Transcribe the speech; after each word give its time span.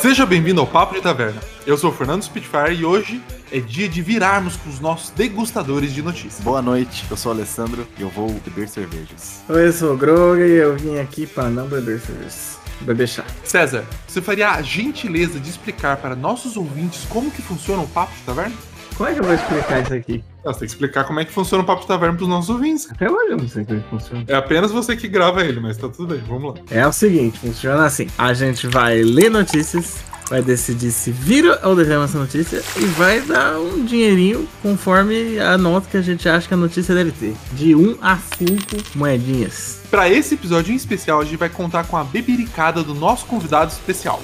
Seja 0.00 0.24
bem-vindo 0.24 0.62
ao 0.62 0.66
Papo 0.66 0.94
de 0.94 1.02
Taverna. 1.02 1.38
Eu 1.66 1.76
sou 1.76 1.90
o 1.90 1.92
Fernando 1.92 2.22
Spitfire 2.22 2.74
e 2.74 2.86
hoje 2.86 3.22
é 3.52 3.60
dia 3.60 3.86
de 3.86 4.00
virarmos 4.00 4.56
com 4.56 4.70
os 4.70 4.80
nossos 4.80 5.10
degustadores 5.10 5.92
de 5.92 6.00
notícias. 6.00 6.40
Boa 6.40 6.62
noite, 6.62 7.04
eu 7.10 7.18
sou 7.18 7.30
o 7.30 7.34
Alessandro 7.34 7.86
e 7.98 8.00
eu 8.00 8.08
vou 8.08 8.30
beber 8.42 8.66
cervejas. 8.66 9.42
Oi, 9.46 9.66
eu 9.66 9.72
sou 9.74 9.92
o 9.92 9.98
Grog 9.98 10.40
e 10.40 10.52
eu 10.52 10.74
vim 10.74 10.98
aqui 10.98 11.26
para 11.26 11.50
não 11.50 11.68
beber 11.68 12.00
cervejas. 12.00 12.58
Beber 12.80 13.06
chá. 13.06 13.26
César, 13.44 13.84
você 14.08 14.22
faria 14.22 14.52
a 14.52 14.62
gentileza 14.62 15.38
de 15.38 15.50
explicar 15.50 15.98
para 15.98 16.16
nossos 16.16 16.56
ouvintes 16.56 17.04
como 17.10 17.30
que 17.30 17.42
funciona 17.42 17.82
o 17.82 17.88
Papo 17.88 18.14
de 18.14 18.22
Taverna? 18.22 18.56
Como 19.00 19.08
é 19.08 19.14
que 19.14 19.20
eu 19.20 19.24
vou 19.24 19.34
explicar 19.34 19.80
isso 19.82 19.94
aqui? 19.94 20.22
Ah, 20.44 20.52
Você 20.52 20.58
tem 20.58 20.68
que 20.68 20.74
explicar 20.74 21.04
como 21.04 21.20
é 21.20 21.24
que 21.24 21.32
funciona 21.32 21.64
o 21.64 21.66
Papo 21.66 21.86
Taverna 21.86 22.14
para 22.14 22.22
os 22.22 22.28
nossos 22.28 22.50
ouvintes. 22.50 22.86
Até 22.90 23.10
hoje 23.10 23.30
eu 23.30 23.38
não 23.38 23.48
sei 23.48 23.64
como 23.64 23.78
é 23.78 23.82
que 23.82 23.88
funciona. 23.88 24.24
É 24.28 24.34
apenas 24.34 24.70
você 24.70 24.94
que 24.94 25.08
grava 25.08 25.42
ele, 25.42 25.58
mas 25.58 25.78
tá 25.78 25.88
tudo 25.88 26.14
bem, 26.14 26.22
vamos 26.28 26.52
lá. 26.52 26.60
É 26.70 26.86
o 26.86 26.92
seguinte, 26.92 27.38
funciona 27.38 27.86
assim. 27.86 28.08
A 28.18 28.34
gente 28.34 28.66
vai 28.66 29.00
ler 29.00 29.30
notícias, 29.30 30.00
vai 30.28 30.42
decidir 30.42 30.90
se 30.92 31.10
vira 31.10 31.58
ou 31.66 31.74
derrama 31.74 32.04
essa 32.04 32.18
notícia 32.18 32.62
e 32.76 32.84
vai 32.84 33.22
dar 33.22 33.58
um 33.58 33.86
dinheirinho 33.86 34.46
conforme 34.60 35.40
a 35.40 35.56
nota 35.56 35.88
que 35.90 35.96
a 35.96 36.02
gente 36.02 36.28
acha 36.28 36.46
que 36.46 36.52
a 36.52 36.58
notícia 36.58 36.94
deve 36.94 37.10
ter. 37.12 37.34
De 37.54 37.74
1 37.74 37.96
a 38.02 38.18
5 38.18 38.98
moedinhas. 38.98 39.80
Para 39.90 40.10
esse 40.10 40.34
episódio 40.34 40.74
em 40.74 40.76
especial, 40.76 41.22
a 41.22 41.24
gente 41.24 41.38
vai 41.38 41.48
contar 41.48 41.84
com 41.84 41.96
a 41.96 42.04
bebiricada 42.04 42.82
do 42.82 42.94
nosso 42.94 43.24
convidado 43.24 43.72
especial. 43.72 44.20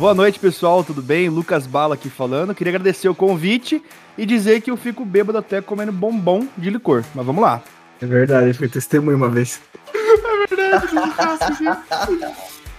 Boa 0.00 0.14
noite, 0.14 0.38
pessoal, 0.38 0.82
tudo 0.82 1.02
bem? 1.02 1.28
Lucas 1.28 1.66
Bala 1.66 1.92
aqui 1.94 2.08
falando. 2.08 2.54
Queria 2.54 2.70
agradecer 2.70 3.06
o 3.06 3.14
convite 3.14 3.82
e 4.16 4.24
dizer 4.24 4.62
que 4.62 4.70
eu 4.70 4.76
fico 4.78 5.04
bêbado 5.04 5.36
até 5.36 5.60
comendo 5.60 5.92
bombom 5.92 6.48
de 6.56 6.70
licor. 6.70 7.04
Mas 7.14 7.26
vamos 7.26 7.42
lá. 7.42 7.62
É 8.00 8.06
verdade, 8.06 8.48
eu 8.48 8.54
fui 8.54 8.66
testemunho 8.66 9.18
uma 9.18 9.28
vez. 9.28 9.60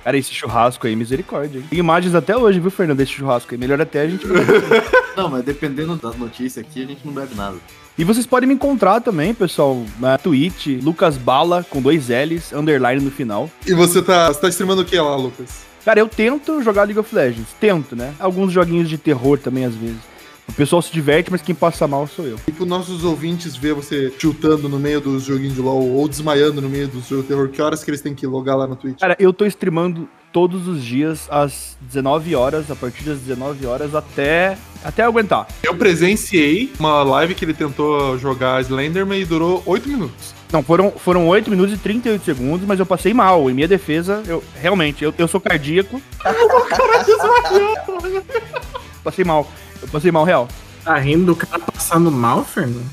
Cara, 0.03 0.17
esse 0.17 0.33
churrasco 0.33 0.87
aí, 0.87 0.95
misericórdia. 0.95 1.59
hein? 1.59 1.65
Tem 1.69 1.77
imagens 1.77 2.15
até 2.15 2.35
hoje, 2.35 2.59
viu, 2.59 2.71
Fernando, 2.71 2.97
desse 2.97 3.11
churrasco 3.11 3.53
aí. 3.53 3.57
Melhor 3.59 3.79
até 3.79 4.01
a 4.01 4.09
gente. 4.09 4.25
Não, 5.15 5.29
mas 5.29 5.45
dependendo 5.45 5.95
das 5.97 6.15
notícias 6.17 6.65
aqui, 6.65 6.83
a 6.83 6.87
gente 6.87 7.05
não 7.05 7.13
bebe 7.13 7.35
nada. 7.35 7.57
e 7.99 8.03
vocês 8.03 8.25
podem 8.25 8.47
me 8.47 8.55
encontrar 8.55 8.99
também, 8.99 9.31
pessoal, 9.31 9.85
na 9.99 10.17
Twitch, 10.17 10.81
Lucas 10.81 11.17
Bala, 11.17 11.63
com 11.69 11.83
dois 11.83 12.07
L's, 12.09 12.51
underline 12.51 13.03
no 13.03 13.11
final. 13.11 13.47
E 13.67 13.75
você 13.75 14.01
tá, 14.01 14.29
você 14.33 14.39
tá 14.41 14.49
streamando 14.49 14.81
o 14.81 14.85
que 14.85 14.97
lá, 14.97 15.15
Lucas? 15.15 15.69
Cara, 15.83 15.99
eu 15.99 16.07
tento 16.07 16.61
jogar 16.61 16.83
League 16.83 16.99
of 16.99 17.13
Legends. 17.13 17.47
Tento, 17.59 17.95
né? 17.95 18.13
Alguns 18.19 18.51
joguinhos 18.51 18.87
de 18.87 18.97
terror 18.97 19.37
também, 19.37 19.65
às 19.65 19.75
vezes. 19.75 20.11
O 20.47 20.53
pessoal 20.53 20.81
se 20.81 20.91
diverte, 20.91 21.31
mas 21.31 21.41
quem 21.41 21.55
passa 21.55 21.87
mal 21.87 22.05
sou 22.05 22.25
eu. 22.25 22.37
E 22.47 22.51
para 22.51 22.65
nossos 22.65 23.05
ouvintes 23.05 23.55
ver 23.55 23.73
você 23.73 24.09
tiltando 24.09 24.67
no 24.67 24.77
meio 24.77 24.99
dos 24.99 25.23
joguinhos 25.23 25.55
de 25.55 25.61
LoL 25.61 25.89
ou 25.91 26.07
desmaiando 26.07 26.61
no 26.61 26.67
meio 26.69 26.87
do 26.89 27.01
seu 27.01 27.23
terror, 27.23 27.47
que 27.47 27.61
horas 27.61 27.83
que 27.83 27.89
eles 27.89 28.01
têm 28.01 28.13
que 28.13 28.27
logar 28.27 28.57
lá 28.57 28.67
no 28.67 28.75
Twitch? 28.75 28.99
Cara, 28.99 29.15
eu 29.17 29.31
tô 29.31 29.45
streamando 29.45 30.09
todos 30.33 30.67
os 30.67 30.83
dias 30.83 31.27
às 31.31 31.77
19 31.81 32.35
horas, 32.35 32.69
a 32.69 32.75
partir 32.75 33.03
das 33.03 33.19
19 33.19 33.65
horas 33.65 33.95
até 33.95 34.57
até 34.83 35.03
aguentar. 35.03 35.47
Eu 35.63 35.75
presenciei 35.75 36.71
uma 36.79 37.03
live 37.03 37.35
que 37.35 37.45
ele 37.45 37.53
tentou 37.53 38.17
jogar 38.17 38.61
Slenderman 38.61 39.21
e 39.21 39.25
durou 39.25 39.61
8 39.65 39.87
minutos. 39.87 40.33
Não, 40.51 40.61
foram, 40.61 40.91
foram 40.91 41.27
8 41.27 41.49
minutos 41.49 41.73
e 41.73 41.77
38 41.77 42.25
segundos, 42.25 42.67
mas 42.67 42.79
eu 42.79 42.85
passei 42.85 43.13
mal. 43.13 43.49
Em 43.49 43.53
minha 43.53 43.67
defesa, 43.67 44.21
eu 44.27 44.43
realmente, 44.55 45.03
eu, 45.03 45.13
eu 45.17 45.27
sou 45.27 45.39
cardíaco. 45.39 46.01
passei 49.03 49.23
mal. 49.23 49.49
Eu 49.81 49.87
passei 49.87 50.11
mal 50.11 50.25
real. 50.25 50.47
Tá 50.83 50.97
rindo 50.97 51.27
do 51.27 51.35
cara 51.35 51.59
passando 51.59 52.11
mal, 52.11 52.43
Fernando? 52.43 52.83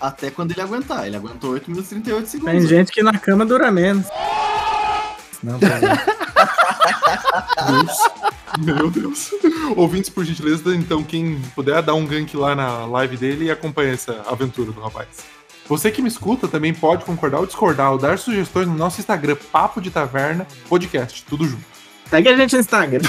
Até 0.00 0.30
quando 0.30 0.52
ele 0.52 0.62
aguentar. 0.62 1.06
Ele 1.06 1.16
aguentou 1.16 1.50
8 1.50 1.70
minutos 1.70 1.90
e 1.90 1.94
38 1.96 2.28
segundos. 2.28 2.52
Tem 2.52 2.66
gente 2.66 2.90
que 2.90 3.02
na 3.02 3.18
cama 3.18 3.44
dura 3.44 3.70
menos. 3.70 4.06
Não, 5.42 5.58
peraí. 5.58 5.80
Meu 8.58 8.90
Deus. 8.90 9.30
Ouvintes, 9.76 10.10
por 10.10 10.24
gentileza, 10.24 10.74
então, 10.74 11.02
quem 11.02 11.40
puder 11.54 11.82
dar 11.82 11.94
um 11.94 12.06
gank 12.06 12.36
lá 12.36 12.54
na 12.54 12.84
live 12.86 13.16
dele 13.16 13.46
e 13.46 13.50
acompanha 13.50 13.92
essa 13.92 14.22
aventura 14.26 14.72
do 14.72 14.80
rapaz. 14.80 15.08
Você 15.66 15.90
que 15.90 16.02
me 16.02 16.08
escuta 16.08 16.48
também 16.48 16.74
pode 16.74 17.04
concordar 17.04 17.38
ou 17.38 17.46
discordar 17.46 17.92
ou 17.92 17.98
dar 17.98 18.18
sugestões 18.18 18.66
no 18.66 18.74
nosso 18.74 19.00
Instagram, 19.00 19.36
Papo 19.52 19.80
de 19.80 19.90
Taverna 19.90 20.46
Podcast, 20.68 21.24
tudo 21.24 21.46
junto. 21.46 21.64
Segue 22.08 22.28
a 22.28 22.36
gente 22.36 22.54
no 22.54 22.60
Instagram. 22.60 23.02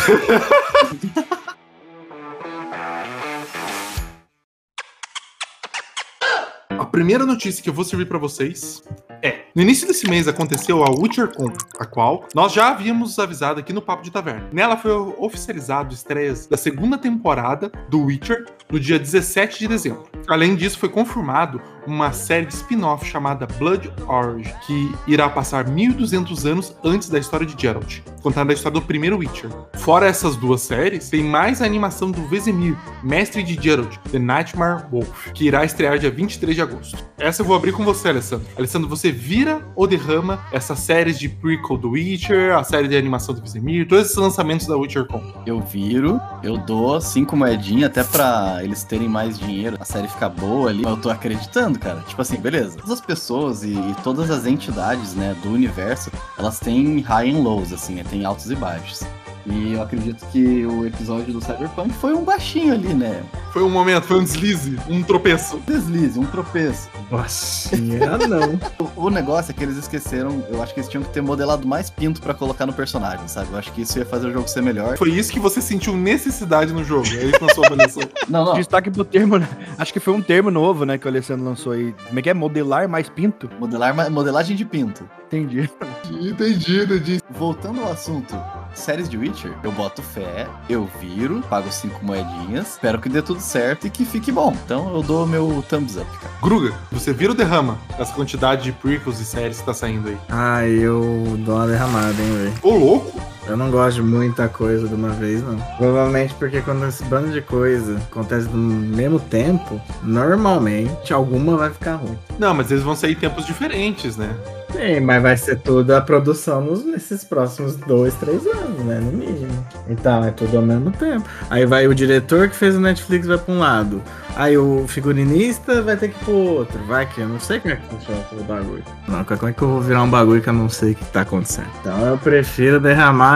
A 6.70 6.86
primeira 6.86 7.26
notícia 7.26 7.64
que 7.64 7.70
eu 7.70 7.74
vou 7.74 7.84
servir 7.84 8.06
pra 8.06 8.20
vocês 8.20 8.84
é: 9.24 9.41
no 9.54 9.62
início 9.62 9.86
desse 9.86 10.10
mês 10.10 10.30
aconteceu 10.30 10.82
a 10.82 10.90
WitcherCon, 10.90 11.52
a 11.78 11.86
qual 11.86 12.26
nós 12.34 12.54
já 12.54 12.70
havíamos 12.70 13.20
avisado 13.20 13.60
aqui 13.60 13.74
no 13.74 13.82
Papo 13.82 14.02
de 14.02 14.10
Taverna. 14.10 14.48
Nela 14.54 14.78
foi 14.78 14.92
oficializado 14.92 15.94
estreias 15.94 16.48
da 16.48 16.56
segunda 16.56 16.98
temporada 16.98 17.70
do 17.90 18.06
Witcher 18.06 18.46
no 18.72 18.80
dia 18.80 18.98
17 18.98 19.60
de 19.60 19.68
dezembro. 19.68 20.04
Além 20.28 20.56
disso, 20.56 20.80
foi 20.80 20.88
confirmado 20.88 21.62
uma 21.86 22.14
série 22.14 22.46
de 22.46 22.54
spin-off 22.54 23.06
chamada 23.06 23.48
Blood 23.58 23.92
Orange, 24.08 24.54
que 24.66 24.96
irá 25.08 25.28
passar 25.30 25.68
1200 25.68 26.46
anos 26.46 26.76
antes 26.84 27.10
da 27.10 27.20
história 27.20 27.46
de 27.46 27.60
Geralt, 27.60 28.02
contando 28.22 28.52
a 28.52 28.54
história 28.54 28.80
do 28.80 28.86
primeiro 28.86 29.18
Witcher. 29.18 29.50
Fora 29.74 30.06
essas 30.06 30.36
duas 30.36 30.62
séries, 30.62 31.10
tem 31.10 31.24
mais 31.24 31.62
a 31.62 31.66
animação 31.66 32.12
do 32.12 32.26
Vesemir, 32.28 32.78
mestre 33.04 33.44
de 33.44 33.62
Geralt, 33.62 33.98
The 34.12 34.20
Nightmare 34.20 34.86
Wolf, 34.92 35.32
que 35.34 35.46
irá 35.46 35.66
estrear 35.66 35.98
dia 35.98 36.12
23 36.12 36.56
de 36.56 36.62
agosto. 36.62 37.04
Essa 37.18 37.42
eu 37.42 37.46
vou 37.46 37.56
abrir 37.56 37.72
com 37.72 37.84
você, 37.84 38.10
Alessandro. 38.10 38.48
Alessandro, 38.56 38.88
você 38.88 39.12
vira 39.42 39.60
ou 39.76 39.88
derrama 39.88 40.40
essas 40.52 40.78
séries 40.80 41.18
de 41.18 41.28
prequel 41.28 41.76
do 41.76 41.92
Witcher, 41.92 42.56
a 42.56 42.64
série 42.64 42.88
de 42.88 42.96
animação 42.96 43.34
do 43.34 43.42
Vesemir, 43.42 43.88
todos 43.88 44.06
esses 44.06 44.18
lançamentos 44.18 44.68
da 44.68 44.78
WitcherCon? 44.78 45.22
Eu 45.48 45.60
viro, 45.60 46.22
eu 46.44 46.58
dou 46.58 47.02
5 47.02 47.36
moedinhas 47.36 47.90
até 47.90 48.04
pra 48.04 48.60
eles 48.64 48.84
terem 48.84 49.10
mais 49.10 49.40
dinheiro, 49.40 49.78
a 49.80 49.86
série 49.86 50.08
ficar 50.08 50.30
boa 50.30 50.70
ali. 50.70 50.84
Eu 50.84 50.96
tô 50.96 51.10
acreditando, 51.10 51.80
cara. 51.80 52.02
Tipo 52.02 52.22
assim, 52.22 52.38
beleza. 52.38 52.78
Todas 52.78 52.92
as 52.92 53.02
pessoas 53.02 53.64
e, 53.64 53.74
e 53.74 53.96
todas 54.04 54.30
as 54.30 54.46
entidades, 54.46 55.16
né, 55.16 55.36
do 55.42 55.50
universo, 55.50 56.12
elas 56.38 56.60
têm 56.60 57.00
high 57.00 57.32
and 57.32 57.40
lows, 57.40 57.74
assim, 57.74 57.96
né? 57.96 58.04
Tem 58.08 58.24
altos 58.24 58.52
e 58.52 58.56
baixos. 58.56 59.04
E 59.46 59.74
eu 59.74 59.82
acredito 59.82 60.26
que 60.28 60.66
o 60.66 60.86
episódio 60.86 61.34
do 61.34 61.42
Cyberpunk 61.42 61.92
foi 61.94 62.14
um 62.14 62.24
baixinho 62.24 62.74
ali, 62.74 62.94
né? 62.94 63.24
Foi 63.52 63.64
um 63.64 63.70
momento, 63.70 64.04
foi 64.04 64.18
um 64.18 64.24
deslize, 64.24 64.78
um 64.88 65.02
tropeço. 65.04 65.58
Um 65.58 65.60
deslize, 65.62 66.20
um 66.20 66.26
tropeço. 66.26 66.90
Nossa, 67.10 67.76
não. 67.78 68.60
O, 68.96 69.08
o 69.08 69.10
negócio 69.10 69.52
é 69.52 69.54
que 69.54 69.64
eles 69.64 69.78
esqueceram, 69.78 70.44
eu 70.50 70.62
acho 70.62 70.74
que 70.74 70.80
eles 70.80 70.90
tinham 70.90 71.04
que 71.04 71.10
ter 71.10 71.22
modelado 71.22 71.68
mais 71.68 71.90
pinto 71.90 72.22
pra 72.22 72.34
colocar 72.34 72.66
no 72.66 72.74
personagem, 72.74 73.28
sabe? 73.28 73.50
Eu 73.52 73.60
acho 73.60 73.72
que 73.74 73.82
isso 73.82 73.98
ia 74.00 74.06
fazer 74.06 74.28
o 74.28 74.32
jogo 74.32 74.48
ser 74.48 74.62
melhor. 74.62 74.98
Foi 74.98 75.10
isso 75.10 75.32
que 75.32 75.40
você 75.40 75.62
sentiu 75.62 75.96
necessidade 75.96 76.74
no 76.74 76.84
jogo. 76.84 77.08
É 77.08 77.26
isso 77.26 77.44
na 77.44 77.54
sua 77.54 77.66
avaliação. 77.68 78.04
Não, 78.28 78.46
não. 78.46 78.54
Destaque 78.54 78.90
pro 78.90 79.04
termo, 79.04 79.38
né? 79.38 79.48
Acho 79.78 79.92
que 79.94 80.00
foi 80.00 80.14
um 80.14 80.22
termo 80.22 80.50
novo, 80.50 80.86
né, 80.86 80.98
que 80.98 81.06
o 81.06 81.10
Alessandro 81.10 81.46
lançou 81.46 81.74
aí. 81.74 81.94
Como 82.08 82.20
é 82.20 82.22
que 82.22 82.30
é? 82.30 82.34
Modelar 82.34 82.88
mais 82.88 83.10
pinto? 83.10 83.50
Modelar, 83.60 84.10
modelagem 84.10 84.56
de 84.56 84.66
pinto. 84.66 85.08
Entendi. 85.28 85.70
Entendi, 86.10 86.84
entendi. 86.84 87.22
Voltando 87.30 87.82
ao 87.82 87.92
assunto, 87.92 88.36
séries 88.74 89.10
de 89.10 89.18
Witcher, 89.18 89.54
eu 89.64 89.72
boto 89.72 90.02
fé, 90.02 90.48
eu 90.70 90.90
viro, 91.00 91.42
pago 91.50 91.72
cinco 91.72 92.04
moedinhas, 92.04 92.72
espero 92.72 93.00
que 93.00 93.10
dê 93.10 93.22
tudo 93.22 93.40
certo 93.40 93.88
e 93.88 93.90
que 93.90 94.06
fique 94.06 94.32
bom. 94.32 94.56
Então 94.66 94.94
eu 94.94 95.04
dou 95.04 95.26
meu 95.26 95.64
thumbs 95.68 95.98
up, 95.98 96.06
cara. 96.20 96.34
Gruga, 96.42 96.74
você 96.92 97.14
vira 97.14 97.32
ou 97.32 97.38
derrama 97.38 97.78
essa 97.98 98.14
quantidade 98.14 98.64
de 98.64 98.72
prequels 98.72 99.20
e 99.20 99.26
séries 99.26 99.60
que 99.60 99.66
tá 99.66 99.74
saindo 99.74 100.10
aí? 100.10 100.18
Ah, 100.30 100.66
eu 100.66 101.38
dou 101.40 101.56
uma 101.56 101.68
derramada, 101.68 102.22
hein, 102.22 102.34
velho. 102.38 102.54
Ô, 102.64 102.76
louco! 102.78 103.22
Eu 103.48 103.58
não 103.58 103.72
gosto 103.72 103.96
de 103.96 104.02
muita 104.04 104.48
coisa 104.48 104.88
de 104.88 104.94
uma 104.94 105.10
vez, 105.10 105.44
não. 105.44 105.58
Provavelmente 105.78 106.34
porque 106.36 106.62
quando 106.62 106.86
esse 106.88 107.04
bando 107.06 107.32
de 107.32 107.42
coisa 107.42 107.98
acontece 108.12 108.48
no 108.48 108.58
mesmo 108.58 109.20
tempo, 109.20 109.82
normalmente 110.04 111.14
alguma 111.14 111.58
vai 111.58 111.70
ficar 111.72 111.96
ruim. 111.96 112.18
Não, 112.38 112.54
mas 112.54 112.70
eles 112.72 112.84
vão 112.84 112.96
sair 112.96 113.14
em 113.14 113.16
tempos 113.16 113.46
diferentes, 113.46 114.16
né? 114.18 114.30
Sim, 114.72 115.02
mas 115.02 115.22
vai 115.22 115.36
ser 115.36 115.58
toda 115.60 115.98
a 115.98 116.02
produção 116.02 116.62
nos- 116.62 116.86
nesses 116.86 117.24
próximos 117.26 117.76
dois, 117.76 118.14
três 118.16 118.46
anos, 118.48 118.80
né? 118.86 119.00
No 119.04 119.12
mínimo. 119.12 119.66
Então, 119.90 120.24
é 120.24 120.32
tudo 120.32 120.56
ao 120.58 120.64
mesmo 120.64 120.92
tempo. 120.92 121.28
Aí 121.50 121.66
vai 121.66 121.88
o 121.88 121.94
diretor 121.94 122.48
que 122.48 122.56
fez 122.56 122.76
o 122.76 122.80
Netflix 122.80 123.28
vai 123.28 123.38
pra 123.38 123.54
um 123.54 123.60
lado. 123.60 124.02
Aí 124.34 124.58
o 124.58 124.86
figurinista 124.88 125.82
vai 125.82 125.98
ter 125.98 126.08
que 126.08 126.16
ir 126.22 126.24
pro 126.24 126.34
outro. 126.34 126.80
Vai 126.88 127.06
que 127.06 127.20
eu 127.20 127.28
não 127.28 127.38
sei 127.40 127.60
como 127.60 127.74
é 127.74 127.78
que 127.78 127.86
funciona 127.88 128.22
esse 128.32 128.44
bagulho. 128.46 128.84
Não, 129.10 129.24
como 129.26 129.50
é 129.50 129.54
que 129.54 129.62
eu 129.62 129.68
vou 129.68 129.82
virar 129.82 130.04
um 130.04 130.10
bagulho 130.10 130.42
que 130.42 130.48
eu 130.48 130.54
não 130.54 130.70
sei 130.70 130.94
o 130.94 130.96
que 130.96 131.04
tá 131.06 131.22
acontecendo? 131.22 131.68
Então 131.82 132.00
eu 132.08 132.18
prefiro 132.18 132.80
derramar. 132.80 133.31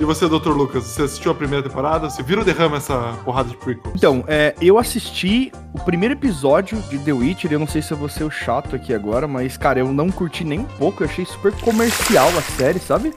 E 0.00 0.04
você, 0.04 0.28
Dr. 0.28 0.50
Lucas, 0.50 0.84
você 0.84 1.02
assistiu 1.02 1.32
a 1.32 1.34
primeira 1.34 1.66
temporada? 1.66 2.10
Você 2.10 2.22
vira 2.22 2.40
ou 2.40 2.44
derrama 2.44 2.76
essa 2.76 3.16
porrada 3.24 3.48
de 3.48 3.56
prequels? 3.56 3.94
Então, 3.96 4.24
é, 4.26 4.54
eu 4.60 4.78
assisti 4.78 5.52
o 5.72 5.82
primeiro 5.82 6.14
episódio 6.14 6.78
de 6.90 6.98
The 6.98 7.12
Witcher, 7.12 7.52
eu 7.52 7.58
não 7.58 7.66
sei 7.66 7.80
se 7.80 7.92
eu 7.92 7.96
vou 7.96 8.08
ser 8.08 8.24
o 8.24 8.30
chato 8.30 8.76
aqui 8.76 8.92
agora, 8.92 9.26
mas, 9.26 9.56
cara, 9.56 9.78
eu 9.78 9.92
não 9.92 10.10
curti 10.10 10.44
nem 10.44 10.60
um 10.60 10.64
pouco, 10.64 11.02
eu 11.02 11.08
achei 11.08 11.24
super 11.24 11.52
comercial 11.60 12.28
a 12.36 12.42
série, 12.42 12.78
sabe? 12.78 13.14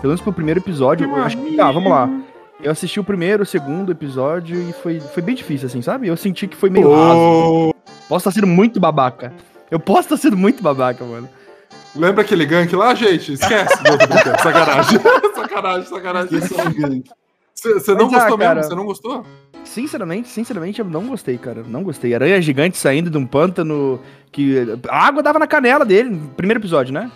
Pelo 0.00 0.08
menos 0.08 0.20
pro 0.20 0.32
primeiro 0.32 0.60
episódio, 0.60 1.08
eu 1.08 1.16
acho 1.16 1.36
que... 1.36 1.56
Tá, 1.56 1.70
vamos 1.72 1.90
lá. 1.90 2.08
Eu 2.62 2.70
assisti 2.70 3.00
o 3.00 3.04
primeiro, 3.04 3.42
o 3.42 3.46
segundo 3.46 3.90
episódio 3.90 4.56
e 4.68 4.72
foi, 4.72 5.00
foi 5.00 5.22
bem 5.22 5.34
difícil, 5.34 5.66
assim, 5.66 5.80
sabe? 5.80 6.06
Eu 6.06 6.16
senti 6.16 6.46
que 6.46 6.56
foi 6.56 6.70
meio 6.70 6.90
raso. 6.92 7.18
Ô, 7.18 7.74
Posso 8.08 8.28
estar 8.28 8.40
sendo 8.40 8.46
muito 8.46 8.80
babaca. 8.80 9.32
Eu 9.70 9.78
posso 9.78 10.00
estar 10.00 10.16
sendo 10.16 10.36
muito 10.36 10.62
babaca, 10.62 11.04
mano. 11.04 11.28
Lembra 11.94 12.22
aquele 12.22 12.46
gank 12.46 12.74
lá, 12.74 12.94
gente? 12.94 13.32
Esquece. 13.32 13.74
Sacanagem. 14.42 15.00
sacanagem, 15.34 15.84
sacanagem. 15.86 16.38
Esse 16.38 16.60
é 16.60 16.62
um 16.64 16.72
gank. 16.72 17.10
Você 17.54 17.94
não 17.94 18.06
Mas, 18.06 18.14
ah, 18.14 18.18
gostou 18.20 18.38
cara. 18.38 18.54
mesmo? 18.54 18.70
Você 18.70 18.76
não 18.76 18.86
gostou? 18.86 19.26
Sinceramente, 19.64 20.28
sinceramente, 20.28 20.78
eu 20.80 20.84
não 20.86 21.06
gostei, 21.06 21.36
cara. 21.36 21.62
Não 21.66 21.82
gostei. 21.82 22.14
Aranha 22.14 22.40
gigante 22.40 22.78
saindo 22.78 23.10
de 23.10 23.18
um 23.18 23.26
pântano 23.26 24.00
que. 24.32 24.78
A 24.88 25.06
água 25.06 25.22
dava 25.22 25.38
na 25.38 25.46
canela 25.46 25.84
dele, 25.84 26.08
no 26.10 26.28
primeiro 26.28 26.60
episódio, 26.60 26.94
né? 26.94 27.10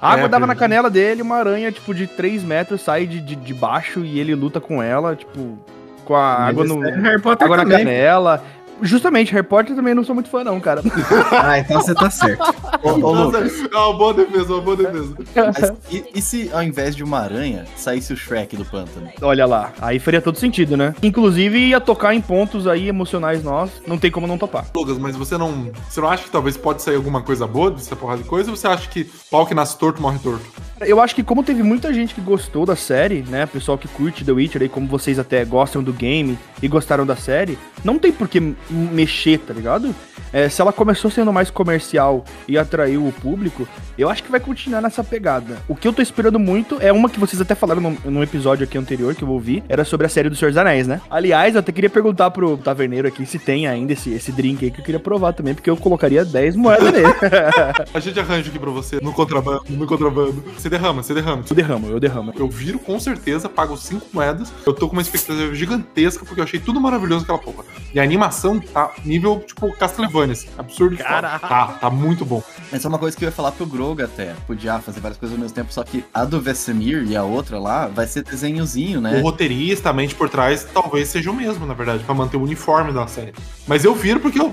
A 0.00 0.12
água 0.12 0.24
É, 0.26 0.28
dava 0.28 0.46
na 0.46 0.56
canela 0.56 0.90
dele, 0.90 1.22
uma 1.22 1.36
aranha, 1.36 1.70
tipo, 1.70 1.94
de 1.94 2.06
3 2.06 2.42
metros 2.42 2.82
sai 2.82 3.06
de, 3.06 3.20
de, 3.20 3.36
de 3.36 3.54
baixo 3.54 4.00
e 4.00 4.18
ele 4.18 4.34
luta 4.34 4.60
com 4.60 4.82
ela, 4.82 5.14
tipo, 5.14 5.58
com 6.04 6.14
a 6.16 6.34
água, 6.34 6.64
no, 6.64 6.80
Mas 6.80 6.94
é 6.94 7.00
Harry 7.00 7.22
Potter 7.22 7.44
água 7.44 7.56
na 7.58 7.62
também. 7.62 7.78
canela. 7.78 8.44
Justamente, 8.84 9.32
Harry 9.32 9.46
Potter 9.46 9.74
também 9.74 9.94
não 9.94 10.04
sou 10.04 10.14
muito 10.14 10.28
fã, 10.28 10.44
não, 10.44 10.60
cara. 10.60 10.82
Ah, 11.32 11.58
então 11.58 11.80
você 11.80 11.94
tá 11.94 12.10
certo. 12.10 12.42
Ô, 12.82 12.90
ô, 12.90 13.12
Lucas, 13.12 13.52
é 13.60 13.76
uma 13.76 13.92
boa 13.94 14.14
defesa, 14.14 14.52
uma 14.52 14.60
boa 14.60 14.76
defesa. 14.76 15.14
mas 15.34 15.72
e, 15.90 16.04
e 16.14 16.22
se 16.22 16.50
ao 16.52 16.62
invés 16.62 16.94
de 16.94 17.02
uma 17.02 17.18
aranha 17.18 17.64
saísse 17.76 18.12
o 18.12 18.16
Shrek 18.16 18.56
do 18.56 18.64
pântano? 18.64 19.10
Olha 19.20 19.46
lá, 19.46 19.72
aí 19.80 19.98
faria 19.98 20.20
todo 20.20 20.38
sentido, 20.38 20.76
né? 20.76 20.94
Inclusive 21.02 21.58
ia 21.58 21.80
tocar 21.80 22.14
em 22.14 22.20
pontos 22.20 22.66
aí 22.66 22.88
emocionais 22.88 23.42
nossos, 23.42 23.80
não 23.86 23.98
tem 23.98 24.10
como 24.10 24.26
não 24.26 24.38
topar. 24.38 24.66
Lucas, 24.74 24.98
mas 24.98 25.16
você 25.16 25.36
não. 25.36 25.70
Você 25.88 26.00
não 26.00 26.08
acha 26.08 26.24
que 26.24 26.30
talvez 26.30 26.56
pode 26.56 26.82
sair 26.82 26.96
alguma 26.96 27.22
coisa 27.22 27.46
boa 27.46 27.70
dessa 27.70 27.96
porrada 27.96 28.22
de 28.22 28.28
coisa? 28.28 28.50
Ou 28.50 28.56
você 28.56 28.66
acha 28.66 28.88
que 28.88 29.04
pau 29.30 29.46
que 29.46 29.54
nasce 29.54 29.78
torto 29.78 30.00
morre 30.00 30.18
torto? 30.18 30.44
Eu 30.80 31.00
acho 31.00 31.14
que 31.14 31.22
como 31.22 31.42
teve 31.42 31.62
muita 31.62 31.92
gente 31.94 32.14
que 32.14 32.20
gostou 32.20 32.66
da 32.66 32.74
série, 32.74 33.22
né, 33.28 33.46
pessoal 33.46 33.78
que 33.78 33.86
curte 33.86 34.24
The 34.24 34.32
Witcher 34.32 34.62
aí, 34.62 34.68
como 34.68 34.86
vocês 34.86 35.18
até 35.18 35.44
gostam 35.44 35.82
do 35.82 35.92
game 35.92 36.38
e 36.62 36.68
gostaram 36.68 37.06
da 37.06 37.16
série, 37.16 37.58
não 37.84 37.98
tem 37.98 38.12
por 38.12 38.28
que 38.28 38.54
mexer, 38.70 39.38
tá 39.38 39.54
ligado? 39.54 39.94
É, 40.32 40.48
se 40.48 40.60
ela 40.60 40.72
começou 40.72 41.12
sendo 41.12 41.32
mais 41.32 41.48
comercial 41.48 42.24
e 42.48 42.58
atraiu 42.58 43.06
o 43.06 43.12
público, 43.12 43.68
eu 43.96 44.10
acho 44.10 44.22
que 44.22 44.30
vai 44.32 44.40
continuar 44.40 44.80
nessa 44.80 45.04
pegada. 45.04 45.58
O 45.68 45.76
que 45.76 45.86
eu 45.86 45.92
tô 45.92 46.02
esperando 46.02 46.40
muito 46.40 46.76
é 46.80 46.92
uma 46.92 47.08
que 47.08 47.20
vocês 47.20 47.40
até 47.40 47.54
falaram 47.54 47.80
num, 47.80 47.96
num 48.04 48.22
episódio 48.22 48.64
aqui 48.64 48.76
anterior 48.76 49.14
que 49.14 49.22
eu 49.22 49.28
ouvi, 49.28 49.62
era 49.68 49.84
sobre 49.84 50.06
a 50.06 50.10
série 50.10 50.28
do 50.28 50.34
Senhor 50.34 50.50
dos 50.50 50.58
Anéis, 50.58 50.88
né? 50.88 51.00
Aliás, 51.08 51.54
eu 51.54 51.60
até 51.60 51.70
queria 51.70 51.88
perguntar 51.88 52.32
pro 52.32 52.56
taverneiro 52.56 53.06
aqui 53.06 53.24
se 53.24 53.38
tem 53.38 53.68
ainda 53.68 53.92
esse, 53.92 54.12
esse 54.12 54.32
drink 54.32 54.64
aí 54.64 54.72
que 54.72 54.80
eu 54.80 54.84
queria 54.84 54.98
provar 54.98 55.32
também, 55.34 55.54
porque 55.54 55.70
eu 55.70 55.76
colocaria 55.76 56.24
10 56.24 56.56
moedas 56.56 56.92
nele. 56.92 57.06
A 57.94 58.00
gente 58.00 58.18
arranja 58.18 58.48
aqui 58.48 58.58
pra 58.58 58.70
você 58.70 58.98
no 59.00 59.12
contrabando, 59.12 59.62
no 59.68 59.86
contrabando. 59.86 60.42
Você 60.64 60.70
derrama, 60.70 61.02
você 61.02 61.12
derrama. 61.12 61.44
eu 61.46 61.54
derramo, 61.54 61.86
eu 61.88 62.00
derramo. 62.00 62.32
Eu 62.38 62.48
viro 62.48 62.78
com 62.78 62.98
certeza, 62.98 63.50
pago 63.50 63.76
5 63.76 64.06
moedas. 64.14 64.50
Eu 64.64 64.72
tô 64.72 64.88
com 64.88 64.94
uma 64.94 65.02
expectativa 65.02 65.54
gigantesca, 65.54 66.24
porque 66.24 66.40
eu 66.40 66.44
achei 66.44 66.58
tudo 66.58 66.80
maravilhoso 66.80 67.24
aquela 67.24 67.36
porra. 67.36 67.64
E 67.92 68.00
a 68.00 68.02
animação 68.02 68.58
tá 68.58 68.90
nível, 69.04 69.44
tipo, 69.46 69.70
Castlevania, 69.76 70.32
assim, 70.32 70.48
absurdo. 70.56 70.96
Caraca. 70.96 71.46
Tá, 71.46 71.66
tá 71.66 71.90
muito 71.90 72.24
bom. 72.24 72.42
Essa 72.72 72.86
é 72.86 72.88
uma 72.88 72.98
coisa 72.98 73.14
que 73.14 73.22
eu 73.22 73.28
ia 73.28 73.32
falar 73.32 73.52
pro 73.52 73.66
Grog 73.66 74.00
até. 74.00 74.32
Podia 74.46 74.78
fazer 74.78 75.00
várias 75.00 75.18
coisas 75.18 75.36
ao 75.36 75.42
mesmo 75.42 75.54
tempo, 75.54 75.70
só 75.70 75.84
que 75.84 76.02
a 76.14 76.24
do 76.24 76.40
Vesemir 76.40 77.04
e 77.06 77.14
a 77.14 77.24
outra 77.24 77.58
lá 77.58 77.86
vai 77.86 78.06
ser 78.06 78.22
desenhozinho, 78.22 79.00
O 79.00 79.02
né? 79.02 79.20
roteirista, 79.20 79.90
a 79.90 79.92
mente 79.92 80.14
por 80.14 80.30
trás, 80.30 80.66
talvez 80.72 81.08
seja 81.08 81.30
o 81.30 81.34
mesmo, 81.34 81.66
na 81.66 81.74
verdade, 81.74 82.02
pra 82.04 82.14
manter 82.14 82.38
o 82.38 82.42
uniforme 82.42 82.90
da 82.90 83.06
série. 83.06 83.34
Mas 83.66 83.84
eu 83.84 83.94
viro 83.94 84.18
porque 84.18 84.40
eu. 84.40 84.50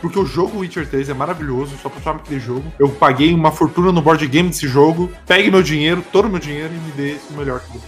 Porque 0.00 0.18
o 0.18 0.26
jogo 0.26 0.58
Witcher 0.58 0.88
3 0.88 1.08
é 1.08 1.14
maravilhoso, 1.14 1.76
só 1.82 1.88
pra 1.88 2.00
falar 2.00 2.16
aquele 2.18 2.40
jogo. 2.40 2.64
Eu 2.78 2.88
paguei 2.90 3.32
uma 3.32 3.50
fortuna 3.50 3.90
no 3.92 4.02
board 4.02 4.26
game 4.26 4.48
desse 4.48 4.68
jogo. 4.68 5.10
Pegue 5.26 5.50
meu 5.50 5.62
dinheiro, 5.62 6.04
todo 6.12 6.28
meu 6.28 6.38
dinheiro 6.38 6.72
e 6.72 6.78
me 6.78 6.92
dê 6.92 7.12
esse 7.12 7.32
melhor 7.32 7.60
que 7.60 7.76
eu 7.76 7.82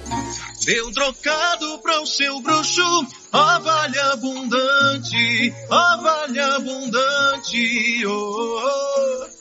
Deu 0.66 0.92
trocado 0.92 1.78
para 1.78 2.00
o 2.00 2.06
seu 2.06 2.40
bruxo, 2.40 2.82
ó 3.32 3.60
vale 3.60 3.98
abundante, 4.00 5.54
ó 5.70 6.02
vale 6.02 6.40
abundante, 6.40 8.04
oh, 8.04 8.60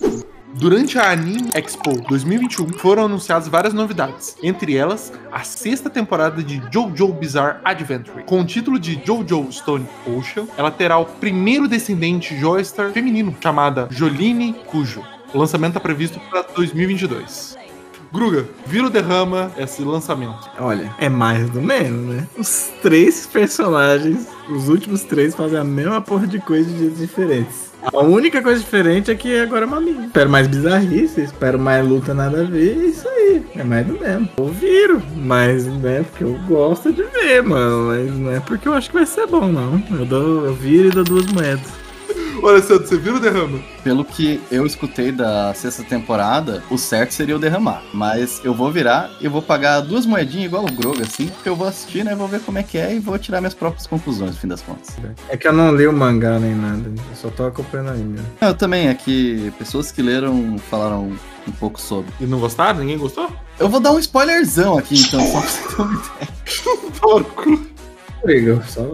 oh. 0.02 0.35
Durante 0.58 0.98
a 0.98 1.12
Anime 1.12 1.50
Expo 1.54 2.02
2021 2.08 2.70
foram 2.78 3.04
anunciadas 3.04 3.50
várias 3.50 3.74
novidades, 3.74 4.38
entre 4.42 4.78
elas 4.78 5.12
a 5.30 5.44
sexta 5.44 5.90
temporada 5.90 6.42
de 6.42 6.62
JoJo 6.72 7.12
Bizarre 7.12 7.60
Adventure. 7.66 8.24
Com 8.24 8.40
o 8.40 8.46
título 8.46 8.80
de 8.80 8.96
JoJo 9.06 9.52
Stone 9.52 9.86
Ocean, 10.08 10.48
ela 10.56 10.72
terá 10.72 10.98
o 10.98 11.06
primeiro 11.06 11.68
descendente 11.68 12.40
Joestar 12.40 12.92
feminino, 12.92 13.36
chamada 13.44 13.90
Joline 13.92 14.54
Cujo. 14.66 15.04
O 15.34 15.38
lançamento 15.38 15.72
está 15.72 15.82
previsto 15.82 16.22
para 16.32 16.44
2022. 16.44 17.65
Gruga, 18.16 18.46
vira 18.66 18.88
o 18.88 18.90
derrama 18.90 19.52
esse 19.58 19.84
lançamento. 19.84 20.50
Olha, 20.58 20.90
é 20.98 21.10
mais 21.10 21.50
do 21.50 21.62
mesmo, 21.62 22.14
né? 22.14 22.26
Os 22.38 22.72
três 22.82 23.28
personagens, 23.28 24.26
os 24.50 24.70
últimos 24.70 25.04
três, 25.04 25.36
fazem 25.36 25.60
a 25.60 25.66
mesma 25.66 26.00
porra 26.00 26.26
de 26.26 26.40
coisa 26.40 26.70
de 26.70 26.78
jeitos 26.78 27.00
diferentes. 27.00 27.72
A 27.94 28.00
única 28.00 28.42
coisa 28.42 28.62
diferente 28.62 29.12
é 29.12 29.16
que 29.16 29.38
agora 29.38 29.66
é 29.66 29.68
uma 29.68 29.82
mina. 29.82 30.06
Espero 30.06 30.30
mais 30.30 30.48
bizarrice, 30.48 31.22
espero 31.22 31.60
mais 31.60 31.86
luta 31.86 32.14
nada 32.14 32.42
a 32.42 32.46
ver, 32.46 32.78
é 32.78 32.86
isso 32.86 33.06
aí. 33.06 33.46
É 33.54 33.64
mais 33.66 33.86
do 33.86 34.00
mesmo. 34.00 34.30
Eu 34.38 34.48
viro, 34.48 35.02
mas 35.18 35.68
é 35.84 36.02
porque 36.04 36.24
eu 36.24 36.40
gosto 36.48 36.94
de 36.94 37.04
ver, 37.04 37.44
mano. 37.44 37.88
Mas 37.88 38.18
não 38.18 38.32
é 38.32 38.40
porque 38.40 38.70
eu 38.70 38.74
acho 38.74 38.90
que 38.90 38.96
vai 38.96 39.06
ser 39.06 39.28
bom, 39.28 39.48
não. 39.48 39.84
Eu, 39.92 40.06
dou, 40.06 40.46
eu 40.46 40.54
viro 40.54 40.88
e 40.88 40.92
dou 40.92 41.04
duas 41.04 41.26
moedas. 41.26 41.85
Olha, 42.42 42.62
Santos, 42.62 42.90
você 42.90 42.98
vira 42.98 43.16
o 43.16 43.20
derrama? 43.20 43.60
Pelo 43.84 44.04
que 44.04 44.42
eu 44.52 44.66
escutei 44.66 45.12
da 45.12 45.54
sexta 45.54 45.84
temporada, 45.84 46.64
o 46.70 46.78
certo 46.78 47.14
seria 47.14 47.34
eu 47.34 47.40
derramar. 47.40 47.84
Mas 47.94 48.42
eu 48.44 48.54
vou 48.54 48.72
virar 48.72 49.12
e 49.20 49.28
vou 49.28 49.42
pagar 49.42 49.82
duas 49.82 50.06
moedinhas 50.06 50.46
igual 50.46 50.64
o 50.64 50.72
Grog, 50.72 51.02
assim, 51.02 51.28
porque 51.28 51.50
eu 51.50 51.56
vou 51.56 51.68
assistir, 51.68 52.04
né? 52.04 52.16
Vou 52.16 52.28
ver 52.28 52.42
como 52.42 52.58
é 52.58 52.64
que 52.64 52.78
é 52.78 52.96
e 52.96 53.00
vou 53.00 53.18
tirar 53.18 53.42
minhas 53.42 53.54
próprias 53.54 53.88
conclusões, 53.88 54.32
no 54.32 54.38
fim 54.38 54.48
das 54.48 54.62
contas. 54.62 54.96
É 55.30 55.38
que 55.38 55.48
eu 55.48 55.54
não 55.54 55.76
li 55.76 55.88
o 55.88 55.94
mangá 55.94 56.40
nem 56.40 56.56
nada. 56.56 56.88
Eu 56.88 57.16
só 57.16 57.30
tô 57.30 57.46
acompanhando 57.46 57.90
anime. 57.92 58.20
Eu 58.42 58.54
também, 58.54 58.88
é 58.88 58.94
que 58.94 59.52
pessoas 59.58 59.92
que 59.92 60.02
leram 60.02 60.58
falaram 60.58 61.12
um 61.48 61.52
pouco 61.52 61.80
sobre. 61.80 62.12
E 62.20 62.26
não 62.26 62.40
gostaram? 62.40 62.80
Ninguém 62.80 62.98
gostou? 62.98 63.32
Eu 63.60 63.70
vou 63.70 63.80
dar 63.80 63.92
um 63.92 64.00
spoilerzão 64.00 64.78
aqui, 64.78 65.00
então, 65.00 65.20
só 65.26 65.40
pra 65.40 65.50
você 65.50 65.76
ter 65.76 65.82
uma 65.82 65.94
ideia. 65.94 66.92
Porco. 67.00 67.76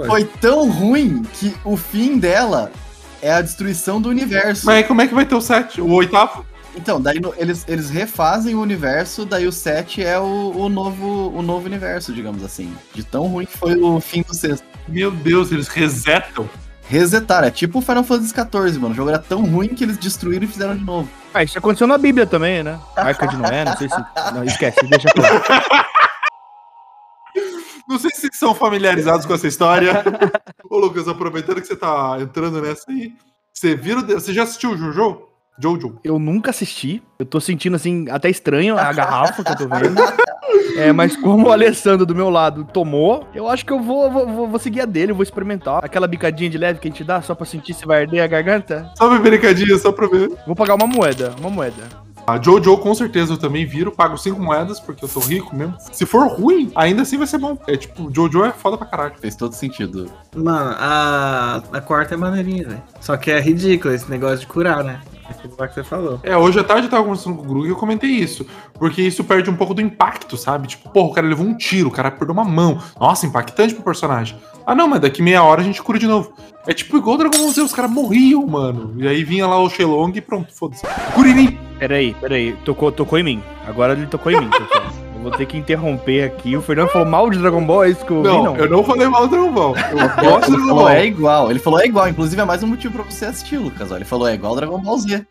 Foi 0.07 0.25
tão 0.25 0.69
ruim 0.69 1.23
que 1.33 1.55
o 1.63 1.77
fim 1.77 2.17
dela 2.17 2.69
é 3.21 3.31
a 3.31 3.41
destruição 3.41 4.01
do 4.01 4.09
universo. 4.09 4.65
Mas 4.65 4.77
aí 4.77 4.83
como 4.83 5.01
é 5.01 5.07
que 5.07 5.13
vai 5.13 5.25
ter 5.25 5.35
o 5.35 5.41
sétimo? 5.41 5.87
O 5.87 5.93
oitavo? 5.93 6.45
Então, 6.75 7.01
daí 7.01 7.19
no- 7.19 7.33
eles, 7.37 7.65
eles 7.67 7.89
refazem 7.89 8.55
o 8.55 8.61
universo, 8.61 9.25
daí 9.25 9.45
o 9.45 9.51
7 9.51 10.03
é 10.03 10.17
o, 10.17 10.53
o 10.55 10.69
novo, 10.69 11.29
o 11.35 11.41
novo 11.41 11.65
universo, 11.65 12.13
digamos 12.13 12.43
assim. 12.43 12.73
De 12.93 13.03
tão 13.03 13.27
ruim 13.27 13.45
que 13.45 13.57
foi 13.57 13.75
o 13.77 13.99
fim 13.99 14.21
do 14.21 14.33
sexto. 14.33 14.63
Meu 14.87 15.11
Deus, 15.11 15.51
eles 15.51 15.67
resetam. 15.67 16.49
Resetaram, 16.87 17.47
é 17.47 17.51
tipo 17.51 17.79
o 17.79 17.81
Final 17.81 18.03
Fantasy 18.03 18.33
XIV, 18.33 18.79
mano. 18.79 18.93
O 18.93 18.95
jogo 18.95 19.09
era 19.09 19.19
tão 19.19 19.45
ruim 19.45 19.69
que 19.69 19.83
eles 19.83 19.97
destruíram 19.97 20.43
e 20.43 20.47
fizeram 20.47 20.75
de 20.75 20.83
novo. 20.83 21.07
Ah, 21.33 21.41
isso 21.43 21.57
aconteceu 21.57 21.87
na 21.87 21.97
Bíblia 21.97 22.25
também, 22.25 22.63
né? 22.63 22.77
Arca 22.97 23.27
de 23.27 23.37
Noé, 23.37 23.63
não 23.63 23.77
sei 23.77 23.87
se. 23.87 23.95
Não, 24.33 24.43
esquece, 24.43 24.85
deixa 24.87 25.07
pra 25.13 25.29
lá. 25.29 25.85
Não 27.91 27.99
sei 27.99 28.09
se 28.11 28.21
vocês 28.21 28.37
são 28.37 28.55
familiarizados 28.55 29.25
com 29.25 29.33
essa 29.33 29.47
história. 29.47 30.03
Ô, 30.69 30.77
Lucas, 30.79 31.07
aproveitando 31.07 31.59
que 31.61 31.67
você 31.67 31.75
tá 31.75 32.17
entrando 32.21 32.61
nessa 32.61 32.89
aí, 32.89 33.11
você 33.53 33.75
de- 33.75 34.13
Você 34.13 34.33
já 34.33 34.43
assistiu 34.43 34.71
o 34.71 34.77
Jojo? 34.77 35.23
Jojo. 35.61 35.99
Eu 36.03 36.17
nunca 36.17 36.49
assisti. 36.49 37.03
Eu 37.19 37.25
tô 37.25 37.39
sentindo, 37.39 37.75
assim, 37.75 38.09
até 38.09 38.29
estranho 38.29 38.77
a 38.77 38.91
garrafa 38.93 39.43
que 39.43 39.51
eu 39.51 39.57
tô 39.57 39.67
vendo. 39.67 40.01
É, 40.77 40.91
mas 40.91 41.15
como 41.15 41.47
o 41.47 41.51
Alessandro 41.51 42.05
do 42.05 42.15
meu 42.15 42.29
lado 42.29 42.63
tomou, 42.73 43.27
eu 43.35 43.47
acho 43.47 43.65
que 43.65 43.71
eu 43.73 43.79
vou, 43.79 44.09
vou, 44.09 44.47
vou- 44.47 44.59
seguir 44.59 44.81
a 44.81 44.85
dele, 44.85 45.11
eu 45.11 45.15
vou 45.15 45.23
experimentar. 45.23 45.83
Aquela 45.83 46.07
bicadinha 46.07 46.49
de 46.49 46.57
leve 46.57 46.79
que 46.79 46.87
a 46.87 46.91
gente 46.91 47.03
dá 47.03 47.21
só 47.21 47.35
pra 47.35 47.45
sentir 47.45 47.73
se 47.73 47.85
vai 47.85 48.01
arder 48.01 48.23
a 48.23 48.27
garganta. 48.27 48.89
Só 48.97 49.07
uma 49.09 49.19
brincadinha, 49.19 49.77
só 49.77 49.91
pra 49.91 50.07
ver. 50.07 50.29
Vou 50.47 50.55
pagar 50.55 50.75
uma 50.75 50.87
moeda, 50.87 51.35
uma 51.39 51.49
moeda. 51.49 51.83
A 52.25 52.41
Jojo, 52.41 52.77
com 52.77 52.93
certeza, 52.93 53.33
eu 53.33 53.37
também 53.37 53.65
viro, 53.65 53.91
pago 53.91 54.17
cinco 54.17 54.41
moedas, 54.41 54.79
porque 54.79 55.03
eu 55.03 55.09
sou 55.09 55.21
rico 55.21 55.55
mesmo. 55.55 55.75
Se 55.91 56.05
for 56.05 56.27
ruim, 56.27 56.71
ainda 56.75 57.01
assim 57.01 57.17
vai 57.17 57.27
ser 57.27 57.37
bom. 57.37 57.57
É 57.67 57.75
tipo, 57.75 58.09
Jojo 58.13 58.43
é 58.43 58.51
foda 58.51 58.77
pra 58.77 58.87
caralho. 58.87 59.13
Fez 59.19 59.35
todo 59.35 59.53
sentido. 59.53 60.09
Mano, 60.35 60.75
a, 60.77 61.61
a 61.73 61.81
quarta 61.81 62.13
é 62.13 62.17
maneirinha, 62.17 62.67
velho. 62.67 62.83
Só 62.99 63.17
que 63.17 63.31
é 63.31 63.39
ridículo 63.39 63.93
esse 63.93 64.09
negócio 64.09 64.39
de 64.39 64.47
curar, 64.47 64.83
né? 64.83 65.01
Aquilo 65.29 65.53
lá 65.57 65.67
que 65.67 65.75
você 65.75 65.83
falou. 65.83 66.19
É, 66.23 66.35
hoje 66.35 66.59
à 66.59 66.63
tarde 66.63 66.87
eu 66.87 66.91
tava 66.91 67.03
conversando 67.03 67.37
com 67.37 67.43
o 67.43 67.47
Grug 67.47 67.67
e 67.67 67.69
eu 67.69 67.75
comentei 67.75 68.09
isso. 68.09 68.45
Porque 68.73 69.01
isso 69.01 69.23
perde 69.23 69.49
um 69.49 69.55
pouco 69.55 69.73
do 69.73 69.81
impacto, 69.81 70.37
sabe? 70.37 70.67
Tipo, 70.67 70.89
porra, 70.89 71.07
o 71.09 71.13
cara 71.13 71.27
levou 71.27 71.45
um 71.45 71.55
tiro, 71.55 71.87
o 71.87 71.91
cara 71.91 72.11
perdeu 72.11 72.33
uma 72.33 72.43
mão. 72.43 72.79
Nossa, 72.99 73.25
impactante 73.25 73.73
pro 73.73 73.83
personagem. 73.83 74.37
Ah, 74.65 74.75
não, 74.75 74.87
mas 74.87 74.99
daqui 74.99 75.21
meia 75.21 75.43
hora 75.43 75.61
a 75.61 75.63
gente 75.63 75.81
cura 75.81 75.97
de 75.97 76.07
novo. 76.07 76.33
É 76.67 76.73
tipo 76.73 76.97
igual 76.97 77.15
o 77.15 77.17
Dragon 77.17 77.37
Ball 77.37 77.51
Z, 77.51 77.61
os 77.61 77.73
caras 77.73 77.89
morriam, 77.89 78.45
mano. 78.45 78.93
E 78.97 79.07
aí 79.07 79.23
vinha 79.23 79.47
lá 79.47 79.57
o 79.59 79.69
Shenlong 79.69 80.11
e 80.15 80.21
pronto, 80.21 80.53
foda-se. 80.53 80.85
Kuririn! 81.13 81.70
Peraí, 81.81 82.15
peraí. 82.21 82.53
Tocou, 82.63 82.91
tocou 82.91 83.17
em 83.17 83.23
mim. 83.23 83.43
Agora 83.67 83.93
ele 83.93 84.05
tocou 84.05 84.31
em 84.31 84.39
mim, 84.39 84.49
pessoal. 84.51 84.83
Eu 85.15 85.21
vou 85.29 85.31
ter 85.31 85.45
que 85.47 85.57
interromper 85.57 86.23
aqui. 86.23 86.55
O 86.55 86.61
Fernando 86.61 86.89
falou 86.89 87.07
mal 87.07 87.27
de 87.29 87.37
Dragon 87.39 87.63
Ball, 87.63 87.83
é 87.85 87.89
isso 87.89 88.03
que 88.05 88.09
eu 88.11 88.17
ouvi, 88.17 88.27
Não, 88.29 88.43
não? 88.43 88.57
eu 88.57 88.67
não 88.67 88.83
falei 88.83 89.07
mal 89.07 89.27
do 89.27 89.29
Dragon 89.35 89.51
Ball. 89.51 89.75
Eu 89.77 89.97
gosto 90.29 90.49
Dragon 90.51 90.65
falou 90.67 90.75
Ball. 90.83 90.89
é 90.89 91.05
igual. 91.05 91.51
Ele 91.51 91.59
falou 91.59 91.79
é 91.79 91.85
igual. 91.85 92.07
Inclusive 92.09 92.41
é 92.41 92.45
mais 92.45 92.63
um 92.63 92.67
motivo 92.67 92.95
pra 92.95 93.03
você 93.03 93.25
assistir, 93.25 93.57
Lucas. 93.57 93.91
ó. 93.91 93.97
Ele 93.97 94.05
falou 94.05 94.27
é 94.27 94.33
igual 94.33 94.55
Dragon 94.55 94.79
Ball 94.79 94.97
Z. 94.97 95.23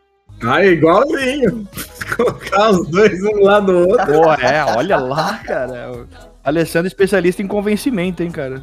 Ah, 0.45 0.65
igualzinho. 0.65 1.67
Colocar 2.17 2.71
os 2.71 2.87
dois 2.89 3.21
um 3.21 3.43
lado 3.43 3.67
do 3.73 3.89
outro. 3.89 4.07
Pô, 4.07 4.33
é, 4.35 4.65
olha 4.77 4.97
lá, 4.97 5.41
cara. 5.45 6.07
Alessandro 6.45 6.87
é 6.87 6.89
especialista 6.89 7.43
em 7.43 7.49
convencimento, 7.49 8.23
hein, 8.23 8.31
cara. 8.31 8.63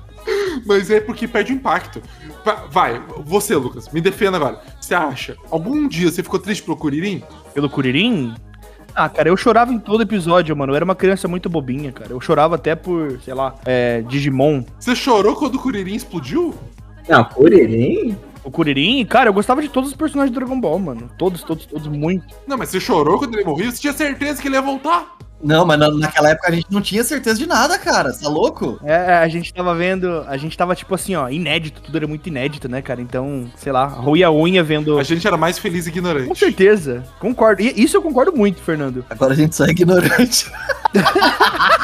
Mas 0.66 0.90
é 0.90 1.00
porque 1.00 1.28
perde 1.28 1.54
impacto. 1.54 2.02
Va- 2.46 2.66
Vai, 2.70 3.02
você, 3.26 3.56
Lucas, 3.56 3.90
me 3.92 4.02
defenda 4.02 4.38
agora. 4.38 4.62
Você 4.80 4.94
acha, 4.96 5.36
algum 5.52 5.88
dia 5.88 6.10
você 6.12 6.24
ficou 6.24 6.40
triste 6.40 6.64
pelo 6.64 6.78
Kuririn? 6.78 7.22
Pelo 7.54 7.70
Kuririn? 7.70 8.34
Ah, 8.96 9.08
cara, 9.10 9.30
eu 9.30 9.38
chorava 9.38 9.72
em 9.72 9.78
todo 9.78 10.02
episódio, 10.02 10.56
mano. 10.56 10.72
Eu 10.72 10.76
era 10.76 10.86
uma 10.86 10.96
criança 10.96 11.28
muito 11.28 11.48
bobinha, 11.50 11.92
cara. 11.92 12.12
Eu 12.12 12.20
chorava 12.20 12.56
até 12.56 12.74
por, 12.76 13.20
sei 13.22 13.34
lá, 13.34 13.54
é, 13.66 14.02
Digimon. 14.02 14.64
Você 14.80 14.96
chorou 14.96 15.36
quando 15.36 15.56
o 15.56 15.60
Kuririn 15.60 15.96
explodiu? 15.96 16.56
Não, 17.08 17.24
Kuririn? 17.24 18.18
O 18.44 18.50
Kuririn, 18.50 19.06
cara, 19.06 19.30
eu 19.30 19.34
gostava 19.34 19.62
de 19.62 19.68
todos 19.70 19.90
os 19.92 19.96
personagens 19.96 20.32
do 20.34 20.40
Dragon 20.40 20.60
Ball, 20.60 20.80
mano. 20.80 21.10
Todos, 21.18 21.44
todos, 21.44 21.66
todos, 21.66 21.86
muito. 21.88 22.26
Não, 22.48 22.58
mas 22.58 22.70
você 22.70 22.80
chorou 22.80 23.20
quando 23.20 23.36
ele 23.36 23.44
morreu? 23.44 23.70
Você 23.72 23.78
tinha 23.82 23.94
certeza 23.94 24.42
que 24.42 24.48
ele 24.48 24.56
ia 24.56 24.62
voltar? 24.62 25.16
Não, 25.41 25.65
mas 25.65 25.77
na- 25.77 25.91
naquela 25.91 26.29
época 26.32 26.48
a 26.50 26.51
gente 26.51 26.65
não 26.72 26.82
tinha 26.82 27.03
certeza 27.03 27.38
de 27.38 27.46
nada, 27.46 27.77
cara. 27.77 28.12
Você 28.12 28.24
tá 28.24 28.29
louco? 28.29 28.79
É, 28.84 28.96
a 29.17 29.27
gente 29.27 29.53
tava 29.53 29.75
vendo, 29.75 30.24
a 30.27 30.36
gente 30.36 30.58
tava 30.58 30.75
tipo 30.75 30.96
assim, 30.96 31.15
ó, 31.15 31.29
inédito, 31.29 31.79
tudo 31.82 31.96
era 31.98 32.08
muito 32.08 32.27
inédito, 32.27 32.67
né, 32.67 32.82
cara? 32.82 33.01
Então, 33.01 33.50
sei 33.56 33.72
lá, 33.72 33.86
roía 33.86 34.27
a 34.27 34.32
unha 34.32 34.63
vendo. 34.63 34.98
A 34.98 35.03
gente 35.03 35.27
era 35.27 35.38
mais 35.38 35.60
feliz 35.60 35.86
e 35.86 35.89
ignorante. 35.89 36.27
Com 36.27 36.36
certeza, 36.36 37.03
concordo. 37.20 37.62
E 37.62 37.72
isso 37.84 37.96
eu 37.98 38.01
concordo 38.01 38.34
muito, 38.36 38.62
Fernando. 38.62 39.06
Agora 39.10 39.34
a 39.34 39.36
gente 39.36 39.56
só 39.56 39.65
é 39.65 39.70
ignorante. 39.70 40.51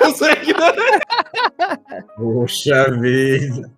Eu 0.00 0.14
sou 0.14 0.30
ignorante. 0.30 1.00
Poxa 2.16 2.90
vida. 3.00 3.68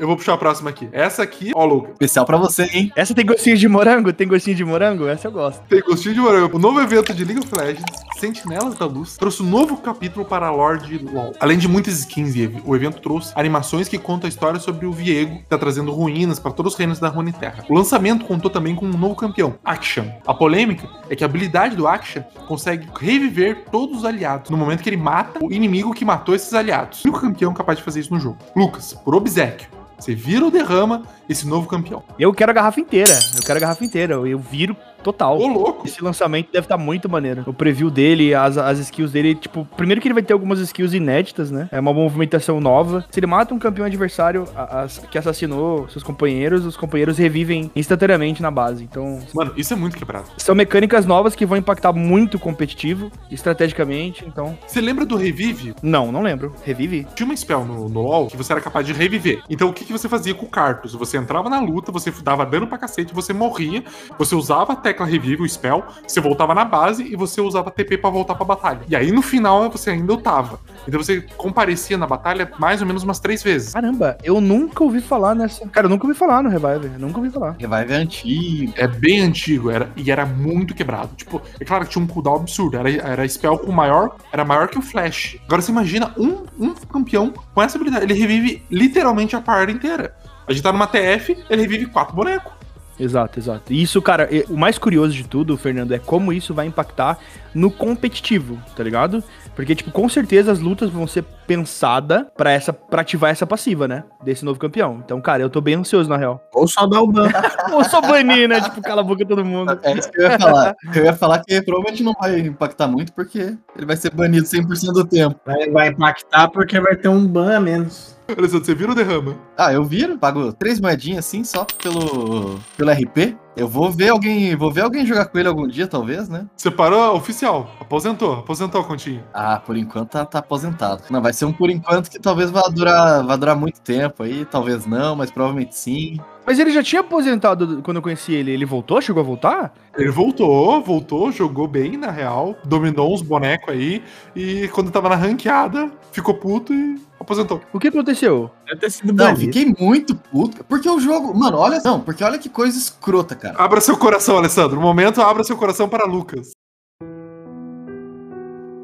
Eu 0.00 0.06
vou 0.06 0.16
puxar 0.16 0.32
a 0.32 0.38
próxima 0.38 0.70
aqui. 0.70 0.88
Essa 0.92 1.22
aqui, 1.22 1.52
ó, 1.54 1.62
Lucas. 1.62 1.90
Especial 1.90 2.24
pra 2.24 2.38
você, 2.38 2.62
hein? 2.72 2.90
Essa 2.96 3.14
tem 3.14 3.26
gostinho 3.26 3.54
de 3.58 3.68
morango? 3.68 4.10
Tem 4.14 4.26
gostinho 4.26 4.56
de 4.56 4.64
morango? 4.64 5.06
Essa 5.06 5.28
eu 5.28 5.32
gosto. 5.32 5.60
Tem 5.68 5.82
gostinho 5.82 6.14
de 6.14 6.20
morango. 6.22 6.56
O 6.56 6.58
novo 6.58 6.80
evento 6.80 7.12
de 7.12 7.22
League 7.22 7.38
of 7.38 7.54
Legends, 7.54 7.84
Sentinelas 8.18 8.76
da 8.76 8.86
Luz, 8.86 9.18
trouxe 9.18 9.42
um 9.42 9.46
novo 9.46 9.76
capítulo 9.76 10.24
para 10.24 10.46
a 10.46 10.50
lore 10.50 10.80
de 10.86 10.96
LoL. 11.04 11.34
Além 11.38 11.58
de 11.58 11.68
muitas 11.68 11.98
skins, 11.98 12.34
o 12.64 12.74
evento 12.74 12.98
trouxe 13.02 13.30
animações 13.36 13.90
que 13.90 13.98
contam 13.98 14.26
a 14.26 14.30
história 14.30 14.58
sobre 14.58 14.86
o 14.86 14.92
Viego, 14.92 15.36
que 15.36 15.44
tá 15.44 15.58
trazendo 15.58 15.92
ruínas 15.92 16.38
para 16.38 16.52
todos 16.52 16.72
os 16.72 16.78
reinos 16.78 16.98
da 16.98 17.08
Runeterra. 17.08 17.66
O 17.68 17.74
lançamento 17.74 18.24
contou 18.24 18.50
também 18.50 18.74
com 18.74 18.86
um 18.86 18.96
novo 18.96 19.14
campeão, 19.14 19.56
Akshan. 19.62 20.10
A 20.26 20.32
polêmica 20.32 20.88
é 21.10 21.14
que 21.16 21.22
a 21.22 21.26
habilidade 21.26 21.76
do 21.76 21.86
Akshan 21.86 22.24
consegue 22.48 22.88
reviver 22.98 23.66
todos 23.70 23.98
os 23.98 24.04
aliados 24.06 24.50
no 24.50 24.56
momento 24.56 24.82
que 24.82 24.88
ele 24.88 24.96
mata 24.96 25.44
o 25.44 25.52
inimigo 25.52 25.92
que 25.92 26.06
matou 26.06 26.34
esses 26.34 26.54
aliados. 26.54 27.04
O 27.04 27.08
único 27.08 27.20
campeão 27.20 27.52
capaz 27.52 27.76
de 27.76 27.84
fazer 27.84 28.00
isso 28.00 28.14
no 28.14 28.18
jogo. 28.18 28.38
Lucas, 28.56 28.94
por 29.04 29.14
obsequio, 29.14 29.68
você 30.00 30.14
vira 30.14 30.44
ou 30.44 30.50
derrama 30.50 31.02
esse 31.30 31.46
novo 31.46 31.68
campeão. 31.68 32.02
Eu 32.18 32.32
quero 32.34 32.50
a 32.50 32.54
garrafa 32.54 32.80
inteira. 32.80 33.18
Eu 33.36 33.42
quero 33.42 33.56
a 33.58 33.60
garrafa 33.60 33.84
inteira. 33.84 34.14
Eu, 34.14 34.26
eu 34.26 34.38
viro 34.38 34.76
total. 35.02 35.38
Ô, 35.38 35.46
louco! 35.46 35.86
Esse 35.86 36.02
lançamento 36.04 36.50
deve 36.52 36.66
estar 36.66 36.76
muito 36.76 37.08
maneiro. 37.08 37.42
O 37.46 37.54
preview 37.54 37.90
dele, 37.90 38.34
as, 38.34 38.58
as 38.58 38.78
skills 38.80 39.12
dele, 39.12 39.34
tipo, 39.34 39.66
primeiro 39.76 39.98
que 40.00 40.06
ele 40.08 40.12
vai 40.14 40.22
ter 40.22 40.34
algumas 40.34 40.58
skills 40.58 40.92
inéditas, 40.92 41.50
né? 41.50 41.68
É 41.72 41.80
uma 41.80 41.92
movimentação 41.94 42.60
nova. 42.60 43.04
Se 43.10 43.18
ele 43.18 43.26
mata 43.26 43.54
um 43.54 43.58
campeão 43.58 43.86
adversário 43.86 44.44
a- 44.54 44.86
que 45.10 45.16
assassinou 45.16 45.88
seus 45.88 46.02
companheiros, 46.04 46.66
os 46.66 46.76
companheiros 46.76 47.16
revivem 47.16 47.70
instantaneamente 47.74 48.42
na 48.42 48.50
base. 48.50 48.84
Então, 48.84 49.20
Mano, 49.34 49.52
isso 49.56 49.72
é 49.72 49.76
muito 49.76 49.96
quebrado. 49.96 50.26
são 50.36 50.54
mecânicas 50.54 51.06
novas 51.06 51.34
que 51.34 51.46
vão 51.46 51.56
impactar 51.56 51.92
muito 51.94 52.36
o 52.36 52.40
competitivo, 52.40 53.10
estrategicamente. 53.30 54.24
Então, 54.26 54.56
Você 54.66 54.80
lembra 54.80 55.04
do 55.06 55.16
Revive? 55.16 55.74
não, 55.82 56.12
não 56.12 56.22
lembro. 56.22 56.54
Revive? 56.64 57.06
Tinha 57.14 57.24
uma 57.26 57.36
spell 57.36 57.64
no, 57.64 57.88
no 57.88 58.02
LoL 58.02 58.26
que 58.28 58.36
você 58.36 58.52
era 58.52 58.60
capaz 58.60 58.86
de 58.86 58.92
reviver. 58.92 59.42
Então 59.48 59.68
o 59.68 59.72
que, 59.72 59.84
que 59.84 59.92
você 59.92 60.08
fazia 60.08 60.34
com 60.34 60.46
o 60.46 60.48
Cartus? 60.48 60.92
Você 60.94 61.16
entrava 61.20 61.48
na 61.48 61.60
luta, 61.60 61.92
você 61.92 62.10
dava 62.22 62.44
dano 62.44 62.66
pra 62.66 62.78
cacete, 62.78 63.14
você 63.14 63.32
morria, 63.32 63.84
você 64.18 64.34
usava 64.34 64.72
a 64.72 64.76
tecla 64.76 65.06
revive, 65.06 65.42
o 65.42 65.48
spell, 65.48 65.84
você 66.06 66.20
voltava 66.20 66.54
na 66.54 66.64
base 66.64 67.04
e 67.04 67.16
você 67.16 67.40
usava 67.40 67.70
TP 67.70 67.98
pra 67.98 68.10
voltar 68.10 68.34
pra 68.34 68.44
batalha. 68.44 68.80
E 68.88 68.96
aí 68.96 69.12
no 69.12 69.22
final 69.22 69.70
você 69.70 69.90
ainda 69.90 70.12
lutava. 70.12 70.60
Então 70.86 71.02
você 71.02 71.20
comparecia 71.36 71.96
na 71.96 72.06
batalha 72.06 72.50
mais 72.58 72.80
ou 72.80 72.86
menos 72.86 73.02
umas 73.02 73.18
três 73.18 73.42
vezes. 73.42 73.72
Caramba, 73.72 74.16
eu 74.22 74.40
nunca 74.40 74.82
ouvi 74.82 75.00
falar 75.00 75.34
nessa. 75.34 75.66
Cara, 75.68 75.86
eu 75.86 75.90
nunca 75.90 76.06
ouvi 76.06 76.18
falar 76.18 76.42
no 76.42 76.48
Revive. 76.48 76.98
Nunca 76.98 77.18
ouvi 77.18 77.30
falar. 77.30 77.56
Revive 77.58 77.92
é 77.92 77.96
antigo. 77.96 78.72
É 78.76 78.86
bem 78.86 79.20
antigo, 79.20 79.70
era, 79.70 79.90
e 79.96 80.10
era 80.10 80.26
muito 80.26 80.74
quebrado. 80.74 81.10
Tipo, 81.16 81.40
é 81.58 81.64
claro 81.64 81.84
que 81.84 81.90
tinha 81.90 82.04
um 82.04 82.06
cooldown 82.06 82.36
absurdo. 82.36 82.76
Era, 82.76 82.90
era 82.90 83.28
spell 83.28 83.58
com 83.58 83.72
maior. 83.72 84.16
Era 84.32 84.44
maior 84.44 84.68
que 84.68 84.78
o 84.78 84.82
Flash. 84.82 85.38
Agora 85.46 85.62
você 85.62 85.70
imagina 85.70 86.12
um, 86.18 86.44
um 86.58 86.74
campeão 86.74 87.32
com 87.54 87.62
essa 87.62 87.76
habilidade. 87.76 88.04
Ele 88.04 88.14
revive 88.14 88.62
literalmente 88.70 89.36
a 89.36 89.40
party 89.40 89.72
inteira. 89.72 90.14
A 90.50 90.52
gente 90.52 90.64
tá 90.64 90.72
numa 90.72 90.88
TF, 90.88 91.38
ele 91.48 91.62
revive 91.62 91.86
quatro 91.86 92.12
bonecos. 92.12 92.52
Exato, 92.98 93.38
exato. 93.38 93.72
E 93.72 93.80
isso, 93.80 94.02
cara, 94.02 94.28
o 94.48 94.56
mais 94.56 94.76
curioso 94.78 95.14
de 95.14 95.22
tudo, 95.22 95.56
Fernando, 95.56 95.92
é 95.92 95.98
como 95.98 96.32
isso 96.32 96.52
vai 96.52 96.66
impactar 96.66 97.18
no 97.54 97.70
competitivo, 97.70 98.58
tá 98.76 98.82
ligado? 98.82 99.22
Porque, 99.54 99.76
tipo, 99.76 99.92
com 99.92 100.08
certeza 100.08 100.50
as 100.50 100.58
lutas 100.58 100.90
vão 100.90 101.06
ser 101.06 101.22
pensadas 101.46 102.26
pra, 102.36 102.50
essa, 102.50 102.72
pra 102.72 103.02
ativar 103.02 103.30
essa 103.30 103.46
passiva, 103.46 103.86
né? 103.86 104.02
Desse 104.24 104.44
novo 104.44 104.58
campeão. 104.58 105.00
Então, 105.04 105.20
cara, 105.20 105.40
eu 105.40 105.48
tô 105.48 105.60
bem 105.60 105.76
ansioso, 105.76 106.10
na 106.10 106.16
real. 106.16 106.42
Ou 106.52 106.66
só 106.66 106.84
dar 106.84 107.00
o 107.00 107.06
ban. 107.06 107.30
Ou 107.72 107.84
só 107.84 108.00
banir, 108.00 108.48
né? 108.48 108.60
Tipo, 108.60 108.82
cala 108.82 109.02
a 109.02 109.04
boca 109.04 109.24
todo 109.24 109.44
mundo. 109.44 109.78
É 109.84 109.94
isso 109.94 110.10
que 110.10 110.20
eu 110.20 110.28
ia 110.28 110.38
falar. 110.38 110.74
Eu 110.92 111.04
ia 111.04 111.14
falar 111.14 111.44
que 111.44 111.62
provavelmente 111.62 112.02
não 112.02 112.12
vai 112.20 112.40
impactar 112.40 112.88
muito, 112.88 113.12
porque 113.12 113.56
ele 113.76 113.86
vai 113.86 113.96
ser 113.96 114.10
banido 114.10 114.44
100% 114.44 114.92
do 114.92 115.06
tempo. 115.06 115.40
Vai, 115.46 115.70
vai 115.70 115.88
impactar 115.88 116.48
porque 116.48 116.80
vai 116.80 116.96
ter 116.96 117.08
um 117.08 117.24
ban 117.24 117.56
a 117.56 117.60
menos. 117.60 118.19
Alessandro, 118.38 118.64
você 118.64 118.74
vira 118.74 118.90
ou 118.90 118.94
derrama? 118.94 119.36
Ah, 119.56 119.72
eu 119.72 119.84
viro, 119.84 120.18
pago 120.18 120.52
três 120.52 120.80
moedinhas 120.80 121.26
assim, 121.26 121.44
só 121.44 121.64
pelo, 121.64 122.58
pelo 122.76 122.90
RP. 122.90 123.36
Eu 123.56 123.68
vou 123.68 123.90
ver 123.90 124.10
alguém. 124.10 124.54
Vou 124.56 124.70
ver 124.70 124.82
alguém 124.82 125.04
jogar 125.04 125.26
com 125.26 125.38
ele 125.38 125.48
algum 125.48 125.66
dia, 125.66 125.86
talvez, 125.86 126.28
né? 126.28 126.46
Você 126.56 126.70
parou 126.70 127.14
oficial. 127.16 127.70
Aposentou. 127.80 128.34
Aposentou 128.34 128.80
a 128.80 128.84
continha. 128.84 129.24
Ah, 129.34 129.58
por 129.58 129.76
enquanto 129.76 130.10
tá, 130.10 130.24
tá 130.24 130.38
aposentado. 130.38 131.02
Não, 131.10 131.20
vai 131.20 131.32
ser 131.32 131.44
um 131.44 131.52
por 131.52 131.68
enquanto 131.68 132.10
que 132.10 132.18
talvez 132.18 132.50
vá 132.50 132.62
durar, 132.68 133.24
vá 133.24 133.36
durar 133.36 133.56
muito 133.56 133.80
tempo 133.80 134.22
aí, 134.22 134.44
talvez 134.44 134.86
não, 134.86 135.16
mas 135.16 135.30
provavelmente 135.30 135.76
sim. 135.76 136.18
Mas 136.46 136.58
ele 136.58 136.70
já 136.70 136.82
tinha 136.82 137.00
aposentado 137.00 137.82
quando 137.82 137.98
eu 137.98 138.02
conheci 138.02 138.32
ele. 138.32 138.50
Ele 138.50 138.64
voltou? 138.64 139.00
Chegou 139.00 139.22
a 139.22 139.26
voltar? 139.26 139.74
Ele 139.96 140.10
voltou, 140.10 140.80
voltou, 140.82 141.30
jogou 141.30 141.68
bem 141.68 141.96
na 141.96 142.10
real, 142.10 142.56
dominou 142.64 143.12
uns 143.12 143.22
bonecos 143.22 143.68
aí, 143.68 144.02
e 144.34 144.68
quando 144.68 144.90
tava 144.90 145.08
na 145.08 145.16
ranqueada, 145.16 145.90
ficou 146.12 146.34
puto 146.34 146.72
e 146.72 146.98
aposentou. 147.20 147.60
O 147.72 147.78
que 147.78 147.88
aconteceu? 147.88 148.50
Deve 148.66 148.80
ter 148.80 148.90
sido 148.90 149.12
Não, 149.12 149.36
fiquei 149.36 149.74
muito 149.78 150.14
puto. 150.14 150.64
Porque 150.64 150.88
o 150.88 150.98
jogo. 150.98 151.32
Mano, 151.38 151.58
olha. 151.58 151.80
Não, 151.84 152.00
porque 152.00 152.24
olha 152.24 152.38
que 152.38 152.48
coisa 152.48 152.78
escrota, 152.78 153.36
cara. 153.36 153.62
Abra 153.62 153.80
seu 153.80 153.96
coração, 153.96 154.38
Alessandro. 154.38 154.76
No 154.76 154.82
momento, 154.82 155.20
abra 155.20 155.44
seu 155.44 155.56
coração 155.56 155.88
para 155.88 156.06
Lucas. 156.06 156.52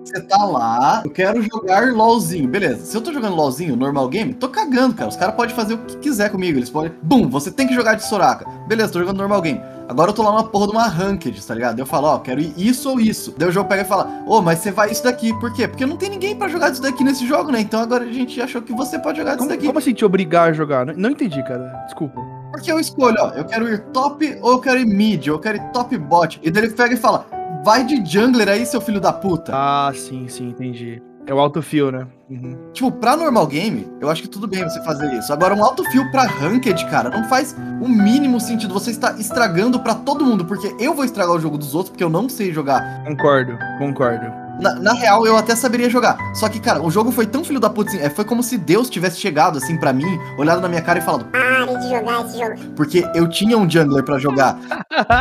Você 0.07 0.21
tá 0.21 0.45
lá, 0.45 1.03
eu 1.05 1.11
quero 1.11 1.43
jogar 1.43 1.93
LOLzinho. 1.93 2.49
Beleza, 2.49 2.85
se 2.85 2.97
eu 2.97 3.01
tô 3.01 3.13
jogando 3.13 3.35
LOLzinho, 3.35 3.75
normal 3.75 4.09
game, 4.09 4.33
tô 4.33 4.49
cagando, 4.49 4.95
cara. 4.95 5.09
Os 5.09 5.17
caras 5.17 5.35
podem 5.35 5.55
fazer 5.55 5.75
o 5.75 5.79
que 5.79 5.97
quiser 5.97 6.31
comigo. 6.31 6.57
Eles 6.57 6.71
podem. 6.71 6.93
Bum, 7.03 7.29
você 7.29 7.51
tem 7.51 7.67
que 7.67 7.75
jogar 7.75 7.95
de 7.95 8.05
Soraka. 8.05 8.49
Beleza, 8.69 8.93
tô 8.93 9.01
jogando 9.01 9.17
normal 9.17 9.43
game. 9.43 9.61
Agora 9.89 10.11
eu 10.11 10.15
tô 10.15 10.23
lá 10.23 10.31
numa 10.31 10.45
porra 10.45 10.69
de 10.69 10.73
uma 10.73 10.87
ranked, 10.87 11.45
tá 11.45 11.55
ligado? 11.55 11.81
Eu 11.81 11.87
falo, 11.87 12.07
ó, 12.07 12.19
quero 12.19 12.41
ir 12.41 12.55
isso 12.57 12.89
ou 12.89 13.01
isso. 13.01 13.35
Daí 13.37 13.49
o 13.49 13.53
jogo 13.53 13.69
pega 13.69 13.83
e 13.83 13.85
fala, 13.85 14.23
ô, 14.27 14.41
mas 14.41 14.61
você 14.61 14.71
vai 14.71 14.93
isso 14.93 15.03
daqui. 15.03 15.33
Por 15.41 15.53
quê? 15.53 15.67
Porque 15.67 15.85
não 15.85 15.97
tem 15.97 16.09
ninguém 16.09 16.37
pra 16.37 16.47
jogar 16.47 16.71
isso 16.71 16.83
daqui 16.83 17.03
nesse 17.03 17.27
jogo, 17.27 17.51
né? 17.51 17.61
Então 17.61 17.81
agora 17.81 18.05
a 18.05 18.13
gente 18.13 18.41
achou 18.41 18.63
que 18.63 18.73
você 18.73 19.01
pode 19.01 19.19
jogar 19.19 19.37
isso 19.37 19.49
daqui. 19.49 19.67
como 19.67 19.79
assim 19.79 19.93
te 19.93 20.05
obrigar 20.05 20.51
a 20.51 20.53
jogar? 20.53 20.87
Não, 20.87 20.95
não 20.95 21.11
entendi, 21.11 21.43
cara. 21.43 21.67
Desculpa. 21.85 22.21
Porque 22.53 22.71
eu 22.71 22.79
escolho, 22.79 23.17
ó, 23.19 23.31
eu 23.31 23.45
quero 23.45 23.69
ir 23.69 23.81
top 23.93 24.39
ou 24.41 24.53
eu 24.53 24.61
quero 24.61 24.79
ir 24.79 24.87
mid, 24.87 25.27
ou 25.29 25.35
eu 25.35 25.41
quero 25.41 25.59
ir 25.59 25.73
top 25.73 25.99
bot. 25.99 26.41
E 26.43 26.51
daí 26.51 26.65
ele 26.65 26.73
pega 26.73 26.95
e 26.95 26.97
fala, 26.97 27.27
vai 27.67 27.83
de 27.83 28.01
jungler 28.07 28.49
aí, 28.49 28.65
seu 28.65 28.81
filho 28.81 29.01
da 29.01 29.13
puta. 29.13 29.51
Ah, 29.53 29.91
sim, 29.93 30.29
sim, 30.29 30.51
entendi. 30.51 31.03
É 31.27 31.35
o 31.35 31.41
autofill, 31.41 31.91
né? 31.91 32.07
Uhum. 32.31 32.57
Tipo, 32.73 32.93
pra 32.93 33.17
normal 33.17 33.45
game, 33.49 33.89
eu 34.01 34.09
acho 34.09 34.23
que 34.23 34.29
tudo 34.29 34.47
bem 34.47 34.63
você 34.63 34.81
fazer 34.85 35.13
isso. 35.15 35.33
Agora, 35.33 35.53
um 35.53 35.65
autofill 35.65 36.09
pra 36.13 36.23
ranked, 36.23 36.87
cara, 36.87 37.11
não 37.11 37.29
faz 37.29 37.57
o 37.83 37.89
mínimo 37.89 38.39
sentido. 38.39 38.73
Você 38.73 38.93
está 38.93 39.15
estragando 39.19 39.81
pra 39.81 39.97
todo 39.97 40.25
mundo, 40.25 40.45
porque 40.45 40.77
eu 40.79 40.95
vou 40.95 41.05
estragar 41.05 41.35
o 41.35 41.41
jogo 41.41 41.59
dos 41.59 41.75
outros, 41.75 41.91
porque 41.91 42.05
eu 42.05 42.09
não 42.09 42.29
sei 42.29 42.53
jogar. 42.53 43.03
Concordo, 43.03 43.59
concordo. 43.81 44.46
Na, 44.61 44.75
na 44.75 44.93
real, 44.95 45.27
eu 45.27 45.37
até 45.37 45.55
saberia 45.55 45.91
jogar. 45.91 46.17
Só 46.35 46.49
que, 46.49 46.59
cara, 46.59 46.83
o 46.83 46.91
jogo 46.91 47.11
foi 47.13 47.27
tão 47.27 47.45
filho 47.45 47.61
da 47.61 47.69
puta 47.69 47.91
assim. 47.91 48.01
é, 48.01 48.09
Foi 48.09 48.25
como 48.25 48.43
se 48.43 48.57
Deus 48.57 48.89
tivesse 48.89 49.21
chegado 49.21 49.59
assim 49.59 49.77
pra 49.77 49.93
mim, 49.93 50.19
olhado 50.39 50.61
na 50.61 50.69
minha 50.69 50.81
cara 50.83 50.99
e 50.99 51.03
falado: 51.03 51.25
Pare 51.27 51.77
de 51.79 51.91
jogar 51.91 52.25
esse 52.27 52.39
jogo. 52.39 52.55
Porque 52.75 53.05
eu 53.15 53.29
tinha 53.29 53.57
um 53.59 53.69
jungler 53.69 54.03
pra 54.05 54.19
jogar. 54.19 54.59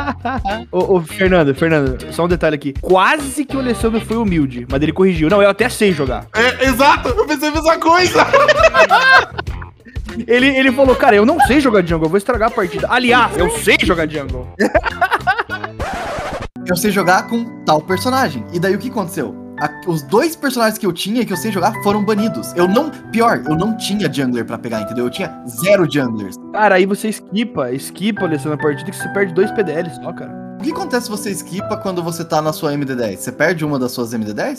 ô, 0.71 0.95
ô, 0.97 1.01
Fernando, 1.01 1.53
Fernando, 1.53 2.13
só 2.13 2.25
um 2.25 2.27
detalhe 2.27 2.55
aqui. 2.55 2.73
Quase 2.81 3.43
que 3.45 3.57
o 3.57 3.59
Alessandro 3.59 3.99
foi 4.01 4.17
humilde, 4.17 4.65
mas 4.69 4.81
ele 4.81 4.93
corrigiu. 4.93 5.29
Não, 5.29 5.41
eu 5.41 5.49
até 5.49 5.67
sei 5.69 5.91
jogar. 5.91 6.25
É, 6.33 6.65
exato, 6.65 7.09
eu 7.09 7.25
pensei 7.25 7.49
a 7.49 7.51
mesma 7.51 7.77
coisa. 7.77 8.25
Ele, 10.27 10.47
ele 10.47 10.71
falou, 10.71 10.95
cara, 10.95 11.13
eu 11.15 11.25
não 11.25 11.37
sei 11.41 11.59
jogar 11.59 11.85
jungle, 11.85 12.05
eu 12.05 12.09
vou 12.09 12.17
estragar 12.17 12.47
a 12.47 12.51
partida. 12.51 12.87
Aliás, 12.89 13.35
eu 13.37 13.49
sei 13.49 13.75
jogar 13.81 14.07
jungle. 14.07 14.47
Eu 16.67 16.75
sei 16.75 16.91
jogar 16.91 17.27
com 17.27 17.45
tal 17.63 17.81
personagem. 17.81 18.43
E 18.51 18.59
daí 18.59 18.75
o 18.75 18.79
que 18.79 18.89
aconteceu? 18.89 19.35
A- 19.59 19.69
os 19.87 20.01
dois 20.01 20.35
personagens 20.35 20.77
que 20.77 20.85
eu 20.85 20.91
tinha 20.91 21.21
e 21.21 21.25
que 21.25 21.31
eu 21.31 21.37
sei 21.37 21.51
jogar 21.51 21.73
foram 21.83 22.03
banidos. 22.03 22.51
Eu 22.55 22.67
não. 22.67 22.89
Pior, 23.11 23.41
eu 23.47 23.55
não 23.55 23.77
tinha 23.77 24.11
jungler 24.11 24.45
pra 24.45 24.57
pegar, 24.57 24.81
entendeu? 24.81 25.05
Eu 25.05 25.09
tinha 25.11 25.43
zero 25.47 25.89
junglers. 25.89 26.35
Cara, 26.51 26.75
aí 26.75 26.85
você 26.85 27.07
esquipa, 27.09 27.71
esquipa, 27.71 28.23
Alessandro, 28.25 28.53
a 28.59 28.61
partida 28.61 28.89
que 28.89 28.97
você 28.97 29.07
perde 29.09 29.33
dois 29.33 29.51
PDL 29.51 29.89
só, 29.91 30.11
cara. 30.11 30.33
O 30.59 30.63
que 30.63 30.71
acontece 30.71 31.05
se 31.05 31.11
você 31.11 31.29
esquipa 31.29 31.77
quando 31.77 32.01
você 32.03 32.25
tá 32.25 32.41
na 32.41 32.51
sua 32.51 32.73
MD10? 32.73 33.17
Você 33.17 33.31
perde 33.31 33.63
uma 33.63 33.77
das 33.77 33.91
suas 33.91 34.13
MD10? 34.13 34.57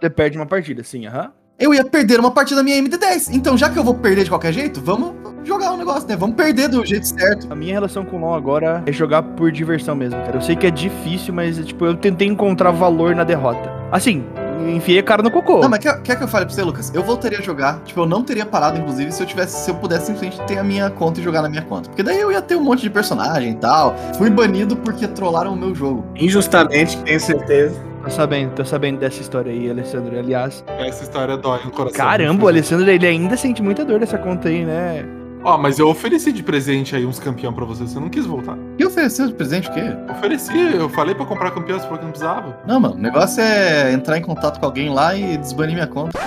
Você 0.00 0.10
perde 0.10 0.38
uma 0.38 0.46
partida, 0.46 0.82
sim, 0.82 1.06
aham. 1.06 1.30
Eu 1.58 1.72
ia 1.72 1.84
perder 1.84 2.18
uma 2.18 2.32
partida 2.32 2.56
da 2.60 2.64
minha 2.64 2.76
MD10. 2.82 3.28
Então, 3.32 3.56
já 3.56 3.68
que 3.70 3.78
eu 3.78 3.84
vou 3.84 3.94
perder 3.94 4.24
de 4.24 4.30
qualquer 4.30 4.52
jeito, 4.52 4.80
vamos, 4.80 5.12
jogar 5.44 5.72
o 5.72 5.76
negócio, 5.76 6.08
né? 6.08 6.16
Vamos 6.16 6.36
perder 6.36 6.68
do 6.68 6.84
jeito 6.84 7.06
certo. 7.06 7.46
A 7.50 7.54
minha 7.54 7.74
relação 7.74 8.04
com 8.04 8.16
o 8.16 8.20
LoL 8.20 8.34
agora 8.34 8.82
é 8.86 8.92
jogar 8.92 9.22
por 9.22 9.50
diversão 9.52 9.94
mesmo, 9.94 10.18
cara. 10.22 10.36
Eu 10.36 10.40
sei 10.42 10.56
que 10.56 10.66
é 10.66 10.70
difícil, 10.70 11.32
mas 11.34 11.56
tipo, 11.64 11.84
eu 11.86 11.94
tentei 11.96 12.26
encontrar 12.28 12.70
valor 12.70 13.14
na 13.14 13.24
derrota. 13.24 13.70
Assim, 13.92 14.24
enfiei 14.68 14.98
a 14.98 15.02
cara 15.02 15.22
no 15.22 15.30
cocô. 15.30 15.60
Não, 15.60 15.68
mas 15.68 15.78
quer, 15.80 16.00
quer 16.02 16.16
que 16.16 16.24
eu 16.24 16.28
fale 16.28 16.46
pra 16.46 16.54
você, 16.54 16.62
Lucas? 16.62 16.92
Eu 16.94 17.02
voltaria 17.02 17.38
a 17.38 17.42
jogar. 17.42 17.80
Tipo, 17.84 18.00
eu 18.00 18.06
não 18.06 18.22
teria 18.22 18.46
parado, 18.46 18.78
inclusive, 18.78 19.12
se 19.12 19.22
eu 19.22 19.26
tivesse, 19.26 19.64
se 19.64 19.70
eu 19.70 19.74
pudesse 19.74 20.06
simplesmente 20.06 20.40
ter 20.46 20.58
a 20.58 20.64
minha 20.64 20.90
conta 20.90 21.20
e 21.20 21.22
jogar 21.22 21.42
na 21.42 21.48
minha 21.48 21.62
conta. 21.62 21.88
Porque 21.88 22.02
daí 22.02 22.20
eu 22.20 22.32
ia 22.32 22.40
ter 22.42 22.56
um 22.56 22.62
monte 22.62 22.82
de 22.82 22.90
personagem 22.90 23.50
e 23.52 23.54
tal. 23.56 23.94
Fui 24.16 24.30
banido 24.30 24.76
porque 24.76 25.06
trollaram 25.06 25.52
o 25.52 25.56
meu 25.56 25.74
jogo. 25.74 26.04
Injustamente, 26.16 26.96
tenho 27.02 27.20
certeza. 27.20 27.80
Tô 28.02 28.10
sabendo, 28.10 28.50
tô 28.52 28.64
sabendo 28.66 28.98
dessa 28.98 29.20
história 29.22 29.50
aí, 29.50 29.70
Alessandro. 29.70 30.18
Aliás, 30.18 30.62
Essa 30.78 31.04
história 31.04 31.38
dói 31.38 31.60
no 31.64 31.70
coração. 31.70 31.96
caramba, 31.96 32.44
o 32.44 32.48
Alessandro, 32.48 32.88
ele 32.90 33.06
ainda 33.06 33.34
sente 33.36 33.62
muita 33.62 33.82
dor 33.82 33.98
dessa 33.98 34.18
conta 34.18 34.48
aí, 34.48 34.62
né? 34.64 35.06
Ó, 35.44 35.58
mas 35.58 35.78
eu 35.78 35.86
ofereci 35.88 36.32
de 36.32 36.42
presente 36.42 36.96
aí 36.96 37.04
uns 37.04 37.18
campeão 37.18 37.52
pra 37.52 37.66
você, 37.66 37.82
você 37.86 38.00
não 38.00 38.08
quis 38.08 38.24
voltar. 38.24 38.56
E 38.78 38.84
ofereceu 38.84 39.26
de 39.26 39.34
presente 39.34 39.68
o 39.68 39.74
quê? 39.74 39.82
Ofereci, 40.10 40.56
eu 40.74 40.88
falei 40.88 41.14
pra 41.14 41.26
comprar 41.26 41.50
campeão, 41.50 41.78
você 41.78 41.84
falou 41.84 41.98
que 41.98 42.04
não 42.04 42.12
precisava. 42.12 42.58
Não, 42.66 42.80
mano, 42.80 42.94
o 42.94 42.98
negócio 42.98 43.42
é 43.42 43.92
entrar 43.92 44.16
em 44.16 44.22
contato 44.22 44.58
com 44.58 44.64
alguém 44.64 44.88
lá 44.88 45.14
e 45.14 45.36
desbanir 45.36 45.74
minha 45.74 45.86
conta. 45.86 46.18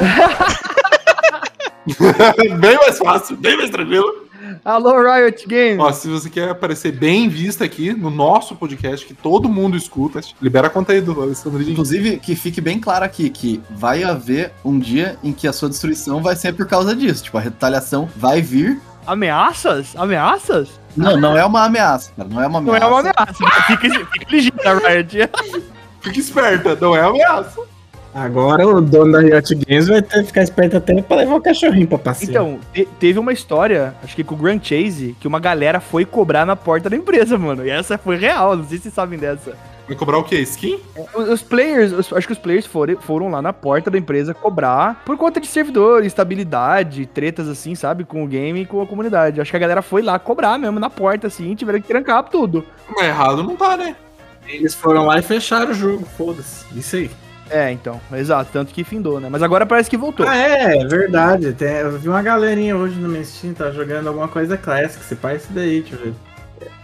bem 2.60 2.76
mais 2.76 3.00
fácil, 3.00 3.36
bem 3.38 3.58
mais 3.58 3.72
tranquilo. 3.72 4.28
Alô, 4.64 4.94
Riot 5.02 5.48
Games! 5.48 5.80
Ó, 5.80 5.92
se 5.92 6.08
você 6.08 6.30
quer 6.30 6.50
aparecer 6.50 6.92
bem 6.92 7.28
vista 7.28 7.64
aqui 7.64 7.94
no 7.94 8.10
nosso 8.10 8.56
podcast, 8.56 9.06
que 9.06 9.14
todo 9.14 9.50
mundo 9.50 9.76
escuta, 9.76 10.22
libera 10.42 10.68
a 10.68 10.70
conta 10.70 10.94
aí 10.94 11.02
do 11.02 11.20
Alessandrinho. 11.20 11.72
Inclusive, 11.72 12.18
que 12.18 12.36
fique 12.36 12.62
bem 12.62 12.80
claro 12.80 13.04
aqui 13.04 13.30
que 13.30 13.62
vai 13.70 14.04
haver 14.04 14.54
um 14.64 14.78
dia 14.78 15.18
em 15.24 15.34
que 15.34 15.48
a 15.48 15.54
sua 15.54 15.70
destruição 15.70 16.22
vai 16.22 16.36
ser 16.36 16.54
por 16.54 16.68
causa 16.68 16.96
disso. 16.96 17.24
Tipo, 17.24 17.38
a 17.38 17.42
retaliação 17.42 18.08
vai 18.16 18.42
vir. 18.42 18.80
Ameaças? 19.08 19.96
Ameaças? 19.96 20.70
Não, 20.96 21.16
não 21.18 21.38
é 21.38 21.46
uma 21.46 21.64
ameaça, 21.66 22.12
cara. 22.16 22.30
Não 22.30 22.42
é 22.42 22.48
uma 22.48 22.60
Não 22.62 22.74
ameaça. 22.76 22.86
é 22.86 22.90
uma 22.90 23.00
ameaça. 23.00 23.34
Fica, 23.68 23.90
fica 23.90 24.26
ligeiro, 24.30 24.58
Riot. 24.86 25.30
Fica 26.02 26.20
esperta, 26.20 26.78
não 26.80 26.96
é 26.96 27.02
ameaça. 27.02 27.60
Agora 28.14 28.66
o 28.68 28.80
dono 28.82 29.12
da 29.12 29.20
Riot 29.20 29.54
Games 29.56 29.88
vai 29.88 30.02
ter 30.02 30.22
que 30.22 30.28
ficar 30.28 30.42
esperto 30.42 30.78
até 30.78 31.02
pra 31.02 31.18
levar 31.18 31.36
o 31.36 31.42
cachorrinho 31.42 31.88
pra 31.88 31.98
passear. 31.98 32.30
Então, 32.30 32.60
te- 32.74 32.88
teve 33.00 33.20
uma 33.20 33.32
história, 33.34 33.94
acho 34.04 34.16
que 34.16 34.24
com 34.24 34.34
o 34.34 34.38
Grand 34.38 34.60
Chase, 34.62 35.16
que 35.20 35.28
uma 35.28 35.40
galera 35.40 35.80
foi 35.80 36.06
cobrar 36.06 36.46
na 36.46 36.56
porta 36.56 36.90
da 36.90 36.96
empresa, 36.96 37.38
mano. 37.38 37.66
E 37.66 37.70
essa 37.70 37.98
foi 37.98 38.16
real, 38.18 38.56
não 38.56 38.64
sei 38.64 38.78
se 38.78 38.84
vocês 38.84 38.94
sabem 38.96 39.20
dessa. 39.20 39.56
Vai 39.88 39.96
cobrar 39.96 40.18
o 40.18 40.24
quê? 40.24 40.40
Skin? 40.42 40.80
Os, 41.16 41.30
os 41.30 41.42
players, 41.42 41.94
os- 41.94 42.12
acho 42.12 42.28
que 42.28 42.34
os 42.34 42.40
players 42.40 42.66
foram, 42.66 42.98
foram 42.98 43.30
lá 43.30 43.42
na 43.42 43.54
porta 43.54 43.90
da 43.90 43.98
empresa 43.98 44.34
cobrar 44.34 45.02
por 45.06 45.16
conta 45.18 45.40
de 45.40 45.48
servidor, 45.48 46.04
instabilidade, 46.04 47.06
tretas 47.06 47.48
assim, 47.48 47.74
sabe? 47.74 48.04
Com 48.04 48.24
o 48.24 48.28
game 48.28 48.62
e 48.62 48.66
com 48.66 48.82
a 48.82 48.86
comunidade. 48.88 49.40
Acho 49.40 49.50
que 49.52 49.58
a 49.58 49.60
galera 49.60 49.82
foi 49.82 50.02
lá 50.02 50.20
cobrar 50.20 50.58
mesmo 50.58 50.80
na 50.80 50.90
porta, 50.90 51.28
assim, 51.28 51.56
tiveram 51.56 51.80
que 51.82 51.88
trancar 51.88 52.24
tudo. 52.24 52.66
Mas 52.90 53.06
errado 53.08 53.44
não 53.44 53.56
tá, 53.56 53.78
né? 53.78 53.96
Eles 54.48 54.74
foram 54.76 55.06
lá 55.06 55.20
e 55.20 55.22
fecharam 55.22 55.72
o 55.72 55.74
jogo, 55.74 56.06
foda-se. 56.18 56.66
Isso 56.78 56.96
aí. 56.98 57.12
É, 57.50 57.72
então, 57.72 58.02
exato, 58.14 58.50
tanto 58.52 58.74
que 58.74 58.84
findou, 58.84 59.22
né? 59.22 59.30
Mas 59.32 59.42
agora 59.42 59.66
parece 59.66 59.90
que 59.90 59.96
voltou. 59.96 60.28
Ah, 60.28 60.36
é, 60.38 60.80
é 60.82 60.86
verdade. 60.86 61.54
Tem- 61.54 61.76
eu 61.78 61.98
vi 61.98 62.10
uma 62.10 62.22
galerinha 62.22 62.76
hoje 62.76 63.00
no 63.00 63.08
meu 63.08 63.24
Steam, 63.24 63.54
tá 63.54 63.72
jogando 63.72 64.08
alguma 64.08 64.28
coisa 64.28 64.58
Classic. 64.58 65.02
Se 65.04 65.16
pá 65.16 65.34
isso 65.34 65.48
daí, 65.52 65.80
deixa 65.82 65.96
eu 65.96 66.00
ver. 66.00 66.14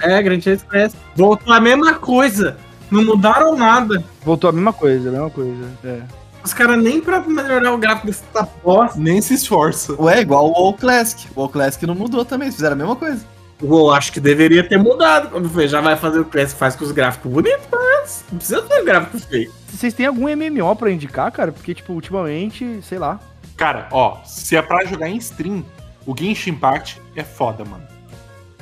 É, 0.02 0.22
Grand 0.22 0.40
Chase 0.40 0.64
Classic. 0.66 0.98
Voltou 1.16 1.54
a 1.54 1.60
mesma 1.60 1.96
coisa. 1.96 2.56
Não 2.94 3.04
mudaram 3.04 3.56
nada. 3.58 4.04
Voltou 4.24 4.50
a 4.50 4.54
mesma 4.54 4.72
coisa, 4.72 5.10
a 5.10 5.12
mesma 5.12 5.30
coisa. 5.30 5.72
É. 5.84 6.02
Os 6.44 6.54
caras 6.54 6.82
nem 6.82 7.02
pra 7.02 7.22
melhorar 7.22 7.74
o 7.74 7.78
gráfico 7.78 8.08
dessa 8.08 8.48
bosta. 8.64 9.00
Nem 9.00 9.20
se 9.22 9.34
esforça. 9.34 10.00
Ué, 10.00 10.22
igual 10.22 10.50
o 10.50 10.52
WoW 10.52 10.74
Classic. 10.74 11.28
O 11.36 11.40
WoW 11.40 11.50
Classic 11.50 11.88
não 11.88 11.96
mudou 11.96 12.24
também, 12.24 12.48
eles 12.48 12.56
fizeram 12.56 12.74
a 12.74 12.78
mesma 12.78 12.96
coisa. 12.96 13.26
Eu 13.62 13.92
acho 13.92 14.12
que 14.12 14.20
deveria 14.20 14.68
ter 14.68 14.78
mudado. 14.78 15.30
Quando 15.30 15.50
foi, 15.50 15.68
já 15.68 15.82
vai 15.82 15.96
fazer 15.96 16.20
o 16.20 16.26
Classic, 16.26 16.60
faz 16.60 16.76
com 16.76 16.84
os 16.84 16.92
gráficos 16.92 17.32
bonitos, 17.32 17.66
mas 17.72 18.26
não 18.30 18.38
precisa 18.38 18.62
ter 18.62 18.84
gráfico 18.84 19.18
feio. 19.20 19.52
Vocês 19.70 19.94
têm 19.94 20.06
algum 20.06 20.28
MMO 20.28 20.76
pra 20.76 20.92
indicar, 20.92 21.32
cara? 21.32 21.52
Porque, 21.52 21.74
tipo, 21.74 21.94
ultimamente, 21.94 22.80
sei 22.84 23.00
lá. 23.00 23.20
Cara, 23.56 23.88
ó, 23.92 24.18
se 24.26 24.56
é 24.56 24.62
pra 24.62 24.86
jogar 24.86 25.10
em 25.10 25.18
stream, 25.18 25.66
o 26.06 26.16
Genshin 26.16 26.52
Impact 26.52 27.02
é 27.16 27.24
foda, 27.24 27.64
mano. 27.64 27.93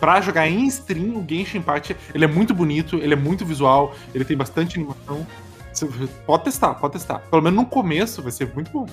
Pra 0.02 0.20
jogar 0.20 0.50
em 0.50 0.66
stream, 0.66 1.16
o 1.16 1.26
Genshin 1.26 1.60
Impact, 1.60 1.96
ele 2.14 2.26
é 2.26 2.28
muito 2.28 2.56
bonito, 2.56 2.98
ele 2.98 3.14
é 3.14 3.16
muito 3.16 3.46
visual, 3.46 3.96
ele 4.16 4.26
tem 4.26 4.36
bastante 4.36 4.80
animação. 4.80 5.26
Você 5.72 5.88
pode 6.26 6.44
testar, 6.44 6.74
pode 6.74 6.94
testar. 6.94 7.20
Pelo 7.20 7.42
menos 7.42 7.60
no 7.60 7.66
começo 7.68 8.20
vai 8.22 8.32
ser 8.32 8.52
muito 8.54 8.72
bom. 8.72 8.88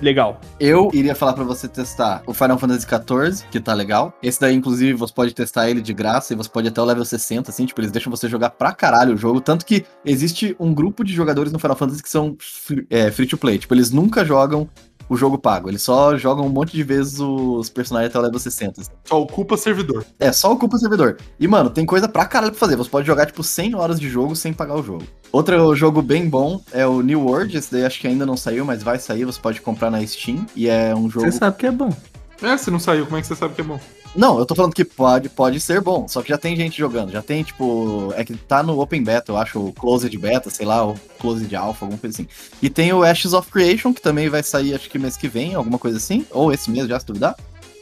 Legal. 0.00 0.40
Eu 0.58 0.90
iria 0.92 1.14
falar 1.14 1.32
pra 1.32 1.44
você 1.44 1.68
testar 1.68 2.22
o 2.26 2.34
Final 2.34 2.58
Fantasy 2.58 2.86
XIV, 2.86 3.48
que 3.50 3.60
tá 3.60 3.72
legal. 3.72 4.12
Esse 4.20 4.40
daí, 4.40 4.54
inclusive, 4.54 4.94
você 4.94 5.12
pode 5.12 5.32
testar 5.32 5.70
ele 5.70 5.80
de 5.80 5.92
graça 5.92 6.32
e 6.32 6.36
você 6.36 6.48
pode 6.48 6.66
até 6.66 6.80
o 6.80 6.84
level 6.84 7.04
60, 7.04 7.50
assim, 7.50 7.66
tipo, 7.66 7.80
eles 7.80 7.92
deixam 7.92 8.10
você 8.10 8.28
jogar 8.28 8.50
pra 8.50 8.72
caralho 8.72 9.14
o 9.14 9.16
jogo. 9.16 9.40
Tanto 9.40 9.64
que 9.64 9.84
existe 10.04 10.56
um 10.58 10.74
grupo 10.74 11.04
de 11.04 11.12
jogadores 11.12 11.52
no 11.52 11.58
Final 11.58 11.76
Fantasy 11.76 12.02
que 12.02 12.10
são 12.10 12.36
free, 12.38 12.86
é, 12.90 13.10
free 13.12 13.26
to 13.26 13.38
play. 13.38 13.58
Tipo, 13.58 13.74
eles 13.74 13.92
nunca 13.92 14.24
jogam 14.24 14.68
o 15.12 15.16
jogo 15.16 15.36
pago. 15.38 15.68
Eles 15.68 15.82
só 15.82 16.16
jogam 16.16 16.46
um 16.46 16.48
monte 16.48 16.72
de 16.72 16.82
vezes 16.82 17.20
os 17.20 17.68
personagens 17.68 18.10
até 18.10 18.18
o 18.18 18.22
level 18.22 18.38
60. 18.38 18.80
assim. 18.80 18.90
Só 19.04 19.20
ocupa 19.20 19.56
servidor. 19.56 20.04
É, 20.18 20.32
só 20.32 20.52
ocupa 20.52 20.78
servidor. 20.78 21.18
E, 21.38 21.46
mano, 21.46 21.68
tem 21.68 21.84
coisa 21.84 22.08
pra 22.08 22.24
caralho 22.24 22.52
pra 22.52 22.60
fazer. 22.60 22.76
Você 22.76 22.88
pode 22.88 23.06
jogar, 23.06 23.26
tipo, 23.26 23.42
100 23.42 23.74
horas 23.74 24.00
de 24.00 24.08
jogo 24.08 24.34
sem 24.34 24.52
pagar 24.52 24.74
o 24.74 24.82
jogo. 24.82 25.04
Outro 25.30 25.74
jogo 25.74 26.00
bem 26.00 26.28
bom 26.28 26.60
é 26.72 26.86
o 26.86 27.02
New 27.02 27.26
World. 27.26 27.56
Esse 27.56 27.72
daí 27.72 27.84
acho 27.84 28.00
que 28.00 28.08
ainda 28.08 28.24
não 28.24 28.36
saiu, 28.36 28.64
mas 28.64 28.82
vai 28.82 28.98
sair. 28.98 29.24
Você 29.24 29.40
pode 29.40 29.60
comprar 29.60 29.90
na 29.90 30.04
Steam. 30.06 30.46
E 30.56 30.68
é 30.68 30.94
um 30.94 31.10
jogo 31.10 31.26
Você 31.26 31.32
sabe 31.38 31.56
que 31.56 31.66
é 31.66 31.70
bom. 31.70 31.90
É, 32.42 32.56
se 32.56 32.70
não 32.70 32.78
saiu, 32.78 33.04
como 33.04 33.18
é 33.18 33.20
que 33.20 33.26
você 33.26 33.36
sabe 33.36 33.54
que 33.54 33.60
é 33.60 33.64
bom? 33.64 33.78
Não, 34.14 34.38
eu 34.38 34.44
tô 34.44 34.54
falando 34.54 34.74
que 34.74 34.84
pode, 34.84 35.30
pode 35.30 35.58
ser 35.58 35.80
bom, 35.80 36.06
só 36.06 36.20
que 36.20 36.28
já 36.28 36.36
tem 36.36 36.54
gente 36.54 36.76
jogando, 36.76 37.10
já 37.10 37.22
tem, 37.22 37.42
tipo, 37.42 38.12
é 38.14 38.22
que 38.22 38.34
tá 38.34 38.62
no 38.62 38.78
Open 38.78 39.02
Beta, 39.02 39.32
eu 39.32 39.38
acho, 39.38 39.58
o 39.58 39.72
Closed 39.72 40.14
Beta, 40.18 40.50
sei 40.50 40.66
lá, 40.66 40.86
o 40.86 40.94
Closed 41.18 41.54
Alpha, 41.56 41.86
alguma 41.86 41.98
coisa 41.98 42.14
assim. 42.14 42.28
E 42.60 42.68
tem 42.68 42.92
o 42.92 43.02
Ashes 43.02 43.32
of 43.32 43.50
Creation, 43.50 43.92
que 43.94 44.02
também 44.02 44.28
vai 44.28 44.42
sair, 44.42 44.74
acho 44.74 44.90
que 44.90 44.98
mês 44.98 45.16
que 45.16 45.28
vem, 45.28 45.54
alguma 45.54 45.78
coisa 45.78 45.96
assim, 45.96 46.26
ou 46.30 46.52
esse 46.52 46.70
mês 46.70 46.86
já, 46.86 47.00
se 47.00 47.06
duvidar, 47.06 47.34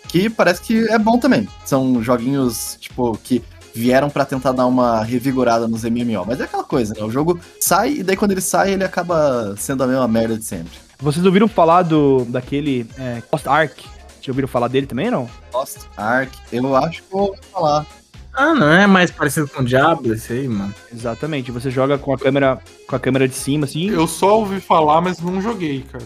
que 0.06 0.30
parece 0.30 0.62
que 0.62 0.88
é 0.88 0.98
bom 0.98 1.18
também. 1.18 1.48
São 1.64 2.00
joguinhos, 2.00 2.76
tipo, 2.80 3.18
que 3.24 3.42
vieram 3.74 4.08
pra 4.08 4.24
tentar 4.24 4.52
dar 4.52 4.66
uma 4.66 5.02
revigorada 5.02 5.66
nos 5.66 5.82
MMO, 5.82 6.24
mas 6.26 6.40
é 6.40 6.44
aquela 6.44 6.64
coisa, 6.64 6.94
né, 6.94 7.02
o 7.02 7.10
jogo 7.10 7.40
sai, 7.58 7.94
e 7.94 8.02
daí 8.04 8.16
quando 8.16 8.32
ele 8.32 8.40
sai, 8.40 8.72
ele 8.72 8.84
acaba 8.84 9.56
sendo 9.56 9.82
a 9.82 9.86
mesma 9.86 10.06
merda 10.06 10.36
de 10.36 10.44
sempre. 10.44 10.72
Vocês 11.00 11.24
ouviram 11.24 11.48
falar 11.48 11.82
do 11.82 12.24
daquele 12.26 12.86
é, 12.98 13.22
Lost 13.32 13.46
Ark? 13.46 13.84
Já 14.20 14.30
ouviram 14.30 14.48
falar 14.48 14.68
dele 14.68 14.86
também, 14.86 15.10
não? 15.10 15.28
Lost 15.52 15.78
Ark, 15.96 16.36
eu 16.52 16.76
acho 16.76 17.02
que 17.02 17.14
eu 17.14 17.18
vou 17.18 17.36
falar. 17.52 17.86
Ah, 18.32 18.54
não 18.54 18.70
é 18.70 18.86
mais 18.86 19.10
parecido 19.10 19.48
com 19.48 19.62
o 19.62 19.64
Diablo 19.64 20.14
esse 20.14 20.32
aí, 20.32 20.48
mano? 20.48 20.74
Exatamente. 20.92 21.50
Você 21.50 21.70
joga 21.70 21.98
com 21.98 22.12
a 22.12 22.18
câmera 22.18 22.60
com 22.86 22.96
a 22.96 23.00
câmera 23.00 23.26
de 23.26 23.34
cima, 23.34 23.64
assim. 23.64 23.90
Eu 23.90 24.06
só 24.06 24.38
ouvi 24.38 24.60
falar, 24.60 25.00
mas 25.00 25.18
não 25.20 25.42
joguei, 25.42 25.82
cara. 25.90 26.04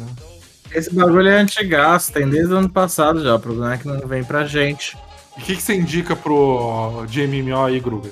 Esse 0.72 0.92
bagulho 0.92 1.28
é 1.28 1.38
antigaço, 1.38 2.12
tem 2.12 2.28
desde 2.28 2.52
o 2.52 2.56
ano 2.56 2.68
passado 2.68 3.22
já. 3.22 3.34
O 3.34 3.40
problema 3.40 3.74
é 3.74 3.78
que 3.78 3.86
não 3.86 4.00
vem 4.00 4.24
pra 4.24 4.46
gente. 4.46 4.96
E 5.36 5.40
o 5.40 5.44
que, 5.44 5.56
que 5.56 5.62
você 5.62 5.74
indica 5.74 6.16
pro 6.16 7.04
de 7.08 7.26
MMO 7.26 7.64
aí, 7.64 7.78
Gruga? 7.78 8.10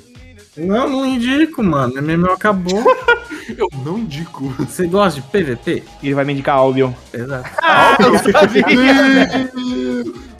Não, 0.57 0.88
não 0.88 1.07
indico, 1.07 1.62
mano. 1.62 1.95
MMO 2.01 2.33
acabou. 2.33 2.85
Eu 3.57 3.69
não 3.85 3.99
indico. 3.99 4.49
Você 4.59 4.87
gosta 4.87 5.21
de 5.21 5.27
PVP? 5.27 5.83
Ele 6.03 6.15
vai 6.15 6.25
me 6.25 6.33
indicar 6.33 6.57
Albion. 6.57 6.93
Exato. 7.12 7.49
eu 8.01 8.33
sabia! 8.33 8.65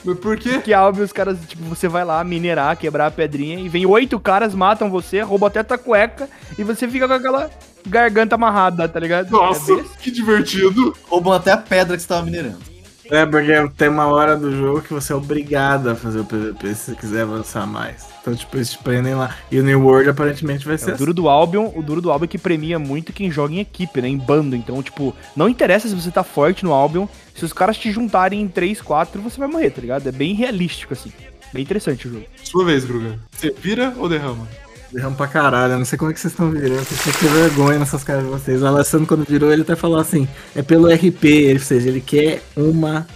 Mas 0.05 0.19
por 0.19 0.37
quê? 0.37 0.61
que 0.61 0.73
Albion, 0.73 1.05
os 1.05 1.13
caras, 1.13 1.39
tipo, 1.47 1.63
você 1.65 1.89
vai 1.89 2.05
lá 2.05 2.23
minerar, 2.23 2.77
quebrar 2.77 3.07
a 3.07 3.11
pedrinha 3.11 3.59
e 3.59 3.69
vem 3.69 3.87
oito 3.87 4.21
caras, 4.21 4.55
matam 4.55 4.91
você, 4.91 5.21
roubam 5.21 5.47
até 5.47 5.63
tua 5.63 5.79
cueca 5.79 6.29
e 6.59 6.65
você 6.65 6.87
fica 6.89 7.09
com 7.09 7.15
aquela 7.15 7.51
garganta 7.87 8.35
amarrada, 8.35 8.89
tá 8.89 9.01
ligado? 9.01 9.31
Nossa, 9.31 9.73
É 9.73 9.85
que 10.01 10.11
divertido. 10.11 10.95
Roubam 11.09 11.33
até 11.33 11.53
a 11.53 11.57
pedra 11.57 11.97
que 11.97 12.03
você 12.03 12.09
tava 12.09 12.25
minerando. 12.25 12.72
É, 13.13 13.27
porque 13.27 13.53
tem 13.77 13.91
uma 13.91 14.07
hora 14.07 14.35
do 14.39 14.51
jogo 14.57 14.81
que 14.81 14.91
você 14.91 15.13
é 15.13 15.17
obrigado 15.17 15.91
a 15.91 15.95
fazer 15.95 16.21
o 16.21 16.25
PVP 16.25 16.75
se 16.75 16.85
você 16.87 16.95
quiser 16.95 17.23
avançar 17.25 17.67
mais. 17.67 18.07
Então, 18.23 18.35
tipo, 18.35 18.57
eles 18.57 18.71
te 18.71 18.79
prendem 18.79 19.15
lá. 19.15 19.37
E 19.51 19.61
o 19.61 19.63
New 19.63 19.83
World 19.85 20.09
aparentemente 20.09 20.65
vai 20.65 20.77
É, 20.77 20.79
ser 20.79 20.95
o 20.95 20.97
duro 20.97 21.13
do 21.13 21.29
Albion, 21.29 21.71
o 21.77 21.83
duro 21.83 22.01
do 22.01 22.11
Albion 22.11 22.25
é 22.25 22.29
que 22.29 22.39
premia 22.39 22.79
muito 22.79 23.13
quem 23.13 23.31
joga 23.31 23.53
em 23.53 23.59
equipe, 23.59 24.01
né? 24.01 24.09
Em 24.09 24.17
bando. 24.17 24.57
Então, 24.57 24.83
tipo, 24.83 25.15
não 25.37 25.47
interessa 25.47 25.89
se 25.89 25.95
você 25.95 26.11
tá 26.11 26.25
forte 26.25 26.65
no 26.65 26.73
Albion, 26.73 27.07
se 27.35 27.45
os 27.45 27.53
caras 27.53 27.77
te 27.77 27.93
juntarem 27.93 28.41
em 28.41 28.49
3, 28.49 28.81
4, 28.81 29.21
você 29.21 29.39
vai 29.39 29.47
morrer, 29.47 29.69
tá 29.69 29.83
ligado? 29.83 30.09
É 30.09 30.13
bem 30.13 30.33
realístico, 30.33 30.95
assim. 30.95 31.13
Bem 31.53 31.63
interessante 31.65 32.09
o 32.09 32.13
jogo. 32.15 32.25
Sua 32.43 32.65
vez, 32.65 32.83
Gruga. 32.83 33.19
Você 33.31 33.55
vira 33.61 33.93
ou 33.99 34.09
derrama? 34.09 34.49
Derrama 34.93 35.17
pra 35.17 35.27
caralho, 35.27 35.73
eu 35.75 35.79
não 35.79 35.85
sei 35.87 35.99
como 35.99 36.11
é 36.11 36.15
que 36.15 36.21
vocês 36.21 36.33
estão 36.33 36.51
virando, 36.51 36.85
vocês 36.85 37.03
têm 37.03 37.13
que 37.15 37.19
ter 37.21 37.29
vergonha 37.31 37.79
nessas 37.79 38.05
caras 38.05 38.25
de 38.25 38.29
vocês. 38.31 38.61
O 38.63 38.67
Alessandro, 38.67 39.07
quando 39.07 39.25
virou, 39.27 39.51
ele 39.51 39.63
até 39.63 39.75
falou 39.75 39.99
assim: 39.99 40.29
é 40.55 40.61
pelo 40.63 40.87
RP, 40.93 41.25
ele, 41.25 41.59
ou 41.59 41.65
seja, 41.65 41.89
ele 41.89 42.01
quer 42.01 42.43
uma. 42.55 43.07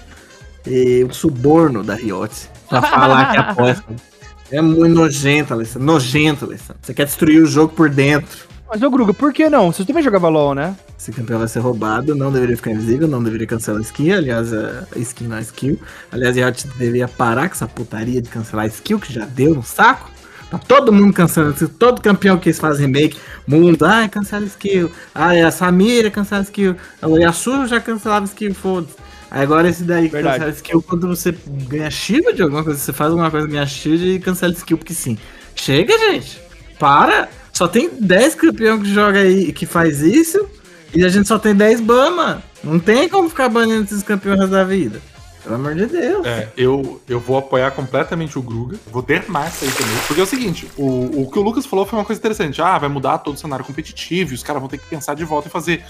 eh, 0.67 1.05
um 1.05 1.13
suborno 1.13 1.83
da 1.85 1.95
Riot 1.95 2.33
pra 2.69 2.81
falar 2.83 3.31
que 3.33 3.37
aposta. 3.39 3.85
É 4.49 4.63
muito 4.63 4.95
nojento, 4.95 5.53
Alessandro. 5.53 5.85
Nojento, 5.85 6.45
Alessandro. 6.45 6.77
Você 6.81 6.95
quer 6.95 7.05
destruir 7.05 7.43
o 7.43 7.47
jogo 7.47 7.75
por 7.75 7.91
dentro. 7.91 8.47
Mas, 8.69 8.81
ô 8.81 8.89
Gruga, 8.89 9.13
por 9.13 9.33
que 9.33 9.51
não? 9.51 9.73
Você 9.73 9.85
também 9.85 10.05
jogava 10.05 10.29
LOL, 10.29 10.55
né? 10.55 10.77
Esse 10.97 11.11
campeão 11.11 11.41
vai 11.41 11.49
ser 11.49 11.59
roubado, 11.59 12.15
não 12.15 12.31
deveria 12.31 12.57
ficar 12.57 12.71
invisível, 12.71 13.09
não 13.09 13.21
deveria 13.21 13.45
cancelar 13.49 13.81
a 13.81 13.83
skin. 13.83 14.13
Aliás, 14.13 14.55
a 14.55 14.87
a 14.95 14.99
skin 15.01 15.25
não 15.27 15.37
é 15.37 15.41
skill. 15.41 15.81
Aliás, 16.13 16.39
a 16.39 16.45
Riot 16.47 16.69
deveria 16.79 17.09
parar 17.09 17.49
com 17.49 17.57
essa 17.57 17.67
putaria 17.67 18.23
de 18.23 18.29
cancelar 18.29 18.67
a 18.67 18.69
skill, 18.69 19.01
que 19.01 19.13
já 19.13 19.25
deu 19.25 19.53
no 19.53 19.65
saco. 19.65 20.13
Tá 20.59 20.65
todo 20.67 20.93
mundo 20.93 21.13
cancelando 21.13 21.55
skill. 21.55 21.71
Todo 21.79 22.01
campeão 22.01 22.39
que 22.39 22.49
eles 22.49 22.59
fazem 22.59 22.87
remake, 22.87 23.19
mundo, 23.47 23.85
ai, 23.85 24.09
cancela 24.09 24.45
skill. 24.47 24.91
Ai, 25.15 25.43
a 25.43 25.51
Samira 25.51 26.11
cancela 26.11 26.43
skill. 26.43 26.77
O 27.03 27.19
Yasuo 27.19 27.67
já 27.67 27.81
cancelava 27.81 28.25
skill, 28.27 28.55
foda-se. 28.55 28.95
Agora 29.31 29.69
esse 29.69 29.83
daí 29.83 30.07
que 30.07 30.13
Verdade. 30.13 30.39
cancela 30.39 30.53
skill 30.53 30.83
quando 30.83 31.09
você 31.09 31.35
ganha 31.69 31.91
shield 31.91 32.33
de 32.35 32.43
alguma 32.43 32.63
coisa, 32.63 32.79
você 32.79 32.93
faz 32.93 33.11
alguma 33.11 33.31
coisa, 33.31 33.47
ganha 33.47 33.67
shield 33.67 34.07
e 34.09 34.19
cancela 34.19 34.53
skill, 34.53 34.79
porque 34.79 34.95
sim. 34.95 35.19
Chega, 35.55 35.97
gente. 35.99 36.41
Para. 36.79 37.29
Só 37.53 37.67
tem 37.67 37.91
10 37.99 38.35
campeão 38.35 38.79
que 38.81 38.93
joga 38.93 39.19
aí 39.19 39.53
que 39.53 39.65
faz 39.65 40.01
isso. 40.03 40.47
E 40.95 41.05
a 41.05 41.09
gente 41.09 41.27
só 41.27 41.39
tem 41.39 41.55
10 41.55 41.81
ban, 41.81 42.11
mano. 42.11 42.43
Não 42.63 42.79
tem 42.79 43.09
como 43.09 43.29
ficar 43.29 43.49
banindo 43.49 43.85
esses 43.85 44.03
campeões 44.03 44.49
da 44.51 44.65
vida. 44.65 45.01
Pelo 45.47 45.55
amor 45.55 45.77
de 45.77 45.87
Deus. 45.87 46.27
É, 46.27 46.49
eu, 46.57 47.01
eu 47.09 47.21
vou 47.21 47.39
apoiar 47.39 47.71
completamente 47.71 48.37
o 48.37 48.43
Gruga. 48.43 48.77
Vou 48.91 49.01
dermar 49.01 49.47
isso 49.47 49.65
aí 49.65 49.71
também. 49.71 49.97
Porque 50.09 50.21
é 50.21 50.25
o 50.25 50.27
seguinte, 50.27 50.69
o, 50.77 51.23
o 51.23 51.31
que 51.31 51.39
o 51.39 51.43
Lucas 51.43 51.65
falou 51.65 51.87
foi 51.87 51.97
uma 51.97 52.05
coisa 52.05 52.19
interessante. 52.19 52.61
Ah, 52.61 52.77
vai 52.77 52.89
mudar 52.89 53.19
todo 53.19 53.37
o 53.37 53.39
cenário 53.39 53.65
competitivo 53.65 54.33
e 54.33 54.35
os 54.35 54.43
caras 54.43 54.61
vão 54.61 54.69
ter 54.69 54.79
que 54.79 54.87
pensar 54.87 55.15
de 55.15 55.25
volta 55.25 55.47
e 55.47 55.51
fazer. 55.51 55.85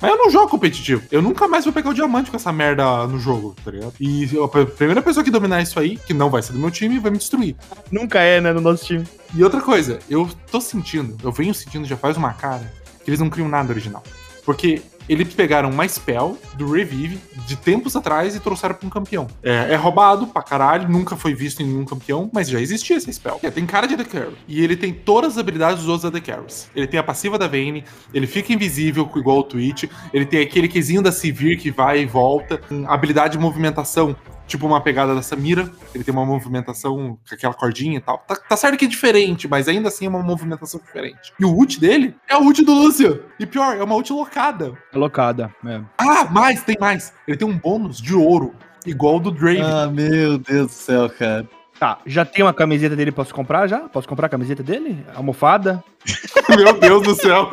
Mas 0.00 0.12
eu 0.12 0.16
não 0.16 0.30
jogo 0.30 0.48
competitivo. 0.48 1.02
Eu 1.10 1.20
nunca 1.20 1.48
mais 1.48 1.64
vou 1.64 1.74
pegar 1.74 1.90
o 1.90 1.94
diamante 1.94 2.30
com 2.30 2.36
essa 2.36 2.52
merda 2.52 3.04
no 3.08 3.18
jogo, 3.18 3.56
tá 3.64 3.72
ligado? 3.72 3.94
E 3.98 4.30
a 4.38 4.66
primeira 4.66 5.02
pessoa 5.02 5.24
que 5.24 5.30
dominar 5.30 5.60
isso 5.60 5.78
aí, 5.80 5.96
que 5.96 6.14
não 6.14 6.30
vai 6.30 6.40
ser 6.40 6.52
do 6.52 6.60
meu 6.60 6.70
time, 6.70 7.00
vai 7.00 7.10
me 7.10 7.18
destruir. 7.18 7.56
Nunca 7.90 8.20
é, 8.20 8.40
né, 8.40 8.52
no 8.52 8.60
nosso 8.60 8.84
time. 8.84 9.04
E 9.34 9.42
outra 9.42 9.60
coisa, 9.60 9.98
eu 10.08 10.30
tô 10.52 10.60
sentindo, 10.60 11.16
eu 11.22 11.32
venho 11.32 11.52
sentindo 11.52 11.84
já 11.84 11.96
faz 11.96 12.16
uma 12.16 12.32
cara, 12.32 12.72
que 13.04 13.10
eles 13.10 13.18
não 13.18 13.28
criam 13.28 13.48
nada 13.48 13.72
original. 13.72 14.04
Porque 14.44 14.80
eles 15.10 15.34
pegaram 15.34 15.68
uma 15.70 15.86
spell 15.88 16.38
do 16.54 16.70
Revive 16.70 17.18
de 17.44 17.56
tempos 17.56 17.96
atrás 17.96 18.36
e 18.36 18.38
trouxeram 18.38 18.76
pra 18.76 18.86
um 18.86 18.90
campeão. 18.90 19.26
É, 19.42 19.72
é 19.72 19.74
roubado 19.74 20.28
pra 20.28 20.40
caralho, 20.40 20.88
nunca 20.88 21.16
foi 21.16 21.34
visto 21.34 21.60
em 21.62 21.66
nenhum 21.66 21.84
campeão, 21.84 22.30
mas 22.32 22.48
já 22.48 22.60
existia 22.60 22.96
essa 22.96 23.10
spell. 23.10 23.40
É, 23.42 23.50
tem 23.50 23.66
cara 23.66 23.88
de 23.88 23.94
AD 23.94 24.04
Carry. 24.04 24.36
E 24.46 24.62
ele 24.62 24.76
tem 24.76 24.92
todas 24.92 25.32
as 25.32 25.38
habilidades 25.38 25.78
dos 25.80 25.88
outros 25.88 26.04
AD 26.04 26.20
Carries. 26.20 26.70
Ele 26.76 26.86
tem 26.86 27.00
a 27.00 27.02
passiva 27.02 27.36
da 27.36 27.48
Vayne, 27.48 27.82
ele 28.14 28.28
fica 28.28 28.52
invisível 28.52 29.10
igual 29.16 29.38
o 29.38 29.42
Twitch, 29.42 29.90
ele 30.14 30.24
tem 30.24 30.42
aquele 30.42 30.68
quesinho 30.68 31.02
da 31.02 31.10
Sivir 31.10 31.58
que 31.58 31.72
vai 31.72 32.02
e 32.02 32.06
volta, 32.06 32.60
habilidade 32.86 33.32
de 33.32 33.38
movimentação 33.42 34.14
tipo 34.50 34.66
uma 34.66 34.80
pegada 34.80 35.14
da 35.14 35.22
Samira. 35.22 35.70
Ele 35.94 36.02
tem 36.02 36.12
uma 36.12 36.26
movimentação 36.26 37.18
com 37.28 37.34
aquela 37.34 37.54
cordinha 37.54 37.98
e 37.98 38.00
tal. 38.00 38.18
Tá, 38.18 38.34
tá 38.34 38.56
certo 38.56 38.76
que 38.76 38.84
é 38.84 38.88
diferente, 38.88 39.48
mas 39.48 39.68
ainda 39.68 39.88
assim 39.88 40.06
é 40.06 40.08
uma 40.08 40.22
movimentação 40.22 40.80
diferente. 40.80 41.32
E 41.38 41.44
o 41.44 41.54
ult 41.54 41.78
dele 41.78 42.14
é 42.28 42.36
o 42.36 42.42
ult 42.42 42.62
do 42.64 42.74
Lucian. 42.74 43.20
E 43.38 43.46
pior, 43.46 43.76
é 43.76 43.82
uma 43.82 43.94
ult 43.94 44.12
locada. 44.12 44.76
É 44.92 44.98
locada, 44.98 45.54
é. 45.64 45.80
Ah, 45.96 46.24
mais, 46.24 46.62
tem 46.62 46.76
mais. 46.78 47.12
Ele 47.26 47.36
tem 47.36 47.48
um 47.48 47.56
bônus 47.56 48.00
de 48.00 48.14
ouro, 48.14 48.54
igual 48.84 49.16
o 49.16 49.20
do 49.20 49.30
Drake. 49.30 49.62
Ah, 49.62 49.86
meu 49.86 50.38
Deus 50.38 50.66
do 50.66 50.72
céu, 50.72 51.08
cara. 51.08 51.48
Tá, 51.78 51.98
já 52.04 52.26
tem 52.26 52.44
uma 52.44 52.52
camiseta 52.52 52.94
dele, 52.94 53.10
posso 53.10 53.34
comprar 53.34 53.66
já? 53.66 53.78
Posso 53.88 54.06
comprar 54.06 54.26
a 54.26 54.28
camiseta 54.28 54.62
dele? 54.62 55.02
Almofada? 55.14 55.82
Meu 56.54 56.74
Deus 56.78 57.02
do 57.02 57.14
céu. 57.14 57.48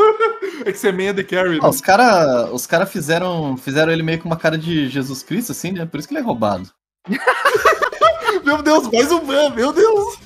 É 0.66 0.72
que 0.74 0.78
você 0.78 0.90
é 0.90 0.92
meia 0.92 1.14
de 1.14 1.24
carry, 1.24 1.52
né? 1.52 1.60
Ah, 1.62 1.70
os 1.70 1.80
caras 1.80 2.50
os 2.52 2.68
cara 2.68 2.86
fizeram, 2.86 3.56
fizeram 3.56 3.90
ele 3.90 4.04
meio 4.04 4.20
com 4.20 4.28
uma 4.28 4.36
cara 4.36 4.58
de 4.58 4.90
Jesus 4.90 5.24
Cristo, 5.24 5.54
assim, 5.54 5.72
né? 5.72 5.86
Por 5.86 5.98
isso 5.98 6.10
que 6.10 6.14
ele 6.14 6.20
é 6.20 6.26
roubado. 6.26 6.70
Meu 8.44 8.62
Deus, 8.62 8.90
mais 8.92 9.12
um 9.12 9.20
ban, 9.26 9.50
meu 9.50 9.74
Deus. 9.74 10.18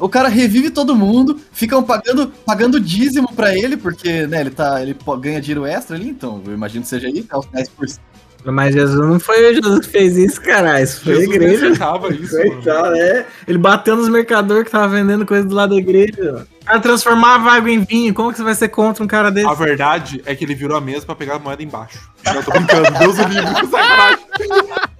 O 0.00 0.08
cara 0.08 0.28
revive 0.28 0.70
todo 0.70 0.94
mundo, 0.94 1.40
ficam 1.52 1.82
pagando, 1.82 2.28
pagando 2.44 2.80
dízimo 2.80 3.32
pra 3.32 3.56
ele, 3.56 3.76
porque, 3.76 4.26
né, 4.26 4.40
ele, 4.40 4.50
tá, 4.50 4.82
ele 4.82 4.96
ganha 5.20 5.40
dinheiro 5.40 5.64
extra 5.64 5.96
ali, 5.96 6.08
então 6.08 6.42
eu 6.46 6.52
imagino 6.52 6.82
que 6.82 6.88
seja 6.88 7.06
aí, 7.06 7.22
tá 7.22 7.38
os 7.38 7.46
10%. 7.46 7.98
Mas 8.44 8.74
Jesus 8.74 8.98
não 8.98 9.20
foi 9.20 9.50
o 9.50 9.54
Jesus 9.54 9.86
que 9.86 9.92
fez 9.92 10.16
isso, 10.16 10.40
caralho. 10.40 10.84
Isso 10.84 11.02
foi 11.02 11.12
a 11.12 11.16
Jesus 11.16 11.34
igreja. 11.34 11.62
necessitava 11.62 12.14
isso. 12.14 12.36
Coitado, 12.36 12.94
é. 12.96 13.26
Ele 13.46 13.58
bateu 13.58 13.96
nos 13.96 14.08
mercadores 14.08 14.64
que 14.64 14.70
tava 14.70 14.88
vendendo 14.88 15.26
coisa 15.26 15.46
do 15.46 15.54
lado 15.54 15.74
da 15.74 15.76
igreja. 15.76 16.46
O 16.62 16.64
cara 16.64 16.80
transformava 16.80 17.50
água 17.52 17.70
em 17.70 17.84
vinho. 17.84 18.14
Como 18.14 18.30
que 18.30 18.38
você 18.38 18.44
vai 18.44 18.54
ser 18.54 18.68
contra 18.68 19.04
um 19.04 19.06
cara 19.06 19.30
desse? 19.30 19.46
A 19.46 19.54
verdade 19.54 20.22
é 20.24 20.34
que 20.34 20.44
ele 20.44 20.54
virou 20.54 20.76
a 20.76 20.80
mesa 20.80 21.04
pra 21.04 21.14
pegar 21.14 21.36
a 21.36 21.38
moeda 21.38 21.62
embaixo. 21.62 22.10
Não, 22.24 22.42
tô 22.42 22.50
brincando. 22.52 22.98
Deus 22.98 23.18
o 23.18 23.22
livre. 23.24 23.66
Sacanagem. 23.68 24.18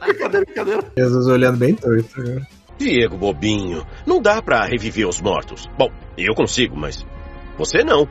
Brincadeira, 0.07 0.45
brincadeira. 0.45 0.85
Jesus 0.97 1.27
olhando 1.27 1.59
bem 1.59 1.75
torto. 1.75 2.21
né? 2.23 2.47
Diego 2.79 3.17
bobinho, 3.19 3.87
não 4.07 4.23
dá 4.23 4.41
pra 4.41 4.65
reviver 4.65 5.07
os 5.07 5.21
mortos. 5.21 5.69
Bom, 5.77 5.91
eu 6.17 6.35
consigo, 6.35 6.77
mas 6.77 7.05
você 7.59 7.85
não. 7.85 8.09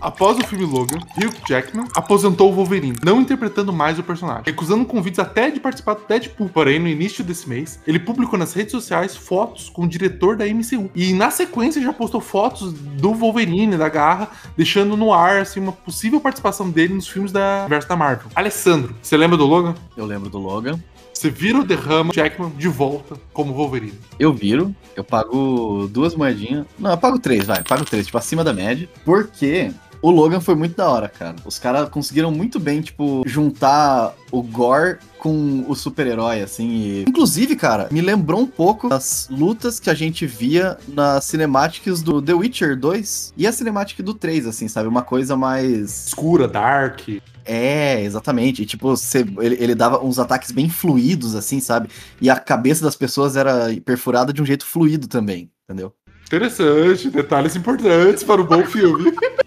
Após 0.00 0.36
o 0.38 0.46
filme 0.46 0.66
Logan, 0.66 0.98
Hugh 1.16 1.32
Jackman 1.48 1.86
aposentou 1.96 2.50
o 2.50 2.54
Wolverine, 2.54 2.94
não 3.02 3.22
interpretando 3.22 3.72
mais 3.72 3.98
o 3.98 4.02
personagem, 4.02 4.42
recusando 4.44 4.84
convites 4.84 5.18
até 5.18 5.50
de 5.50 5.58
participar 5.58 5.94
do 5.94 6.06
Deadpool. 6.06 6.50
Porém, 6.50 6.78
no 6.78 6.86
início 6.86 7.24
desse 7.24 7.48
mês, 7.48 7.80
ele 7.86 7.98
publicou 7.98 8.38
nas 8.38 8.52
redes 8.52 8.72
sociais 8.72 9.16
fotos 9.16 9.70
com 9.70 9.84
o 9.84 9.88
diretor 9.88 10.36
da 10.36 10.44
MCU. 10.44 10.90
E 10.94 11.14
na 11.14 11.30
sequência 11.30 11.80
já 11.80 11.90
postou 11.90 12.20
fotos 12.20 12.74
do 12.74 13.14
Wolverine, 13.14 13.78
da 13.78 13.88
Garra, 13.88 14.28
deixando 14.54 14.94
no 14.94 15.10
ar 15.10 15.38
assim, 15.38 15.58
uma 15.58 15.72
possível 15.72 16.20
participação 16.20 16.70
dele 16.70 16.92
nos 16.92 17.08
filmes 17.08 17.32
da 17.32 17.66
verso 17.66 17.88
da 17.88 17.96
Marvel. 17.96 18.30
Alessandro, 18.34 18.94
você 19.00 19.16
lembra 19.16 19.38
do 19.38 19.46
Logan? 19.46 19.74
Eu 19.96 20.04
lembro 20.04 20.28
do 20.28 20.38
Logan. 20.38 20.78
Você 21.14 21.30
vira 21.30 21.60
o 21.60 21.64
derrama 21.64 22.12
Jackman 22.12 22.50
de 22.50 22.68
volta 22.68 23.16
como 23.32 23.54
Wolverine. 23.54 23.98
Eu 24.18 24.34
viro, 24.34 24.74
eu 24.96 25.04
pago 25.04 25.88
duas 25.90 26.14
moedinhas. 26.14 26.66
Não, 26.78 26.90
eu 26.90 26.98
pago 26.98 27.18
três, 27.18 27.46
vai, 27.46 27.62
pago 27.62 27.84
três, 27.84 28.06
tipo, 28.06 28.18
acima 28.18 28.42
da 28.42 28.52
média. 28.52 28.88
Porque 29.04 29.70
o 30.06 30.10
Logan 30.10 30.38
foi 30.38 30.54
muito 30.54 30.76
da 30.76 30.86
hora, 30.86 31.08
cara. 31.08 31.36
Os 31.46 31.58
caras 31.58 31.88
conseguiram 31.88 32.30
muito 32.30 32.60
bem, 32.60 32.82
tipo, 32.82 33.22
juntar 33.24 34.14
o 34.30 34.42
gore 34.42 34.98
com 35.18 35.64
o 35.66 35.74
super-herói, 35.74 36.42
assim. 36.42 36.68
e- 36.68 37.04
Inclusive, 37.08 37.56
cara, 37.56 37.88
me 37.90 38.02
lembrou 38.02 38.40
um 38.40 38.46
pouco 38.46 38.90
das 38.90 39.26
lutas 39.30 39.80
que 39.80 39.88
a 39.88 39.94
gente 39.94 40.26
via 40.26 40.76
nas 40.88 41.24
cinemáticas 41.24 42.02
do 42.02 42.20
The 42.20 42.34
Witcher 42.34 42.78
2 42.78 43.32
e 43.34 43.46
a 43.46 43.52
cinemática 43.52 44.02
do 44.02 44.12
3, 44.12 44.46
assim, 44.46 44.68
sabe? 44.68 44.88
Uma 44.88 45.00
coisa 45.02 45.36
mais. 45.36 46.08
Escura, 46.08 46.46
dark. 46.46 47.08
É, 47.42 48.02
exatamente. 48.02 48.62
E, 48.62 48.66
tipo, 48.66 48.88
você, 48.94 49.24
ele, 49.40 49.56
ele 49.58 49.74
dava 49.74 50.04
uns 50.04 50.18
ataques 50.18 50.50
bem 50.50 50.68
fluidos, 50.68 51.34
assim, 51.34 51.60
sabe? 51.60 51.88
E 52.20 52.28
a 52.28 52.36
cabeça 52.36 52.84
das 52.84 52.94
pessoas 52.96 53.36
era 53.36 53.68
perfurada 53.82 54.34
de 54.34 54.42
um 54.42 54.46
jeito 54.46 54.66
fluido 54.66 55.08
também, 55.08 55.50
entendeu? 55.64 55.94
Interessante, 56.26 57.08
detalhes 57.10 57.54
importantes 57.56 58.22
para 58.24 58.40
o 58.40 58.44
bom 58.44 58.64
filme. 58.66 59.12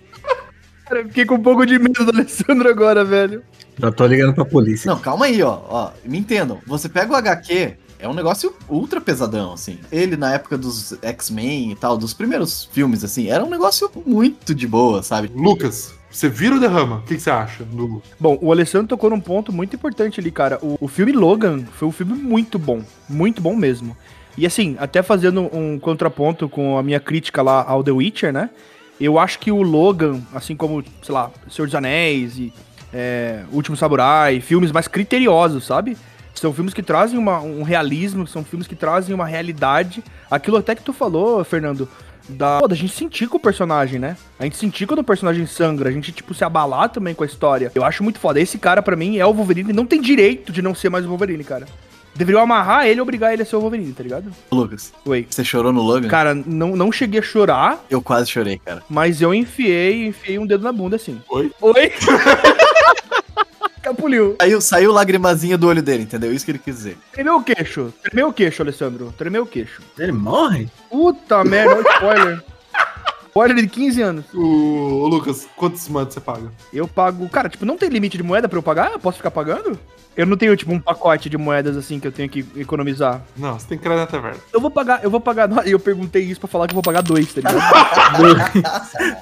Cara, 0.88 1.02
eu 1.02 1.08
fiquei 1.08 1.26
com 1.26 1.36
um 1.36 1.42
pouco 1.42 1.66
de 1.66 1.78
medo 1.78 2.06
do 2.06 2.12
Alessandro 2.12 2.70
agora, 2.70 3.04
velho. 3.04 3.44
Já 3.78 3.92
tô 3.92 4.08
ligando 4.08 4.34
pra 4.34 4.46
polícia. 4.46 4.90
Não, 4.90 5.00
calma 5.00 5.26
aí, 5.26 5.42
ó. 5.44 5.60
ó 5.70 5.92
me 6.06 6.18
entendam. 6.18 6.60
Você 6.66 6.88
pega 6.88 7.12
o 7.12 7.16
HQ, 7.16 7.76
é 8.00 8.08
um 8.08 8.14
negócio 8.14 8.54
ultra 8.70 9.02
pesadão, 9.02 9.54
assim. 9.54 9.80
Ele, 9.92 10.16
na 10.16 10.34
época 10.34 10.58
dos 10.58 10.98
X-Men 11.02 11.72
e 11.72 11.76
tal, 11.76 11.98
dos 11.98 12.14
primeiros 12.14 12.70
filmes, 12.72 13.04
assim, 13.04 13.28
era 13.30 13.44
um 13.44 13.50
negócio 13.50 13.92
muito 14.06 14.56
de 14.56 14.68
boa, 14.68 15.04
sabe? 15.04 15.30
Lucas, 15.36 15.94
você 16.10 16.30
vira 16.30 16.56
o 16.56 16.60
derrama. 16.60 16.98
O 16.98 17.02
que, 17.02 17.16
que 17.16 17.22
você 17.22 17.30
acha 17.30 17.64
do 17.64 18.02
Bom, 18.20 18.38
o 18.42 18.52
Alessandro 18.52 18.88
tocou 18.88 19.10
num 19.10 19.20
ponto 19.20 19.52
muito 19.52 19.76
importante 19.76 20.20
ali, 20.20 20.32
cara. 20.32 20.58
O, 20.62 20.78
o 20.82 20.88
filme 20.88 21.12
Logan 21.12 21.66
foi 21.74 21.88
um 21.88 21.92
filme 21.92 22.14
muito 22.14 22.58
bom. 22.58 22.82
Muito 23.10 23.42
bom 23.42 23.56
mesmo. 23.56 23.96
E 24.38 24.46
assim, 24.46 24.76
até 24.80 25.02
fazendo 25.02 25.50
um 25.52 25.80
contraponto 25.80 26.48
com 26.48 26.78
a 26.78 26.84
minha 26.84 27.00
crítica 27.00 27.42
lá 27.42 27.64
ao 27.68 27.84
The 27.84 27.92
Witcher, 27.92 28.32
né? 28.32 28.52
Eu 29.00 29.20
acho 29.20 29.38
que 29.40 29.52
o 29.52 29.62
Logan, 29.62 30.22
assim 30.34 30.56
como, 30.56 30.84
sei 31.04 31.14
lá, 31.14 31.30
Senhor 31.50 31.66
dos 31.68 31.76
Anéis 31.76 32.38
e 32.38 32.52
é, 32.94 33.44
Último 33.52 33.78
Samurai, 33.78 34.40
filmes 34.42 34.72
mais 34.72 34.88
criteriosos, 34.88 35.66
sabe? 35.66 35.96
São 36.34 36.54
filmes 36.54 36.74
que 36.74 36.82
trazem 36.84 37.18
uma- 37.18 37.40
um 37.42 37.64
realismo, 37.64 38.28
são 38.28 38.44
filmes 38.44 38.68
que 38.68 38.76
trazem 38.76 39.14
uma 39.14 39.26
realidade. 39.26 40.04
Aquilo 40.30 40.58
até 40.58 40.74
que 40.76 40.82
tu 40.84 40.94
falou, 40.94 41.44
Fernando, 41.44 41.88
da, 42.30 42.60
da 42.60 42.76
gente 42.76 42.94
sentir 42.94 43.28
com 43.28 43.38
o 43.38 43.40
personagem, 43.40 44.00
né? 44.00 44.16
A 44.40 44.44
gente 44.44 44.58
sentir 44.58 44.86
quando 44.86 45.00
o 45.00 45.04
personagem 45.04 45.46
sangra, 45.46 45.90
a 45.90 45.92
gente, 45.92 46.12
tipo, 46.12 46.34
se 46.34 46.44
abalar 46.44 46.90
também 46.90 47.14
com 47.16 47.24
a 47.24 47.28
história. 47.28 47.72
Eu 47.74 47.84
acho 47.84 48.04
muito 48.04 48.20
foda. 48.20 48.40
Esse 48.40 48.58
cara, 48.58 48.82
pra 48.82 48.96
mim, 48.96 49.18
é 49.18 49.26
o 49.26 49.34
Wolverine, 49.34 49.74
não 49.74 49.86
tem 49.86 50.02
direito 50.02 50.52
de 50.52 50.62
não 50.62 50.76
ser 50.76 50.90
mais 50.90 51.06
o 51.06 51.10
Wolverine, 51.10 51.44
cara. 51.44 51.66
Deveriam 52.18 52.42
amarrar 52.42 52.88
ele 52.88 53.00
e 53.00 53.02
obrigar 53.02 53.32
ele 53.32 53.44
a 53.44 53.46
ser 53.46 53.56
o 53.56 53.62
Wolverine, 53.62 53.94
tá 53.94 54.02
ligado? 54.04 54.32
Lucas, 54.52 54.92
Oi. 55.06 55.28
você 55.30 55.44
chorou 55.44 55.72
no 55.72 55.82
Logan? 55.82 56.08
Cara, 56.08 56.34
não, 56.34 56.76
não 56.76 56.92
cheguei 56.92 57.20
a 57.20 57.24
chorar, 57.24 57.86
Eu 57.90 58.02
quase 58.02 58.30
chorei, 58.32 58.60
cara. 58.64 58.82
mas 58.90 59.22
eu 59.22 59.34
enfiei, 59.34 60.08
enfiei 60.08 60.40
um 60.40 60.46
dedo 60.48 60.64
na 60.64 60.72
bunda, 60.72 60.96
assim. 60.96 61.22
Oi? 61.30 61.52
Oi? 61.62 61.94
Capuliu. 63.82 64.36
Saiu, 64.42 64.60
saiu 64.62 64.92
lagrimazinha 64.92 65.58
do 65.58 65.68
olho 65.68 65.82
dele, 65.82 66.04
entendeu? 66.04 66.34
Isso 66.34 66.44
que 66.44 66.52
ele 66.52 66.60
quis 66.60 66.76
dizer. 66.76 66.98
Tremeu 67.14 67.38
o 67.38 67.44
queixo. 67.44 67.94
Tremeu 68.04 68.28
o 68.30 68.34
queixo, 68.34 68.62
Alessandro. 68.62 69.14
Tremeu 69.18 69.44
o 69.44 69.48
queixo. 69.48 69.82
Ele 69.98 70.12
morre? 70.12 70.68
Puta 70.90 71.44
merda, 71.46 71.76
olha 71.76 71.84
o 71.86 71.92
spoiler. 71.94 72.44
Pode 73.34 73.54
de 73.54 73.68
15 73.68 74.02
anos. 74.02 74.26
O, 74.34 75.04
ô, 75.04 75.08
Lucas, 75.08 75.48
quantos 75.56 75.88
mantos 75.88 76.16
você 76.16 76.20
paga? 76.20 76.52
Eu 76.74 76.88
pago. 76.88 77.30
Cara, 77.30 77.48
tipo, 77.48 77.66
não 77.66 77.78
tem 77.78 77.88
limite 77.88 78.18
de 78.18 78.24
moeda 78.24 78.50
pra 78.50 78.58
eu 78.58 78.64
pagar? 78.64 78.92
Eu 78.92 79.00
posso 79.00 79.18
ficar 79.18 79.30
pagando? 79.32 79.80
Eu 80.18 80.26
não 80.26 80.36
tenho, 80.36 80.58
tipo, 80.58 80.74
um 80.74 80.80
pacote 80.80 81.30
de 81.30 81.38
moedas 81.38 81.78
assim 81.78 82.00
que 82.00 82.08
eu 82.08 82.12
tenho 82.12 82.28
que 82.28 82.44
economizar. 82.56 83.22
Não, 83.38 83.60
você 83.60 83.68
tem 83.68 83.78
que 83.78 83.88
ir 83.88 83.96
na 83.96 84.08
taverna. 84.08 84.40
Eu 84.52 84.60
vou 84.60 84.72
pagar, 84.72 85.04
eu 85.04 85.12
vou 85.12 85.22
pagar. 85.22 85.48
Eu 85.68 85.80
perguntei 85.80 86.24
isso 86.24 86.40
pra 86.40 86.48
falar 86.50 86.66
que 86.66 86.72
eu 86.72 86.76
vou 86.76 86.82
pagar 86.84 87.02
dois, 87.02 87.32
tá 87.34 87.42
ligado? 87.42 87.58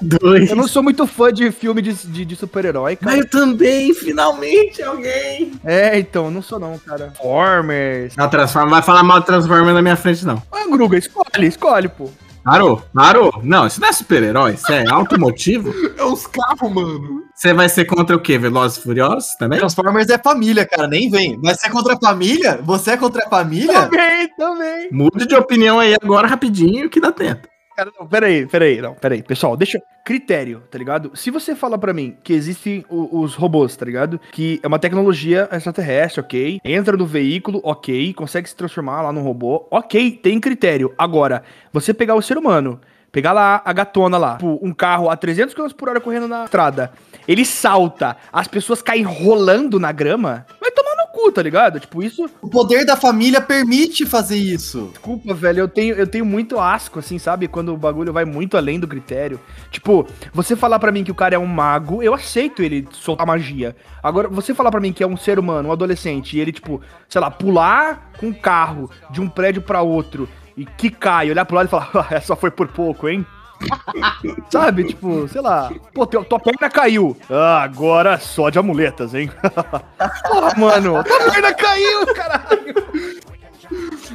Dois. 0.00 0.48
eu 0.48 0.56
não 0.56 0.66
sou 0.68 0.82
muito 0.82 1.06
fã 1.06 1.32
de 1.32 1.50
filme 1.50 1.82
de, 1.82 1.92
de, 1.92 2.24
de 2.24 2.36
super-herói, 2.36 2.96
cara. 2.96 3.16
Mas 3.16 3.24
eu 3.24 3.30
também, 3.30 3.92
finalmente, 3.92 4.82
alguém. 4.82 5.52
É, 5.64 5.98
então, 5.98 6.30
não 6.30 6.40
sou 6.40 6.58
não, 6.58 6.78
cara. 6.78 7.12
Formers. 7.16 8.14
Não, 8.16 8.28
Transforma, 8.30 8.70
vai 8.70 8.82
falar 8.82 9.02
mal 9.02 9.20
de 9.20 9.26
Transformer 9.26 9.74
na 9.74 9.82
minha 9.82 9.96
frente, 9.96 10.24
não. 10.24 10.42
Ah, 10.52 10.66
Gruga, 10.70 10.96
escolhe, 10.96 11.46
escolhe, 11.46 11.88
pô. 11.88 12.08
Parou, 12.46 12.80
parou. 12.94 13.40
Não, 13.42 13.66
isso 13.66 13.80
não 13.80 13.88
é 13.88 13.92
super-herói, 13.92 14.54
isso 14.54 14.72
é 14.72 14.88
automotivo. 14.88 15.74
É 15.98 16.04
uns 16.04 16.26
carros, 16.26 16.72
mano. 16.72 17.22
Você 17.34 17.52
vai 17.54 17.68
ser 17.68 17.86
contra 17.86 18.14
o 18.14 18.20
quê? 18.20 18.38
Velozes 18.38 18.78
e 18.78 18.82
Furiosos 18.82 19.34
também? 19.36 19.58
Transformers 19.58 20.08
é 20.10 20.18
família, 20.18 20.66
cara, 20.66 20.86
nem 20.86 21.10
vem. 21.10 21.40
Vai 21.40 21.54
ser 21.54 21.70
contra 21.70 21.94
a 21.94 21.98
família? 21.98 22.60
Você 22.62 22.92
é 22.92 22.96
contra 22.96 23.24
a 23.24 23.28
família? 23.28 23.72
Também, 23.72 24.28
também. 24.36 24.88
Mude 24.92 25.26
de 25.26 25.34
opinião 25.34 25.80
aí 25.80 25.94
agora 26.00 26.28
rapidinho 26.28 26.88
que 26.88 27.00
dá 27.00 27.10
tempo. 27.10 27.48
Cara, 27.76 27.92
não, 27.98 28.06
peraí, 28.06 28.46
peraí, 28.46 28.80
não, 28.80 28.94
peraí. 28.94 29.22
Pessoal, 29.22 29.56
deixa. 29.56 29.78
Critério, 30.04 30.62
tá 30.70 30.78
ligado? 30.78 31.10
Se 31.14 31.30
você 31.30 31.54
fala 31.54 31.76
pra 31.76 31.92
mim 31.92 32.16
que 32.22 32.32
existem 32.32 32.84
o- 32.88 33.20
os 33.20 33.34
robôs, 33.34 33.76
tá 33.76 33.84
ligado? 33.84 34.18
Que 34.32 34.58
é 34.62 34.66
uma 34.66 34.78
tecnologia 34.78 35.48
extraterrestre, 35.52 36.20
ok. 36.20 36.60
Entra 36.64 36.96
no 36.96 37.04
veículo, 37.04 37.60
ok. 37.62 38.14
Consegue 38.14 38.48
se 38.48 38.56
transformar 38.56 39.02
lá 39.02 39.12
num 39.12 39.22
robô, 39.22 39.66
ok. 39.70 40.12
Tem 40.12 40.40
critério. 40.40 40.94
Agora, 40.96 41.42
você 41.72 41.92
pegar 41.92 42.14
o 42.14 42.22
ser 42.22 42.38
humano, 42.38 42.80
pegar 43.12 43.32
lá 43.32 43.60
a 43.64 43.72
gatona 43.72 44.16
lá, 44.16 44.34
tipo, 44.36 44.58
um 44.62 44.72
carro 44.72 45.10
a 45.10 45.16
300 45.16 45.54
km 45.54 45.68
por 45.76 45.88
hora 45.88 46.00
correndo 46.00 46.28
na 46.28 46.44
estrada, 46.44 46.92
ele 47.26 47.44
salta, 47.44 48.16
as 48.32 48.46
pessoas 48.48 48.80
caem 48.80 49.02
rolando 49.02 49.78
na 49.80 49.90
grama, 49.92 50.46
vai 50.60 50.70
tomar 50.70 50.95
cu, 51.26 51.32
tá 51.32 51.42
ligado? 51.42 51.80
Tipo, 51.80 52.02
isso. 52.02 52.28
O 52.40 52.48
poder 52.48 52.84
da 52.84 52.96
família 52.96 53.40
permite 53.40 54.06
fazer 54.06 54.36
isso. 54.36 54.88
Desculpa, 54.92 55.34
velho, 55.34 55.60
eu 55.60 55.68
tenho, 55.68 55.94
eu 55.94 56.06
tenho 56.06 56.24
muito 56.24 56.58
asco, 56.58 56.98
assim, 56.98 57.18
sabe? 57.18 57.48
Quando 57.48 57.72
o 57.72 57.76
bagulho 57.76 58.12
vai 58.12 58.24
muito 58.24 58.56
além 58.56 58.78
do 58.78 58.88
critério. 58.88 59.40
Tipo, 59.70 60.06
você 60.32 60.56
falar 60.56 60.78
pra 60.78 60.92
mim 60.92 61.04
que 61.04 61.10
o 61.10 61.14
cara 61.14 61.34
é 61.34 61.38
um 61.38 61.46
mago, 61.46 62.02
eu 62.02 62.14
aceito 62.14 62.62
ele 62.62 62.86
soltar 62.92 63.26
magia. 63.26 63.74
Agora, 64.02 64.28
você 64.28 64.54
falar 64.54 64.70
pra 64.70 64.80
mim 64.80 64.92
que 64.92 65.02
é 65.02 65.06
um 65.06 65.16
ser 65.16 65.38
humano, 65.38 65.68
um 65.68 65.72
adolescente, 65.72 66.36
e 66.36 66.40
ele, 66.40 66.52
tipo, 66.52 66.80
sei 67.08 67.20
lá, 67.20 67.30
pular 67.30 68.10
com 68.18 68.28
um 68.28 68.32
carro 68.32 68.90
de 69.10 69.20
um 69.20 69.28
prédio 69.28 69.62
pra 69.62 69.82
outro 69.82 70.28
e 70.56 70.64
que 70.64 70.90
cai, 70.90 71.30
olhar 71.30 71.44
pro 71.44 71.56
lado 71.56 71.66
e 71.66 71.70
falar, 71.70 71.90
"Ah, 72.10 72.14
essa 72.14 72.34
foi 72.36 72.50
por 72.50 72.68
pouco, 72.68 73.08
hein? 73.08 73.26
Sabe, 74.50 74.84
tipo, 74.84 75.28
sei 75.28 75.40
lá, 75.40 75.72
pô, 75.94 76.06
teu, 76.06 76.24
tua 76.24 76.38
perna 76.38 76.70
caiu. 76.70 77.16
Ah, 77.30 77.62
agora 77.62 78.18
só 78.18 78.50
de 78.50 78.58
amuletas, 78.58 79.14
hein? 79.14 79.30
Porra, 80.28 80.54
mano, 80.56 81.04
tua 81.04 81.18
perna 81.30 81.54
caiu, 81.54 82.06
caralho. 82.14 82.74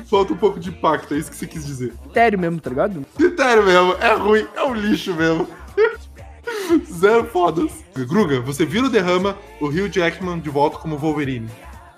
Falta 0.09 0.33
um 0.33 0.37
pouco 0.37 0.59
de 0.59 0.69
impacto, 0.69 1.13
é 1.13 1.17
isso 1.17 1.29
que 1.29 1.35
você 1.37 1.47
quis 1.47 1.65
dizer. 1.65 1.93
Sério 2.13 2.39
mesmo, 2.39 2.59
tá 2.59 2.69
ligado? 2.69 3.05
Critério 3.15 3.63
mesmo, 3.63 3.95
é 3.99 4.13
ruim, 4.13 4.47
é 4.55 4.63
um 4.63 4.73
lixo 4.73 5.13
mesmo. 5.13 5.47
Zero 6.91 7.25
fodas. 7.25 7.71
Gruga, 7.95 8.39
você 8.41 8.65
vira 8.65 8.85
o 8.85 8.89
derrama 8.89 9.37
o 9.59 9.67
Hugh 9.67 9.89
Jackman 9.89 10.39
de 10.39 10.49
volta 10.49 10.77
como 10.77 10.97
Wolverine. 10.97 11.49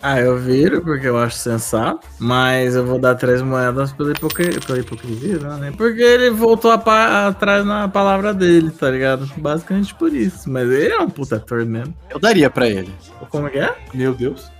Ah, 0.05 0.19
eu 0.19 0.37
viro 0.37 0.81
porque 0.81 1.07
eu 1.07 1.17
acho 1.17 1.37
sensato, 1.37 2.05
mas 2.19 2.75
eu 2.75 2.85
vou 2.85 2.99
dar 2.99 3.15
três 3.15 3.41
moedas 3.41 3.93
pela, 3.93 4.11
hipocrisia, 4.11 4.59
pela 4.59 4.79
hipocrisia, 4.79 5.37
né? 5.39 5.71
Porque 5.77 6.01
ele 6.01 6.29
voltou 6.29 6.71
a 6.71 6.77
pa- 6.77 7.27
atrás 7.27 7.65
na 7.65 7.87
palavra 7.87 8.33
dele, 8.33 8.69
tá 8.69 8.89
ligado? 8.91 9.25
Basicamente 9.37 9.95
por 9.95 10.13
isso. 10.13 10.49
Mas 10.51 10.69
ele 10.69 10.93
é 10.93 10.99
um 10.99 11.09
puta 11.09 11.37
ator 11.37 11.65
mesmo. 11.65 11.95
Eu 12.09 12.19
daria 12.19 12.49
pra 12.49 12.67
ele. 12.67 12.93
Como 13.29 13.49
que 13.49 13.59
é? 13.59 13.73
Meu 13.93 14.13
Deus. 14.13 14.51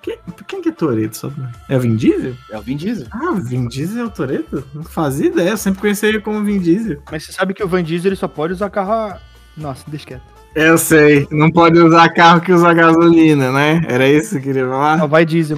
Quem, 0.00 0.18
quem 0.46 0.62
que 0.62 0.68
é 0.68 0.72
Toreto? 0.72 1.16
Só... 1.16 1.30
É 1.68 1.76
o 1.76 1.80
Vin 1.80 1.96
Diesel? 1.96 2.34
É 2.50 2.58
o 2.58 2.62
Vin 2.62 2.76
Diesel. 2.76 3.06
Ah, 3.10 3.30
o 3.32 3.36
Vin 3.36 3.68
Diesel 3.68 4.02
é 4.02 4.06
o 4.06 4.10
Toreto? 4.10 4.64
Não 4.74 4.82
fazia 4.82 5.26
ideia, 5.26 5.50
eu 5.50 5.56
sempre 5.56 5.80
conheci 5.80 6.06
ele 6.06 6.20
como 6.20 6.42
Vin 6.44 6.58
Diesel. 6.58 7.02
Mas 7.10 7.24
você 7.24 7.32
sabe 7.32 7.54
que 7.54 7.62
o 7.62 7.68
Van 7.68 7.82
Diesel 7.82 8.08
ele 8.10 8.16
só 8.16 8.28
pode 8.28 8.52
usar 8.54 8.70
carro. 8.70 9.18
Nossa, 9.56 9.84
deixa 9.86 10.06
quieto. 10.06 10.33
Eu 10.54 10.78
sei, 10.78 11.26
não 11.30 11.50
pode 11.50 11.78
usar 11.80 12.08
carro 12.10 12.40
que 12.40 12.52
usa 12.52 12.72
gasolina, 12.72 13.50
né? 13.50 13.84
Era 13.88 14.08
isso 14.08 14.30
que 14.30 14.36
eu 14.36 14.42
queria 14.42 14.68
falar? 14.68 14.98
Não, 14.98 15.08
vai 15.08 15.24
diesel. 15.24 15.56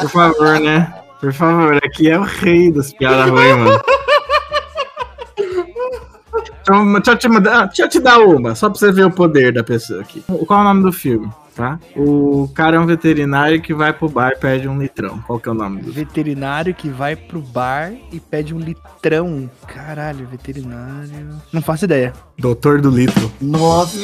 Por 0.00 0.08
favor, 0.08 0.58
né? 0.58 0.92
Por 1.20 1.32
favor, 1.32 1.76
aqui 1.76 2.10
é 2.10 2.18
o 2.18 2.22
rei 2.22 2.72
das 2.72 2.92
piadas 2.92 3.30
ruins, 3.30 3.56
mano. 3.56 3.80
Então, 6.62 6.92
deixa, 6.94 7.10
eu 7.10 7.16
te 7.16 7.28
deixa 7.28 7.82
eu 7.82 7.88
te 7.88 8.00
dar 8.00 8.18
uma, 8.20 8.54
só 8.54 8.70
pra 8.70 8.78
você 8.78 8.90
ver 8.90 9.04
o 9.04 9.10
poder 9.10 9.52
da 9.52 9.62
pessoa 9.62 10.00
aqui. 10.00 10.24
Qual 10.46 10.60
é 10.60 10.62
o 10.62 10.64
nome 10.64 10.82
do 10.82 10.92
filme, 10.92 11.30
tá? 11.54 11.78
O 11.96 12.48
cara 12.54 12.76
é 12.76 12.80
um 12.80 12.86
veterinário 12.86 13.60
que 13.60 13.72
vai 13.72 13.92
pro 13.92 14.08
bar 14.08 14.32
e 14.32 14.36
pede 14.36 14.68
um 14.68 14.78
litrão. 14.78 15.18
Qual 15.26 15.38
que 15.38 15.48
é 15.48 15.52
o 15.52 15.54
nome 15.54 15.78
filme? 15.78 15.92
Veterinário 15.92 16.74
que 16.74 16.88
vai 16.88 17.16
pro 17.16 17.40
bar 17.40 17.92
e 18.12 18.20
pede 18.20 18.54
um 18.54 18.58
litrão. 18.58 19.50
Caralho, 19.66 20.26
veterinário. 20.26 21.40
Não 21.52 21.62
faço 21.62 21.84
ideia. 21.84 22.12
Doutor 22.38 22.80
do 22.80 22.90
Litro. 22.90 23.30
Nossa 23.40 23.98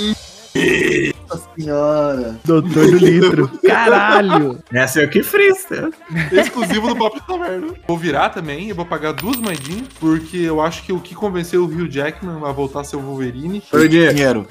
senhora. 1.57 2.39
Doutor 2.45 2.91
do 2.91 2.97
litro. 2.97 3.49
Caralho. 3.65 4.59
Essa 4.73 5.03
é 5.03 5.05
o 5.07 5.09
que 5.09 5.23
frista. 5.23 5.91
Exclusivo 6.33 6.89
do 6.89 6.97
Papo 6.97 7.21
de 7.21 7.27
Taverna. 7.27 7.75
Vou 7.87 7.97
virar 7.97 8.31
também, 8.31 8.69
eu 8.69 8.75
vou 8.75 8.85
pagar 8.85 9.13
duas 9.13 9.37
moedinhas, 9.37 9.87
porque 9.99 10.39
eu 10.39 10.61
acho 10.61 10.83
que 10.83 10.93
o 10.93 11.01
que 11.01 11.15
convenceu 11.15 11.63
o 11.63 11.67
Hugh 11.67 11.89
Jackman 11.89 12.45
a 12.45 12.53
voltar 12.53 12.81
a 12.81 12.85
ser 12.85 12.97
o 12.97 13.01
Wolverine 13.01 13.63
Foi 13.71 13.87
o 13.87 13.89
dinheiro. 13.89 14.15
Dinheiro. 14.15 14.47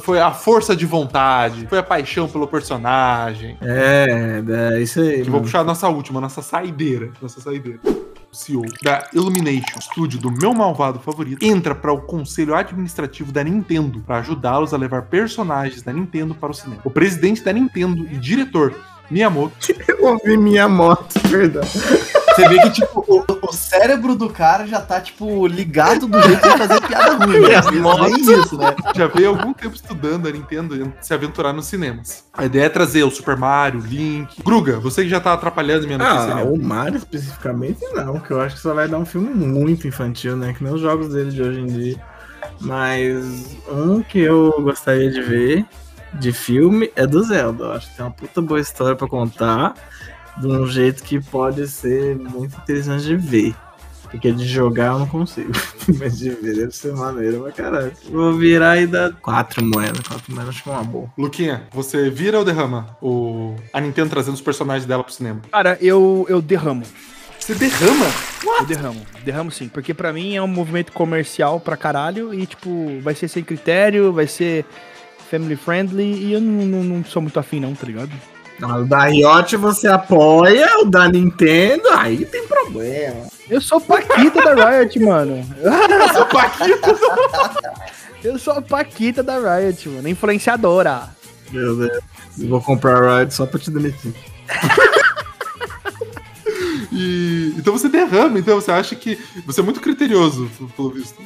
Foi 0.00 0.20
a 0.20 0.30
força 0.30 0.74
de 0.74 0.86
vontade, 0.86 1.66
foi 1.68 1.78
a 1.78 1.82
paixão 1.82 2.28
pelo 2.28 2.46
personagem. 2.46 3.56
É, 3.60 4.42
é 4.74 4.82
isso 4.82 5.00
aí. 5.00 5.22
Que 5.22 5.30
vou 5.30 5.40
puxar 5.40 5.60
a 5.60 5.64
nossa 5.64 5.88
última, 5.88 6.20
nossa 6.20 6.42
saideira. 6.42 7.10
Nossa 7.20 7.40
saideira. 7.40 7.80
O 7.84 8.36
CEO 8.36 8.62
da 8.82 9.08
Illumination, 9.12 9.78
estúdio 9.78 10.18
do 10.18 10.30
meu 10.30 10.52
malvado 10.52 10.98
favorito, 10.98 11.44
entra 11.44 11.74
para 11.74 11.92
o 11.92 12.00
conselho 12.02 12.54
administrativo 12.54 13.30
da 13.30 13.44
Nintendo 13.44 14.00
para 14.00 14.18
ajudá-los 14.18 14.74
a 14.74 14.76
levar 14.76 15.02
personagens 15.02 15.82
da 15.82 15.92
Nintendo 15.92 16.34
para 16.34 16.50
o 16.50 16.54
cinema. 16.54 16.80
O 16.84 16.90
presidente 16.90 17.44
da 17.44 17.52
Nintendo 17.52 18.04
e 18.10 18.18
diretor 18.18 18.74
Miyamoto 19.10 19.54
Eu 19.86 20.04
ouvi 20.04 20.36
minha 20.36 20.68
moto, 20.68 21.20
perdão. 21.30 21.62
Você 22.34 22.48
vê 22.48 22.60
que, 22.60 22.70
tipo, 22.70 23.04
o, 23.06 23.24
o 23.48 23.52
cérebro 23.52 24.14
do 24.16 24.28
cara 24.28 24.66
já 24.66 24.80
tá, 24.80 25.00
tipo, 25.00 25.46
ligado 25.46 26.06
do 26.06 26.20
jeito 26.20 26.42
de 26.42 26.58
fazer 26.58 26.80
piada 26.80 27.24
ruim. 27.24 27.40
Né? 27.40 27.60
Nem 28.10 28.20
isso, 28.20 28.58
né? 28.58 28.74
já 28.94 29.06
veio 29.06 29.28
há 29.28 29.38
algum 29.38 29.52
tempo 29.52 29.74
estudando 29.74 30.28
a 30.28 30.32
Nintendo 30.32 30.92
se 31.00 31.14
aventurar 31.14 31.52
nos 31.52 31.66
cinemas. 31.66 32.24
A 32.32 32.44
ideia 32.44 32.64
é 32.64 32.68
trazer 32.68 33.04
o 33.04 33.10
Super 33.10 33.36
Mario, 33.36 33.80
o 33.80 33.86
Link. 33.86 34.42
Gruga, 34.42 34.80
você 34.80 35.02
que 35.02 35.08
já 35.08 35.20
tá 35.20 35.32
atrapalhando 35.32 35.86
minha 35.86 35.98
notícia. 35.98 36.32
Ah, 36.32 36.34
né? 36.36 36.42
o 36.42 36.56
Mario 36.56 36.96
especificamente 36.96 37.80
não, 37.92 38.18
que 38.18 38.30
eu 38.30 38.40
acho 38.40 38.56
que 38.56 38.62
só 38.62 38.74
vai 38.74 38.88
dar 38.88 38.98
um 38.98 39.06
filme 39.06 39.32
muito 39.32 39.86
infantil, 39.86 40.36
né? 40.36 40.52
Que 40.52 40.64
nem 40.64 40.72
os 40.72 40.80
jogos 40.80 41.10
dele 41.10 41.30
de 41.30 41.42
hoje 41.42 41.60
em 41.60 41.66
dia. 41.66 41.96
Mas 42.60 43.56
um 43.68 44.02
que 44.02 44.18
eu 44.18 44.52
gostaria 44.62 45.10
de 45.10 45.20
ver 45.20 45.66
de 46.14 46.32
filme 46.32 46.90
é 46.94 47.06
do 47.06 47.22
Zelda. 47.22 47.64
Eu 47.64 47.72
acho 47.72 47.90
que 47.90 47.96
tem 47.96 48.04
uma 48.04 48.12
puta 48.12 48.40
boa 48.40 48.60
história 48.60 48.96
pra 48.96 49.08
contar, 49.08 49.74
de 50.36 50.46
um 50.46 50.66
jeito 50.66 51.02
que 51.02 51.20
pode 51.20 51.66
ser 51.68 52.16
muito 52.16 52.56
interessante 52.56 53.04
de 53.04 53.16
ver. 53.16 53.54
Porque 54.14 54.30
de 54.30 54.46
jogar 54.46 54.92
eu 54.92 55.00
não 55.00 55.08
consigo. 55.08 55.50
Mas 55.98 56.18
de 56.18 56.30
ver 56.30 56.54
deve 56.54 56.70
ser 56.70 56.94
maneiro 56.94 57.42
pra 57.42 57.50
caralho. 57.50 57.92
Vou 58.08 58.32
virar 58.34 58.80
e 58.80 58.86
dar 58.86 59.12
quatro 59.14 59.64
moedas. 59.64 60.06
Quatro 60.06 60.32
moedas 60.32 60.50
acho 60.50 60.62
que 60.62 60.68
é 60.68 60.72
uma 60.72 60.84
boa. 60.84 61.12
Luquinha, 61.18 61.64
você 61.72 62.08
vira 62.10 62.38
ou 62.38 62.44
derrama 62.44 62.96
o... 63.02 63.56
a 63.72 63.80
Nintendo 63.80 64.10
trazendo 64.10 64.34
os 64.34 64.40
personagens 64.40 64.86
dela 64.86 65.02
pro 65.02 65.12
cinema? 65.12 65.40
Cara, 65.50 65.76
eu, 65.80 66.24
eu 66.28 66.40
derramo. 66.40 66.84
Você 67.40 67.56
derrama? 67.56 68.06
Eu 68.60 68.64
derramo. 68.64 69.00
Derramo 69.24 69.50
sim. 69.50 69.68
Porque 69.68 69.92
pra 69.92 70.12
mim 70.12 70.36
é 70.36 70.40
um 70.40 70.46
movimento 70.46 70.92
comercial 70.92 71.58
pra 71.58 71.76
caralho. 71.76 72.32
E, 72.32 72.46
tipo, 72.46 73.00
vai 73.00 73.14
ser 73.16 73.26
sem 73.26 73.42
critério, 73.42 74.12
vai 74.12 74.28
ser 74.28 74.64
family 75.28 75.56
friendly. 75.56 76.24
E 76.24 76.32
eu 76.32 76.40
não, 76.40 76.64
não, 76.64 76.84
não 76.84 77.04
sou 77.04 77.20
muito 77.20 77.38
afim, 77.40 77.58
não, 77.58 77.74
tá 77.74 77.84
ligado? 77.84 78.12
Ah, 78.62 78.76
O 78.78 78.84
da 78.84 79.04
Riot 79.04 79.56
você 79.56 79.88
apoia, 79.88 80.68
o 80.80 80.84
da 80.84 81.08
Nintendo, 81.08 81.88
aí 81.90 82.24
tem 82.24 82.46
problema. 82.46 83.26
Eu 83.50 83.60
sou 83.60 83.80
Paquita 83.80 84.42
da 84.42 84.70
Riot, 84.70 84.98
mano. 85.00 85.44
Eu 85.60 86.14
sou 86.14 86.26
Paquita. 86.26 86.96
Eu 88.22 88.38
sou 88.38 88.52
a 88.54 88.62
Paquita 88.62 89.22
da 89.22 89.36
Riot, 89.38 89.88
mano. 89.88 90.08
Influenciadora. 90.08 91.10
Meu 91.50 91.76
Deus. 91.76 92.02
Eu 92.38 92.48
vou 92.48 92.60
comprar 92.60 93.02
a 93.02 93.18
Riot 93.18 93.34
só 93.34 93.46
pra 93.46 93.58
te 93.58 93.70
demitir. 93.70 94.14
E... 96.96 97.52
Então 97.58 97.72
você 97.72 97.88
derrama, 97.88 98.38
então 98.38 98.60
você 98.60 98.70
acha 98.70 98.94
que. 98.94 99.18
Você 99.46 99.60
é 99.60 99.64
muito 99.64 99.80
criterioso, 99.80 100.48
pelo 100.76 100.90
visto. 100.90 101.20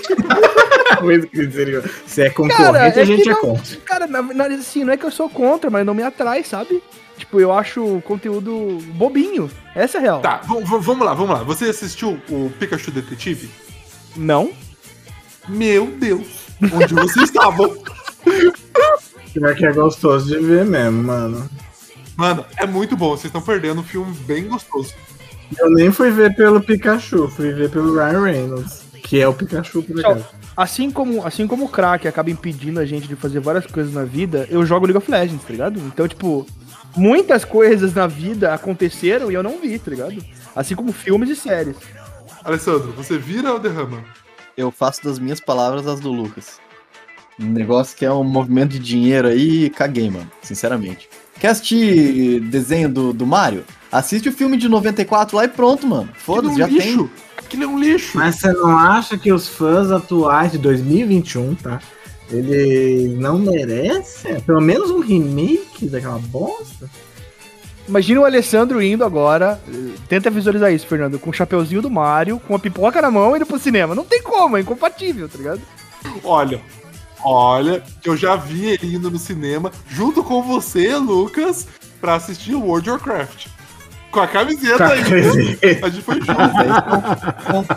Se 2.06 2.22
é 2.22 2.30
Cara, 2.30 2.34
concorrente, 2.34 2.98
é 2.98 3.02
a 3.02 3.04
gente 3.04 3.28
é 3.28 3.32
não- 3.32 3.40
contra. 3.40 3.76
Cara, 3.84 4.06
na, 4.06 4.22
na, 4.22 4.46
assim, 4.46 4.84
não 4.84 4.92
é 4.92 4.96
que 4.96 5.04
eu 5.04 5.10
sou 5.10 5.28
contra, 5.28 5.70
mas 5.70 5.84
não 5.86 5.94
me 5.94 6.02
atrai, 6.02 6.42
sabe? 6.44 6.82
Tipo, 7.16 7.40
eu 7.40 7.52
acho 7.52 8.00
conteúdo 8.04 8.78
bobinho. 8.94 9.50
Essa 9.74 9.98
é 9.98 10.00
a 10.00 10.02
real. 10.02 10.20
Tá, 10.20 10.40
vamos 10.44 11.04
lá, 11.04 11.14
vamos 11.14 11.30
lá. 11.34 11.42
Você 11.44 11.66
assistiu 11.66 12.20
o 12.28 12.50
Pikachu 12.58 12.90
Detetive? 12.90 13.50
Não? 14.16 14.50
Meu 15.48 15.86
Deus. 15.86 16.26
Onde 16.72 16.94
você 16.94 17.22
estava? 17.22 17.68
Pior 19.32 19.54
que 19.54 19.66
é 19.66 19.72
gostoso 19.72 20.26
de 20.26 20.38
ver 20.44 20.64
mesmo, 20.64 21.02
mano. 21.04 21.48
Mano, 22.16 22.44
é 22.56 22.66
muito 22.66 22.96
bom. 22.96 23.10
Vocês 23.10 23.26
estão 23.26 23.40
perdendo 23.40 23.80
um 23.80 23.84
filme 23.84 24.12
bem 24.26 24.48
gostoso. 24.48 24.92
Eu 25.58 25.70
nem 25.70 25.90
fui 25.90 26.10
ver 26.10 26.34
pelo 26.36 26.60
Pikachu, 26.60 27.28
fui 27.28 27.52
ver 27.52 27.70
pelo 27.70 27.94
Ryan 27.94 28.22
Reynolds, 28.22 28.82
que 29.02 29.20
é 29.20 29.26
o 29.26 29.34
Pikachu 29.34 29.82
por 29.82 29.98
acaso. 29.98 30.26
Assim 30.56 30.90
como, 30.90 31.26
assim 31.26 31.46
como 31.46 31.64
o 31.64 31.68
crack 31.68 32.06
acaba 32.06 32.30
impedindo 32.30 32.80
a 32.80 32.84
gente 32.84 33.08
de 33.08 33.16
fazer 33.16 33.40
várias 33.40 33.66
coisas 33.66 33.92
na 33.92 34.04
vida, 34.04 34.46
eu 34.50 34.64
jogo 34.64 34.86
League 34.86 34.98
of 34.98 35.10
Legends, 35.10 35.42
tá 35.42 35.50
ligado? 35.50 35.80
Então, 35.80 36.06
tipo, 36.06 36.46
muitas 36.96 37.44
coisas 37.44 37.94
na 37.94 38.06
vida 38.06 38.52
aconteceram 38.52 39.30
e 39.30 39.34
eu 39.34 39.42
não 39.42 39.60
vi, 39.60 39.78
tá 39.78 39.90
ligado? 39.90 40.22
Assim 40.54 40.74
como 40.74 40.92
filmes 40.92 41.30
e 41.30 41.36
séries. 41.36 41.76
Alessandro, 42.44 42.92
você 42.92 43.18
vira 43.18 43.52
ou 43.52 43.58
derrama? 43.58 44.04
Eu 44.56 44.70
faço 44.70 45.02
das 45.04 45.18
minhas 45.18 45.40
palavras 45.40 45.86
as 45.86 46.00
do 46.00 46.10
Lucas. 46.10 46.58
Um 47.38 47.52
negócio 47.52 47.96
que 47.96 48.04
é 48.04 48.12
um 48.12 48.24
movimento 48.24 48.72
de 48.72 48.78
dinheiro 48.78 49.28
aí, 49.28 49.70
caguei, 49.70 50.10
mano. 50.10 50.30
Sinceramente. 50.42 51.08
Quer 51.38 51.48
assistir 51.48 52.40
desenho 52.40 52.88
do, 52.88 53.12
do 53.14 53.26
Mario? 53.26 53.64
Assiste 53.90 54.28
o 54.28 54.32
filme 54.32 54.58
de 54.58 54.68
94 54.68 55.36
lá 55.36 55.44
e 55.44 55.48
pronto, 55.48 55.86
mano. 55.86 56.08
Foda-se, 56.14 56.58
já 56.58 56.66
um 56.66 56.76
tem. 56.76 57.10
Aquilo 57.50 57.64
é 57.64 57.66
um 57.66 57.80
lixo. 57.80 58.16
Mas 58.16 58.36
você 58.36 58.52
não 58.52 58.78
acha 58.78 59.18
que 59.18 59.32
os 59.32 59.48
fãs 59.48 59.90
atuais 59.90 60.52
de 60.52 60.58
2021, 60.58 61.56
tá? 61.56 61.80
Ele 62.30 63.08
não 63.18 63.40
merece 63.40 64.40
pelo 64.42 64.60
menos 64.60 64.88
um 64.92 65.00
remake 65.00 65.88
daquela 65.88 66.20
bosta? 66.20 66.88
Imagina 67.88 68.20
o 68.20 68.24
Alessandro 68.24 68.80
indo 68.80 69.04
agora, 69.04 69.60
eh, 69.66 69.96
tenta 70.08 70.30
visualizar 70.30 70.72
isso, 70.72 70.86
Fernando, 70.86 71.18
com 71.18 71.30
o 71.30 71.32
chapeuzinho 71.32 71.82
do 71.82 71.90
Mario, 71.90 72.38
com 72.38 72.54
a 72.54 72.58
pipoca 72.58 73.02
na 73.02 73.10
mão 73.10 73.34
e 73.34 73.36
indo 73.38 73.46
pro 73.46 73.58
cinema. 73.58 73.96
Não 73.96 74.04
tem 74.04 74.22
como, 74.22 74.56
é 74.56 74.60
incompatível, 74.60 75.28
tá 75.28 75.36
ligado? 75.36 75.60
Olha, 76.22 76.60
olha, 77.24 77.82
eu 78.04 78.16
já 78.16 78.36
vi 78.36 78.66
ele 78.66 78.94
indo 78.94 79.10
no 79.10 79.18
cinema 79.18 79.72
junto 79.88 80.22
com 80.22 80.40
você, 80.40 80.94
Lucas, 80.94 81.66
pra 82.00 82.14
assistir 82.14 82.54
o 82.54 82.62
World 82.62 82.88
of 82.90 83.08
Warcraft. 83.08 83.48
Com 84.10 84.20
a 84.20 84.26
camiseta 84.26 84.86
aí. 84.88 85.00
A 85.82 85.88
gente 85.88 86.02
foi 86.02 86.16
junto. 86.16 86.34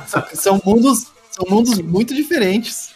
São, 0.07 0.23
são 0.33 0.61
mundos, 0.65 1.07
são 1.31 1.45
mundos 1.49 1.79
muito 1.79 2.13
diferentes. 2.13 2.89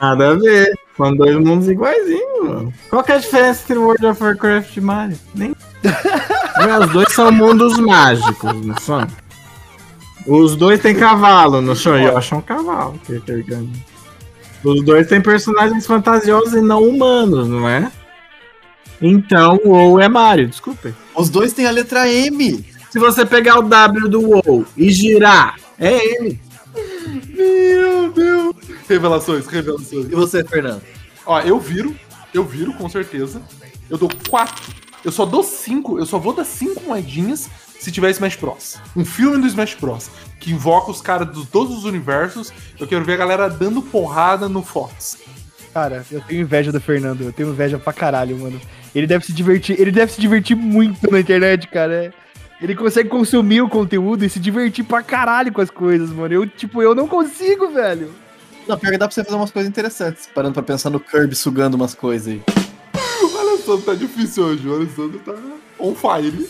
Nada 0.00 0.30
a 0.30 0.34
ver. 0.34 0.72
São 0.96 1.14
dois 1.16 1.36
mundos 1.36 1.68
iguaizinhos, 1.68 2.44
mano. 2.48 2.72
Qual 2.88 3.02
que 3.02 3.12
é 3.12 3.16
a 3.16 3.18
diferença 3.18 3.62
entre 3.64 3.78
World 3.78 4.06
of 4.06 4.22
Warcraft 4.22 4.76
e 4.76 4.80
Mario? 4.80 5.18
Nem. 5.34 5.54
Os 6.80 6.90
dois 6.92 7.12
são 7.12 7.30
mundos 7.30 7.78
mágicos, 7.78 8.52
não 8.64 8.76
são? 8.78 9.06
Os 10.26 10.56
dois 10.56 10.80
têm 10.80 10.94
cavalo, 10.94 11.60
não 11.60 11.74
são? 11.74 11.96
Eu 11.98 12.16
acho 12.16 12.34
um 12.36 12.40
cavalo. 12.40 12.98
que- 13.04 13.20
que- 13.20 13.42
que- 13.42 13.68
Os 14.64 14.82
dois 14.84 15.06
têm 15.06 15.20
personagens 15.20 15.86
fantasiosos 15.86 16.54
e 16.54 16.60
não 16.60 16.82
humanos, 16.82 17.46
não 17.46 17.68
é? 17.68 17.90
Então, 19.00 19.60
o 19.64 19.70
WoW 19.70 20.00
é 20.00 20.08
Mario, 20.08 20.48
desculpe. 20.48 20.94
Os 21.14 21.28
dois 21.28 21.52
têm 21.52 21.66
a 21.66 21.70
letra 21.70 22.08
M. 22.08 22.64
Se 22.90 22.98
você 22.98 23.26
pegar 23.26 23.58
o 23.58 23.62
W 23.62 24.08
do 24.08 24.20
WoW 24.22 24.66
e 24.76 24.90
girar, 24.90 25.56
é 25.78 26.16
M. 26.18 26.40
Meu 27.34 28.12
Deus. 28.12 28.56
Revelações, 28.88 29.46
revelações. 29.46 30.06
E 30.06 30.14
você, 30.14 30.44
Fernando? 30.44 30.82
Ó, 31.24 31.40
eu 31.40 31.58
viro, 31.58 31.94
eu 32.32 32.44
viro 32.44 32.72
com 32.74 32.88
certeza. 32.88 33.42
Eu 33.90 33.98
dou 33.98 34.10
quatro. 34.28 34.72
Eu 35.04 35.12
só 35.12 35.24
dou 35.24 35.42
cinco, 35.42 35.98
eu 35.98 36.06
só 36.06 36.18
vou 36.18 36.32
dar 36.32 36.44
cinco 36.44 36.82
moedinhas 36.84 37.48
se 37.78 37.92
tiver 37.92 38.10
Smash 38.10 38.36
Bros. 38.36 38.78
Um 38.96 39.04
filme 39.04 39.38
do 39.38 39.46
Smash 39.46 39.76
Bros. 39.80 40.10
Que 40.40 40.52
invoca 40.52 40.90
os 40.90 41.00
caras 41.00 41.32
de 41.32 41.46
todos 41.46 41.76
os 41.76 41.84
universos. 41.84 42.52
Eu 42.78 42.86
quero 42.86 43.04
ver 43.04 43.14
a 43.14 43.16
galera 43.18 43.48
dando 43.48 43.82
porrada 43.82 44.48
no 44.48 44.62
Fox. 44.62 45.18
Cara, 45.72 46.04
eu 46.10 46.20
tenho 46.22 46.40
inveja 46.40 46.72
do 46.72 46.80
Fernando, 46.80 47.22
eu 47.22 47.32
tenho 47.32 47.50
inveja 47.50 47.78
pra 47.78 47.92
caralho, 47.92 48.38
mano. 48.38 48.60
Ele 48.96 49.06
deve 49.06 49.26
se 49.26 49.32
divertir, 49.34 49.78
ele 49.78 49.92
deve 49.92 50.10
se 50.10 50.18
divertir 50.18 50.56
muito 50.56 51.10
na 51.10 51.20
internet, 51.20 51.68
cara. 51.68 52.14
Ele 52.62 52.74
consegue 52.74 53.10
consumir 53.10 53.60
o 53.60 53.68
conteúdo 53.68 54.24
e 54.24 54.30
se 54.30 54.40
divertir 54.40 54.82
pra 54.84 55.02
caralho 55.02 55.52
com 55.52 55.60
as 55.60 55.68
coisas, 55.68 56.08
mano. 56.08 56.32
Eu, 56.32 56.46
tipo, 56.46 56.80
eu 56.80 56.94
não 56.94 57.06
consigo, 57.06 57.68
velho. 57.68 58.10
Não, 58.66 58.78
pior 58.78 58.92
que 58.92 58.96
dá 58.96 59.06
pra 59.06 59.14
você 59.14 59.22
fazer 59.22 59.36
umas 59.36 59.50
coisas 59.50 59.68
interessantes, 59.68 60.26
parando 60.34 60.54
pra 60.54 60.62
pensar 60.62 60.88
no 60.88 60.98
Kirby 60.98 61.36
sugando 61.36 61.74
umas 61.74 61.94
coisas 61.94 62.28
aí. 62.28 62.42
O 63.22 63.38
Alessandro 63.38 63.82
tá 63.82 63.94
difícil 63.94 64.44
hoje, 64.44 64.66
o 64.66 64.74
Alessandro 64.74 65.18
tá 65.18 65.34
on 65.78 65.94
fire. 65.94 66.48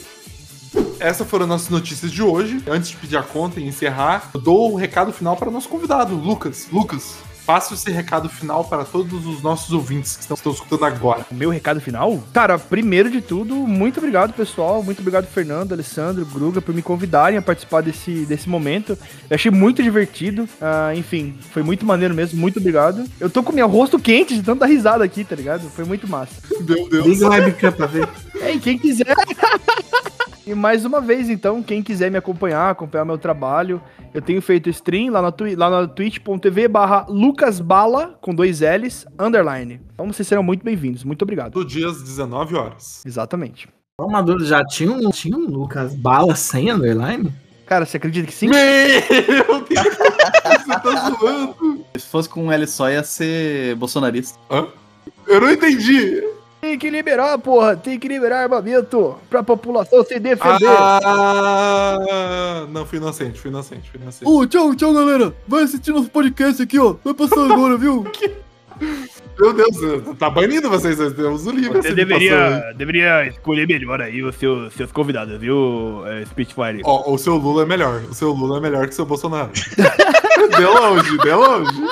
Essas 1.01 1.27
foram 1.27 1.49
nossas 1.49 1.69
notícias 1.69 2.13
de 2.13 2.23
hoje. 2.23 2.63
Antes 2.69 2.91
de 2.91 2.97
pedir 2.97 3.17
a 3.17 3.25
conta 3.25 3.59
e 3.59 3.67
encerrar, 3.67 4.31
eu 4.33 4.41
dou 4.41 4.73
o 4.73 4.77
recado 4.77 5.13
final 5.13 5.37
para 5.37 5.51
nosso 5.51 5.69
convidado, 5.69 6.15
Lucas. 6.15 6.69
Lucas, 6.71 7.17
faça 7.47 7.75
esse 7.75 7.89
recado 7.93 8.29
final 8.29 8.65
para 8.65 8.85
todos 8.85 9.25
os 9.25 9.41
nossos 9.41 9.73
ouvintes 9.73 10.17
que 10.17 10.23
estão, 10.23 10.35
estão 10.35 10.53
escutando 10.53 10.85
agora. 10.85 11.25
O 11.31 11.35
meu 11.35 11.49
recado 11.49 11.81
final? 11.81 12.21
Cara, 12.33 12.59
primeiro 12.59 13.09
de 13.09 13.21
tudo, 13.21 13.55
muito 13.55 13.99
obrigado, 13.99 14.33
pessoal. 14.33 14.83
Muito 14.83 14.99
obrigado, 14.99 15.27
Fernando, 15.27 15.73
Alessandro, 15.73 16.27
Gruga, 16.27 16.61
por 16.61 16.75
me 16.75 16.83
convidarem 16.83 17.39
a 17.39 17.43
participar 17.43 17.83
desse, 17.83 18.27
desse 18.27 18.49
momento. 18.49 18.99
Eu 19.31 19.37
achei 19.37 19.51
muito 19.53 19.81
divertido. 19.81 20.49
Ah, 20.61 20.93
enfim, 20.97 21.39
foi 21.53 21.63
muito 21.63 21.87
maneiro 21.87 22.15
mesmo. 22.15 22.41
Muito 22.41 22.59
obrigado. 22.59 23.05
Eu 23.21 23.31
tô 23.31 23.45
com 23.45 23.53
meu 23.53 23.69
rosto 23.69 23.97
quente 23.97 24.35
de 24.35 24.43
tanta 24.43 24.67
risada 24.67 25.05
aqui, 25.05 25.23
tá 25.23 25.37
ligado? 25.37 25.71
Foi 25.71 25.85
muito 25.85 26.09
massa. 26.09 26.35
Meu 26.51 26.89
Deus. 26.89 27.07
Liga 27.07 27.27
o 27.27 27.31
webcam 27.31 27.71
pra 27.71 27.87
ver. 27.87 28.09
É, 28.41 28.55
e 28.55 28.59
quem 28.59 28.77
quiser. 28.77 29.15
e 30.47 30.55
mais 30.55 30.85
uma 30.85 31.01
vez, 31.01 31.29
então, 31.29 31.61
quem 31.61 31.83
quiser 31.83 32.09
me 32.09 32.17
acompanhar, 32.17 32.71
acompanhar 32.71 33.05
meu 33.05 33.19
trabalho, 33.19 33.83
eu 34.15 34.23
tenho 34.23 34.41
feito 34.41 34.71
stream 34.71 35.11
lá 35.11 35.21
na, 35.21 35.33
twi 35.33 35.57
lá 35.57 35.69
na 35.69 35.89
twitch.tv 35.89 36.69
barra 36.69 37.05
lucasbala, 37.09 38.17
com 38.21 38.33
dois 38.33 38.61
L's, 38.61 39.05
underline. 39.19 39.81
Então 39.93 40.07
vocês 40.07 40.29
serão 40.29 40.45
muito 40.45 40.65
bem-vindos. 40.65 41.03
Muito 41.03 41.23
obrigado. 41.23 41.53
Do 41.53 41.65
dia 41.65 41.89
às 41.89 42.01
19 42.01 42.55
horas. 42.55 43.05
Exatamente. 43.05 43.69
Uma 44.01 44.23
dúvida, 44.23 44.45
já 44.45 44.65
tinha 44.65 44.93
um, 44.93 45.11
tinha 45.11 45.37
um 45.37 45.47
Lucas 45.47 45.97
Bala 45.97 46.37
sem 46.37 46.71
underline? 46.71 47.33
Cara, 47.67 47.85
você 47.85 47.97
acredita 47.97 48.29
que 48.29 48.35
sim? 48.35 48.47
Meu 48.47 49.65
Deus, 49.65 49.97
você 50.65 50.81
tá 50.81 51.11
zoando. 51.11 51.85
Se 51.97 52.07
fosse 52.07 52.29
com 52.29 52.45
um 52.45 52.53
L 52.53 52.65
só, 52.69 52.89
ia 52.89 53.03
ser 53.03 53.75
bolsonarista. 53.75 54.39
Hã? 54.49 54.69
Eu 55.27 55.41
não 55.41 55.51
entendi. 55.51 56.23
Tem 56.61 56.79
que 56.79 56.91
liberar, 56.91 57.39
porra. 57.39 57.77
Tem 57.77 57.99
que 57.99 58.09
liberar 58.09 58.43
armamento 58.43 59.17
pra 59.29 59.43
população 59.43 60.05
se 60.05 60.19
defender. 60.19 60.69
Ah, 60.69 61.99
não, 62.71 62.85
fui 62.87 62.99
inocente, 62.99 63.41
fui 63.41 63.51
inocente, 63.51 63.91
fui 63.91 64.01
inocente. 64.01 64.29
Ô, 64.29 64.47
tchau, 64.47 64.75
tchau, 64.75 64.93
galera. 64.93 65.35
Vai 65.47 65.63
assistir 65.63 65.93
nosso 65.93 66.11
podcast 66.11 66.63
aqui, 66.63 66.79
ó. 66.79 66.97
Vai 67.05 67.15
passar 67.15 67.45
agora, 67.53 67.77
viu? 67.77 68.05
Meu 69.39 69.53
Deus, 69.53 69.77
tá 70.19 70.31
banindo 70.31 70.69
vocês, 70.71 70.97
Deus 71.15 71.47
o 71.47 71.51
livre. 71.51 71.77
Você 71.81 71.95
deveria, 71.95 72.73
deveria 72.75 73.27
escolher 73.27 73.67
melhor 73.67 74.01
aí 74.01 74.23
os 74.23 74.35
seus, 74.37 74.73
seus 74.75 74.91
convidados, 74.91 75.39
viu, 75.39 76.03
é, 76.07 76.25
Spitfire? 76.25 76.81
Ó, 76.85 77.13
o 77.13 77.19
seu 77.19 77.37
Lula 77.37 77.63
é 77.63 77.67
melhor. 77.67 78.03
O 78.11 78.15
seu 78.15 78.33
Lula 78.33 78.59
é 78.59 78.61
melhor 78.61 78.87
que 78.87 78.93
o 78.93 78.97
seu 78.97 79.05
Bolsonaro. 79.05 79.51
deu 80.57 80.73
longe, 80.75 81.19
deu 81.19 81.39
longe. 81.39 81.83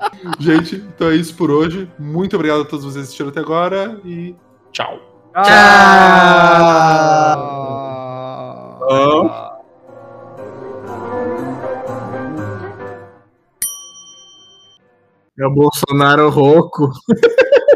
Gente, 0.38 0.76
então 0.76 1.08
é 1.10 1.16
isso 1.16 1.34
por 1.34 1.50
hoje. 1.50 1.90
Muito 1.98 2.36
obrigado 2.36 2.62
a 2.62 2.64
todos 2.64 2.84
vocês 2.84 2.94
que 2.94 3.00
assistiram 3.08 3.30
até 3.30 3.40
agora 3.40 4.00
e 4.04 4.34
tchau. 4.72 5.00
Ah. 5.34 5.98
É 15.38 15.46
o 15.46 15.50
Bolsonaro 15.50 16.28
rouco. 16.30 16.90